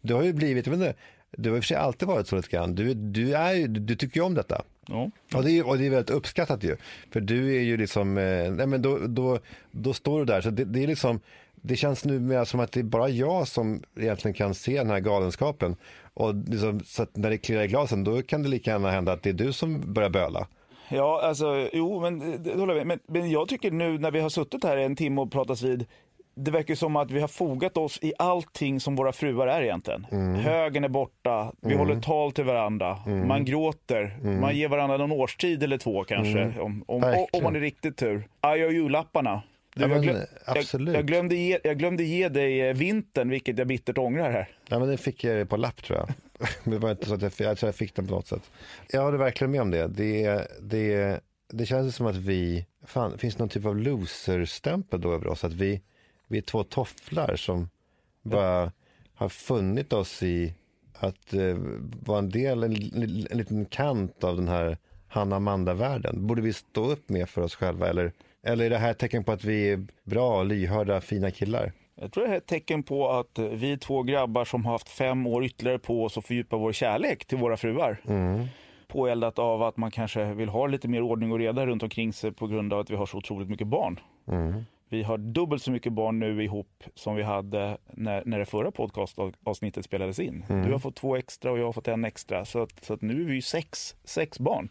Du 0.00 0.14
har 0.14 0.22
ju 0.22 0.32
blivit, 0.32 0.66
jag 0.66 0.76
vet 0.76 0.80
inte, 0.88 0.94
du 1.30 1.50
har 1.50 1.56
i 1.56 1.60
och 1.60 1.64
för 1.64 1.68
sig 1.68 1.76
alltid 1.76 2.08
varit 2.08 2.26
så 2.26 2.36
lite 2.36 2.48
grann. 2.48 2.74
Du, 2.74 2.94
du, 2.94 3.34
är, 3.34 3.52
ju- 3.52 3.66
du, 3.66 3.96
tycker 3.96 4.20
ju 4.20 4.26
om 4.26 4.34
detta. 4.34 4.62
Ja. 4.86 5.10
Och 5.34 5.44
det, 5.44 5.50
är, 5.50 5.66
och 5.68 5.78
det 5.78 5.86
är 5.86 5.90
väldigt 5.90 6.10
uppskattat 6.10 6.64
ju. 6.64 6.76
För 7.10 7.20
du 7.20 7.56
är 7.56 7.60
ju 7.60 7.76
liksom, 7.76 8.18
eh, 8.18 8.50
nej 8.52 8.66
men 8.66 8.82
då, 8.82 8.98
då, 8.98 9.38
då 9.70 9.92
står 9.92 10.18
du 10.18 10.24
där. 10.24 10.40
Så 10.40 10.50
det, 10.50 10.64
det 10.64 10.82
är 10.82 10.86
liksom, 10.86 11.20
det 11.54 11.76
känns 11.76 12.04
nu 12.04 12.20
mer 12.20 12.44
som 12.44 12.60
att 12.60 12.72
det 12.72 12.80
är 12.80 12.84
bara 12.84 13.08
jag 13.08 13.48
som 13.48 13.82
egentligen 13.96 14.34
kan 14.34 14.54
se 14.54 14.78
den 14.78 14.90
här 14.90 15.00
galenskapen. 15.00 15.76
Och 16.20 16.34
liksom, 16.34 16.80
så 16.80 17.06
när 17.14 17.30
det 17.30 17.38
klirrar 17.38 17.62
i 17.62 17.66
glasen 17.66 18.04
då 18.04 18.22
kan 18.22 18.42
det 18.42 18.48
lika 18.48 18.70
gärna 18.70 18.90
hända 18.90 19.12
att 19.12 19.22
det 19.22 19.30
är 19.30 19.34
du 19.34 19.52
som 19.52 19.92
börjar 19.94 20.10
böla. 20.10 20.46
Ja, 20.88 21.20
alltså, 21.22 21.68
jo, 21.72 22.00
men 22.00 22.18
det, 22.18 22.36
det 22.38 22.60
håller 22.60 22.74
jag 22.74 22.86
med. 22.86 23.00
Men, 23.06 23.20
men 23.20 23.30
jag 23.30 23.48
tycker 23.48 23.70
nu 23.70 23.98
när 23.98 24.10
vi 24.10 24.20
har 24.20 24.28
suttit 24.28 24.64
här 24.64 24.76
en 24.76 24.96
timme 24.96 25.20
och 25.20 25.32
pratats 25.32 25.62
vid, 25.62 25.86
det 26.34 26.50
verkar 26.50 26.74
som 26.74 26.96
att 26.96 27.10
vi 27.10 27.20
har 27.20 27.28
fogat 27.28 27.76
oss 27.76 27.98
i 28.02 28.12
allting 28.18 28.80
som 28.80 28.96
våra 28.96 29.12
fruar 29.12 29.46
är 29.46 29.62
egentligen. 29.62 30.04
Högen 30.34 30.84
är 30.84 30.88
borta, 30.88 31.52
vi 31.60 31.74
håller 31.74 32.00
tal 32.00 32.32
till 32.32 32.44
varandra, 32.44 32.98
man 33.06 33.44
gråter, 33.44 34.18
man 34.40 34.56
ger 34.56 34.68
varandra 34.68 34.96
någon 34.96 35.12
årstid 35.12 35.62
eller 35.62 35.78
två 35.78 36.04
kanske, 36.04 36.60
om, 36.60 36.84
om, 36.86 37.04
om, 37.04 37.26
om 37.32 37.42
man 37.42 37.56
är 37.56 37.60
riktigt 37.60 37.96
tur. 37.96 38.28
Aj 38.40 38.64
och 38.64 38.72
julapparna. 38.72 39.42
Du, 39.74 39.82
Ja, 39.82 39.88
men, 39.88 40.02
jag, 40.02 40.02
glöm, 40.02 40.26
absolut. 40.44 40.88
jag, 40.88 40.96
jag, 40.96 41.06
glömde 41.06 41.34
ge, 41.36 41.58
jag 41.64 41.78
glömde 41.78 42.04
ge 42.04 42.28
dig 42.28 42.60
eh, 42.60 42.74
vintern, 42.74 43.28
vilket 43.30 43.58
jag 43.58 43.66
bittert 43.66 43.98
ångrar 43.98 44.30
här. 44.30 44.48
Ja 44.68 44.78
men 44.78 44.88
det 44.88 44.96
fick 44.96 45.24
jag 45.24 45.48
på 45.48 45.56
lapp 45.56 45.82
tror 45.82 45.98
jag. 45.98 46.08
Det 46.64 46.78
var 46.78 46.90
inte 46.90 47.06
så 47.06 47.14
att 47.14 47.22
jag, 47.22 47.32
jag 47.38 47.58
tror 47.58 47.68
jag 47.68 47.74
fick 47.74 47.94
den 47.94 48.06
på 48.06 48.14
något 48.14 48.26
sätt. 48.26 48.50
Jag 48.90 49.02
håller 49.02 49.18
verkligen 49.18 49.50
med 49.50 49.60
om 49.60 49.70
det. 49.70 49.86
Det, 49.86 50.46
det, 50.60 51.20
det 51.48 51.66
känns 51.66 51.96
som 51.96 52.06
att 52.06 52.16
vi, 52.16 52.66
fan, 52.86 53.18
finns 53.18 53.34
det 53.34 53.42
någon 53.42 53.48
typ 53.48 53.66
av 53.66 53.76
loser-stämpel 53.76 55.00
då 55.00 55.12
över 55.12 55.26
oss? 55.26 55.44
Att 55.44 55.52
vi, 55.52 55.80
vi 56.26 56.38
är 56.38 56.42
två 56.42 56.64
tofflar 56.64 57.36
som 57.36 57.68
bara 58.22 58.72
har 59.14 59.28
funnit 59.28 59.92
oss 59.92 60.22
i 60.22 60.54
att 60.94 61.34
eh, 61.34 61.56
vara 62.02 62.18
en 62.18 62.30
del, 62.30 62.62
en, 62.62 62.72
en 63.30 63.38
liten 63.38 63.64
kant 63.64 64.24
av 64.24 64.36
den 64.36 64.48
här 64.48 64.78
Hanna-Amanda-världen. 65.08 66.26
Borde 66.26 66.42
vi 66.42 66.52
stå 66.52 66.90
upp 66.90 67.08
mer 67.08 67.26
för 67.26 67.42
oss 67.42 67.54
själva 67.54 67.88
eller, 67.88 68.12
eller 68.42 68.64
är 68.64 68.70
det 68.70 68.78
här 68.78 68.90
ett 68.90 68.98
tecken 68.98 69.24
på 69.24 69.32
att 69.32 69.44
vi 69.44 69.70
är 69.70 69.86
bra, 70.04 70.42
lyhörda, 70.42 71.00
fina 71.00 71.30
killar? 71.30 71.72
Jag 71.94 72.12
tror 72.12 72.24
det 72.24 72.28
här 72.28 72.36
är 72.36 72.40
ett 72.40 72.46
tecken 72.46 72.82
på 72.82 73.10
att 73.10 73.38
vi 73.38 73.78
två 73.78 74.02
grabbar 74.02 74.44
som 74.44 74.64
har 74.64 74.72
haft 74.72 74.88
fem 74.88 75.26
år 75.26 75.44
ytterligare 75.44 75.78
på 75.78 76.04
oss 76.04 76.18
att 76.18 76.26
fördjupa 76.26 76.56
vår 76.56 76.72
kärlek 76.72 77.24
till 77.24 77.38
våra 77.38 77.56
fruar. 77.56 78.00
Påeldat 78.88 79.38
av 79.38 79.62
att 79.62 79.76
man 79.76 79.90
kanske 79.90 80.34
vill 80.34 80.48
ha 80.48 80.66
lite 80.66 80.88
mer 80.88 81.02
ordning 81.02 81.32
och 81.32 81.38
reda 81.38 81.66
runt 81.66 81.82
omkring 81.82 82.12
sig 82.12 82.32
på 82.32 82.46
grund 82.46 82.72
av 82.72 82.78
att 82.80 82.90
vi 82.90 82.96
har 82.96 83.06
så 83.06 83.18
otroligt 83.18 83.48
mycket 83.48 83.66
barn. 83.66 84.00
Vi 84.88 85.02
har 85.02 85.18
dubbelt 85.18 85.62
så 85.62 85.70
mycket 85.70 85.92
barn 85.92 86.18
nu 86.18 86.44
ihop 86.44 86.84
som 86.94 87.16
vi 87.16 87.22
hade 87.22 87.78
när, 87.92 88.22
när 88.26 88.38
det 88.38 88.46
förra 88.46 88.70
podcastavsnittet 88.70 89.84
spelades 89.84 90.18
in. 90.20 90.44
Du 90.48 90.72
har 90.72 90.78
fått 90.78 90.96
två 90.96 91.16
extra 91.16 91.52
och 91.52 91.58
jag 91.58 91.64
har 91.64 91.72
fått 91.72 91.88
en 91.88 92.04
extra. 92.04 92.44
Så, 92.44 92.62
att, 92.62 92.84
så 92.84 92.94
att 92.94 93.02
nu 93.02 93.20
är 93.20 93.24
vi 93.24 93.42
sex, 93.42 93.96
sex 94.04 94.38
barn. 94.38 94.68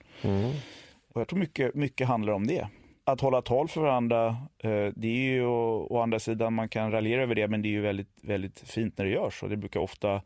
Och 1.13 1.21
jag 1.21 1.27
tror 1.27 1.39
mycket, 1.39 1.75
mycket 1.75 2.07
handlar 2.07 2.33
om 2.33 2.47
det. 2.47 2.67
Att 3.11 3.21
hålla 3.21 3.41
tal 3.41 3.67
för 3.67 3.81
varandra, 3.81 4.27
eh, 4.57 4.87
det 4.95 5.07
är 5.07 5.31
ju 5.31 5.45
å, 5.45 6.01
andra 6.01 6.19
sidan, 6.19 6.53
man 6.53 6.69
kan 6.69 6.91
raljera 6.91 7.21
över 7.21 7.35
det, 7.35 7.47
men 7.47 7.61
det 7.61 7.67
är 7.67 7.71
ju 7.71 7.81
väldigt, 7.81 8.09
väldigt 8.21 8.59
fint 8.59 8.97
när 8.97 9.05
det 9.05 9.11
görs. 9.11 9.43
Och 9.43 9.49
det 9.49 9.57
brukar 9.57 9.79
ofta 9.79 10.21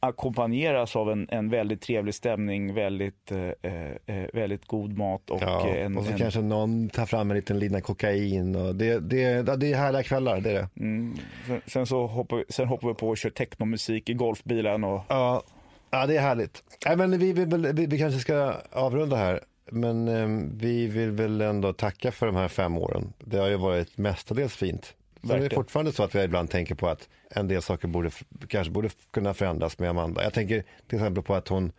ackompanjeras 0.00 0.96
av 0.96 1.10
en, 1.10 1.28
en 1.30 1.50
väldigt 1.50 1.80
trevlig 1.80 2.14
stämning, 2.14 2.74
väldigt, 2.74 3.32
eh, 3.32 3.72
eh, 4.06 4.26
väldigt 4.32 4.66
god 4.66 4.98
mat 4.98 5.30
och 5.30 5.42
Ja, 5.42 5.68
eh, 5.68 5.84
en, 5.84 5.96
och 5.96 6.04
så 6.04 6.12
en, 6.12 6.18
kanske 6.18 6.40
någon 6.40 6.88
tar 6.88 7.06
fram 7.06 7.30
en 7.30 7.36
liten 7.36 7.58
lina 7.58 7.80
kokain. 7.80 8.56
Och 8.56 8.74
det, 8.74 8.98
det, 8.98 9.56
det 9.56 9.72
är 9.72 9.76
härliga 9.76 10.02
kvällar, 10.02 10.40
det 10.40 10.50
är 10.50 10.54
det. 10.54 10.68
mm, 10.80 11.16
sen, 11.46 11.60
sen, 11.66 11.86
så 11.86 12.06
hoppar, 12.06 12.44
sen 12.48 12.68
hoppar 12.68 12.88
vi 12.88 12.94
på 12.94 13.08
och 13.08 13.16
kör 13.16 13.30
technomusik 13.30 14.08
i 14.08 14.14
golfbilen. 14.14 14.84
Och, 14.84 15.00
Ja, 15.08 15.42
ja 15.90 16.06
det 16.06 16.16
är 16.16 16.20
härligt. 16.20 16.62
Nej, 16.86 16.96
men 16.96 17.18
vi, 17.18 17.32
vi, 17.32 17.44
vi, 17.72 17.86
vi 17.86 17.98
kanske 17.98 18.20
ska 18.20 18.54
avrunda 18.72 19.16
här. 19.16 19.40
Men 19.70 20.08
eh, 20.08 20.48
vi 20.54 20.86
vill 20.86 21.10
väl 21.10 21.40
ändå 21.40 21.72
tacka 21.72 22.12
för 22.12 22.26
de 22.26 22.36
här 22.36 22.48
fem 22.48 22.78
åren. 22.78 23.12
Det 23.18 23.38
har 23.38 23.48
ju 23.48 23.56
varit 23.56 23.98
mestadels 23.98 24.56
fint. 24.56 24.84
Sen 24.84 25.30
är 25.30 25.34
det 25.34 25.40
Verkligen. 25.40 25.62
fortfarande 25.62 25.92
så 25.92 26.02
att 26.02 26.14
vi 26.14 26.22
ibland 26.22 26.50
tänker 26.50 26.74
på 26.74 26.88
att 26.88 27.08
en 27.30 27.48
del 27.48 27.62
saker 27.62 27.88
borde, 27.88 28.10
kanske 28.48 28.70
borde 28.72 28.90
kunna 29.10 29.34
förändras 29.34 29.78
med 29.78 29.90
Amanda. 29.90 30.22
Jag 30.22 30.32
tänker 30.34 30.64
till 30.86 30.98
exempel 30.98 31.22
på 31.22 31.34
att 31.34 31.48
hon, 31.48 31.72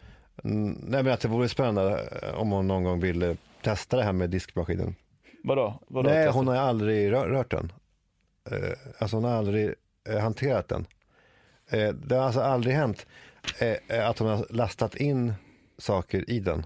nej 0.43 1.03
men 1.03 1.07
att 1.07 1.19
det 1.19 1.27
vore 1.27 1.49
spännande 1.49 2.09
eh, 2.21 2.39
om 2.39 2.51
hon 2.51 2.67
någon 2.67 2.83
gång 2.83 2.99
ville 2.99 3.37
testa 3.61 3.97
det 3.97 4.03
här 4.03 4.13
med 4.13 4.29
diskmaskinen. 4.29 4.95
vadå? 5.43 5.79
vadå 5.87 6.09
Nej, 6.09 6.29
hon 6.29 6.47
har 6.47 6.55
aldrig 6.55 7.11
rör, 7.11 7.27
rört 7.27 7.51
den. 7.51 7.71
Eh, 8.51 8.77
alltså 8.99 9.17
hon 9.17 9.23
har 9.23 9.31
aldrig 9.31 9.73
eh, 10.09 10.19
hanterat 10.19 10.67
den. 10.67 10.85
Det 11.93 12.15
har 12.15 12.23
alltså 12.23 12.41
aldrig 12.41 12.75
hänt 12.75 13.05
att 13.89 14.19
hon 14.19 14.27
har 14.27 14.45
lastat 14.49 14.95
in 14.95 15.33
saker 15.77 16.29
i 16.29 16.39
den, 16.39 16.65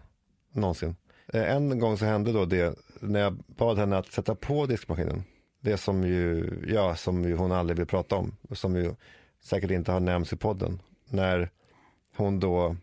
någonsin. 0.52 0.96
Eh, 1.34 1.56
en 1.56 1.80
gång 1.80 1.98
så 1.98 2.06
hände 2.06 2.32
då 2.32 2.46
det 2.46 2.76
när 3.00 3.20
jag 3.20 3.34
bad 3.34 3.78
henne 3.78 3.98
att 3.98 4.12
sätta 4.12 4.36
på 4.36 4.66
diskmaskinen. 4.66 5.24
Det 5.62 5.78
som 5.78 6.04
ju, 6.04 6.50
ja, 6.68 6.96
som 6.96 7.24
ju 7.24 7.36
hon 7.36 7.52
aldrig 7.52 7.78
vill 7.78 7.88
prata 7.88 8.16
om, 8.16 8.36
som 8.52 8.76
ju 8.76 8.96
säkert 9.42 9.72
inte 9.72 9.92
har 9.92 10.00
nämnts 10.00 10.34
i 10.34 10.36
podden. 10.36 10.80
När 11.10 11.50
hon 12.16 12.40
då 12.40 12.76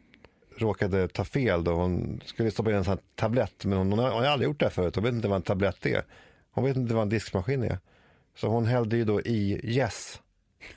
råkade 0.59 1.09
ta 1.09 1.25
fel 1.25 1.65
då. 1.65 1.73
Hon 1.73 2.21
skulle 2.25 2.51
stoppa 2.51 2.71
in 2.71 2.77
en 2.77 2.85
sån 2.85 2.91
här 2.91 3.01
tablett, 3.15 3.65
men 3.65 3.79
hon, 3.79 3.91
hon, 3.91 3.99
har, 3.99 4.11
hon 4.11 4.23
har 4.23 4.31
aldrig 4.31 4.49
gjort 4.49 4.61
det 4.61 4.67
här 4.67 4.71
förut. 4.71 4.95
Hon 4.95 5.05
vet 5.05 5.15
inte 5.15 5.29
vad 5.29 5.37
en 5.37 5.43
tablett 5.43 5.87
är. 5.87 6.05
Hon 6.51 6.65
vet 6.65 6.77
inte 6.77 6.95
vad 6.95 7.03
en 7.03 7.09
diskmaskin 7.09 7.63
är. 7.63 7.79
Så 8.37 8.49
hon 8.49 8.67
hällde 8.67 8.97
ju 8.97 9.05
då 9.05 9.21
i 9.21 9.61
yes. 9.65 10.21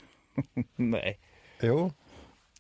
Nej. 0.76 1.20
Jo. 1.62 1.92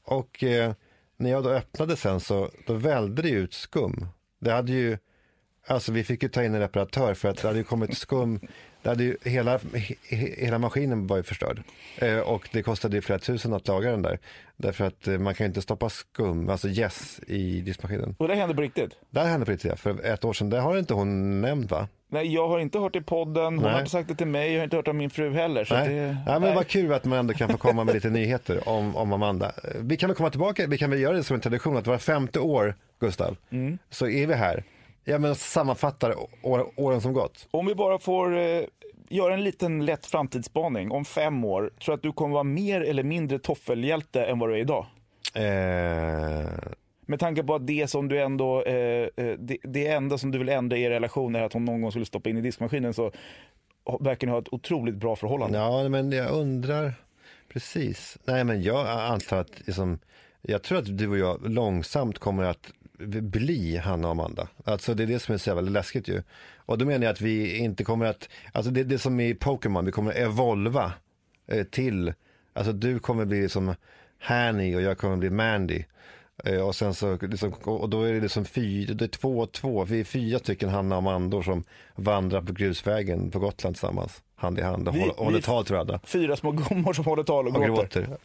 Och 0.03 0.43
eh, 0.43 0.73
när 1.17 1.29
jag 1.29 1.43
då 1.43 1.49
öppnade 1.49 1.95
sen 1.95 2.19
så 2.19 2.49
då 2.67 2.73
välde 2.73 3.21
det 3.21 3.29
ut 3.29 3.53
skum. 3.53 4.07
Det 4.39 4.51
hade 4.51 4.71
ju, 4.71 4.97
alltså 5.67 5.91
vi 5.91 6.03
fick 6.03 6.23
ju 6.23 6.29
ta 6.29 6.43
in 6.43 6.53
en 6.53 6.59
reparatör 6.59 7.13
för 7.13 7.29
att 7.29 7.37
det 7.37 7.47
hade 7.47 7.59
ju 7.59 7.63
kommit 7.63 7.97
skum. 7.97 8.39
Det 8.81 8.89
hade 8.89 9.03
ju, 9.03 9.17
hela, 9.23 9.51
he, 9.57 9.95
he- 10.09 10.39
hela 10.45 10.59
maskinen 10.59 11.07
var 11.07 11.17
ju 11.17 11.23
förstörd. 11.23 11.61
Eh, 11.97 12.19
och 12.19 12.49
det 12.51 12.63
kostade 12.63 12.95
ju 12.95 13.01
flera 13.01 13.19
tusen 13.19 13.53
att 13.53 13.67
laga 13.67 13.91
den 13.91 14.01
där. 14.01 14.19
Därför 14.57 14.85
att 14.85 15.07
eh, 15.07 15.17
man 15.17 15.33
kan 15.35 15.45
ju 15.45 15.47
inte 15.47 15.61
stoppa 15.61 15.89
skum, 15.89 16.49
alltså 16.49 16.67
yes, 16.67 17.19
i 17.27 17.61
diskmaskinen. 17.61 18.15
Och 18.19 18.27
det 18.27 18.35
hände 18.35 18.55
på 18.55 18.61
riktigt? 18.61 18.91
Det 19.09 19.19
hände 19.19 19.45
på 19.45 19.51
riktigt, 19.51 19.69
ja, 19.69 19.75
för 19.75 20.05
ett 20.05 20.25
år 20.25 20.33
sedan. 20.33 20.49
Det 20.49 20.59
har 20.59 20.77
inte 20.77 20.93
hon 20.93 21.41
nämnt 21.41 21.71
va? 21.71 21.87
Nej, 22.11 22.33
jag 22.33 22.47
har 22.47 22.59
inte 22.59 22.79
hört 22.79 22.93
det 22.93 22.99
i 22.99 23.01
podden, 23.01 23.43
hon 23.43 23.55
Nej. 23.63 23.71
har 23.71 23.79
inte 23.79 23.91
sagt 23.91 24.07
det 24.09 24.15
till 24.15 24.27
mig, 24.27 24.51
jag 24.51 24.59
har 24.59 24.63
inte 24.63 24.75
hört 24.75 24.87
av 24.87 24.95
min 24.95 25.09
fru 25.09 25.33
heller. 25.33 25.63
Så 25.65 25.73
Nej. 25.73 25.89
det, 25.93 26.17
ja, 26.27 26.39
men 26.39 26.55
vad 26.55 26.67
kul 26.67 26.93
att 26.93 27.05
man 27.05 27.19
ändå 27.19 27.33
kan 27.33 27.49
få 27.49 27.57
komma 27.57 27.83
med 27.83 27.93
lite 27.95 28.09
nyheter 28.09 28.69
om, 28.69 28.95
om 28.95 29.13
Amanda. 29.13 29.51
Vi 29.79 29.97
kan 29.97 30.09
väl 30.09 30.15
komma 30.17 30.29
tillbaka, 30.29 30.67
vi 30.67 30.77
kan 30.77 30.89
väl 30.89 30.99
göra 30.99 31.15
det 31.15 31.23
som 31.23 31.33
en 31.35 31.41
tradition 31.41 31.77
att 31.77 31.87
vara 31.87 31.99
femte 31.99 32.39
år, 32.39 32.75
Gustav, 32.99 33.37
Mm. 33.51 33.77
så 33.89 34.07
är 34.07 34.27
vi 34.27 34.33
här. 34.33 34.63
Ja, 35.09 35.19
men 35.19 35.35
sammanfattar 35.35 36.15
år, 36.43 36.71
åren 36.75 37.01
som 37.01 37.13
gått. 37.13 37.47
Om 37.51 37.65
vi 37.65 37.75
bara 37.75 37.99
får 37.99 38.37
eh, 38.37 38.61
göra 39.09 39.33
en 39.33 39.43
liten 39.43 39.85
lätt 39.85 40.05
framtidsspaning. 40.05 40.91
Om 40.91 41.05
fem 41.05 41.43
år, 41.45 41.61
tror 41.61 41.93
du 41.93 41.93
att 41.93 42.01
du 42.03 42.11
kommer 42.11 42.33
vara 42.33 42.43
mer 42.43 42.81
eller 42.81 43.03
mindre 43.03 43.39
toffelhjälte 43.39 44.23
än 44.25 44.39
vad 44.39 44.49
du 44.49 44.53
är 44.53 44.59
idag? 44.59 44.85
Eh, 45.33 46.49
Med 47.05 47.19
tanke 47.19 47.43
på 47.43 47.55
att 47.55 47.67
det 47.67 47.87
som 47.89 48.07
du 48.07 48.21
ändå, 48.21 48.63
eh, 48.63 48.75
eh, 48.75 49.33
det, 49.39 49.57
det 49.63 49.87
enda 49.87 50.17
som 50.17 50.31
du 50.31 50.37
vill 50.37 50.49
ändra 50.49 50.77
i 50.77 50.83
er 50.83 50.89
relation 50.89 51.35
är 51.35 51.43
att 51.43 51.53
hon 51.53 51.65
någon 51.65 51.81
gång 51.81 51.91
skulle 51.91 52.05
stoppa 52.05 52.29
in 52.29 52.37
i 52.37 52.41
diskmaskinen 52.41 52.93
så 52.93 53.11
verkar 53.99 54.27
ni 54.27 54.31
ha 54.33 54.39
ett 54.39 54.53
otroligt 54.53 54.95
bra 54.95 55.15
förhållande. 55.15 55.57
ja, 55.57 55.89
men 55.89 56.11
jag 56.11 56.31
undrar, 56.31 56.93
precis. 57.53 58.17
Nej, 58.25 58.43
men 58.43 58.61
jag 58.61 58.87
antar 58.87 59.37
att, 59.37 59.51
liksom, 59.65 59.99
jag 60.41 60.63
tror 60.63 60.77
att 60.77 60.97
du 60.97 61.07
och 61.09 61.17
jag 61.17 61.49
långsamt 61.49 62.19
kommer 62.19 62.43
att 62.43 62.71
bli 63.07 63.77
Hanna 63.77 64.07
och 64.07 64.11
Amanda. 64.11 64.47
Alltså 64.63 64.93
det 64.93 65.03
är 65.03 65.07
det 65.07 65.19
som 65.19 65.33
är 65.33 65.37
så 65.37 65.49
jävla 65.49 65.69
läskigt 65.69 66.07
ju. 66.07 66.21
Och 66.55 66.77
då 66.77 66.85
menar 66.85 67.05
jag 67.05 67.11
att 67.11 67.21
vi 67.21 67.57
inte 67.57 67.83
kommer 67.83 68.05
att, 68.05 68.29
alltså 68.51 68.71
det, 68.71 68.83
det 68.83 68.95
är 68.95 68.99
som 68.99 69.19
i 69.19 69.35
Pokémon, 69.35 69.85
vi 69.85 69.91
kommer 69.91 70.11
att 70.11 70.17
evolva 70.17 70.93
eh, 71.47 71.63
till, 71.63 72.13
alltså 72.53 72.73
du 72.73 72.99
kommer 72.99 73.25
bli 73.25 73.49
som 73.49 73.75
Hanny 74.19 74.75
och 74.75 74.81
jag 74.81 74.97
kommer 74.97 75.17
bli 75.17 75.29
Mandy. 75.29 75.83
Eh, 76.43 76.61
och 76.61 76.75
sen 76.75 76.93
så, 76.93 77.17
liksom, 77.21 77.53
och 77.53 77.89
då 77.89 78.03
är 78.03 78.13
det 78.13 78.19
liksom 78.19 78.45
fyra, 78.45 78.93
det 78.93 79.05
är 79.05 79.09
två 79.09 79.39
och 79.39 79.51
två, 79.51 79.85
vi 79.85 79.99
är 79.99 80.03
fyra 80.03 80.39
stycken 80.39 80.69
Hanna 80.69 80.95
och 80.95 81.01
Amandor 81.01 81.41
som 81.41 81.63
vandrar 81.95 82.41
på 82.41 82.53
grusvägen 82.53 83.31
på 83.31 83.39
Gotland 83.39 83.75
tillsammans, 83.75 84.21
hand 84.39 84.59
i 84.59 84.61
hand 84.61 84.87
och 84.87 84.95
Vi- 84.95 84.99
håller, 84.99 85.13
håller 85.13 85.41
tal 85.41 85.65
till 85.65 85.73
varandra. 85.73 85.99
Fyra 86.03 86.35
små 86.35 86.51
gummor 86.51 86.93
som 86.93 87.05
håller 87.05 87.23
tal 87.23 87.47
och, 87.47 87.55
Och 87.55 87.63
gråter. 87.65 88.01
gråter. 88.01 88.17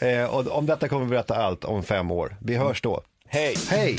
eh, 0.22 0.24
och 0.34 0.46
om 0.58 0.66
detta 0.66 0.88
kommer 0.88 1.04
vi 1.04 1.10
berätta 1.10 1.34
allt 1.34 1.64
om 1.64 1.82
fem 1.82 2.10
år. 2.10 2.36
Vi 2.40 2.56
hörs 2.56 2.82
då. 2.82 3.00
Hej! 3.28 3.54
Hej! 3.70 3.96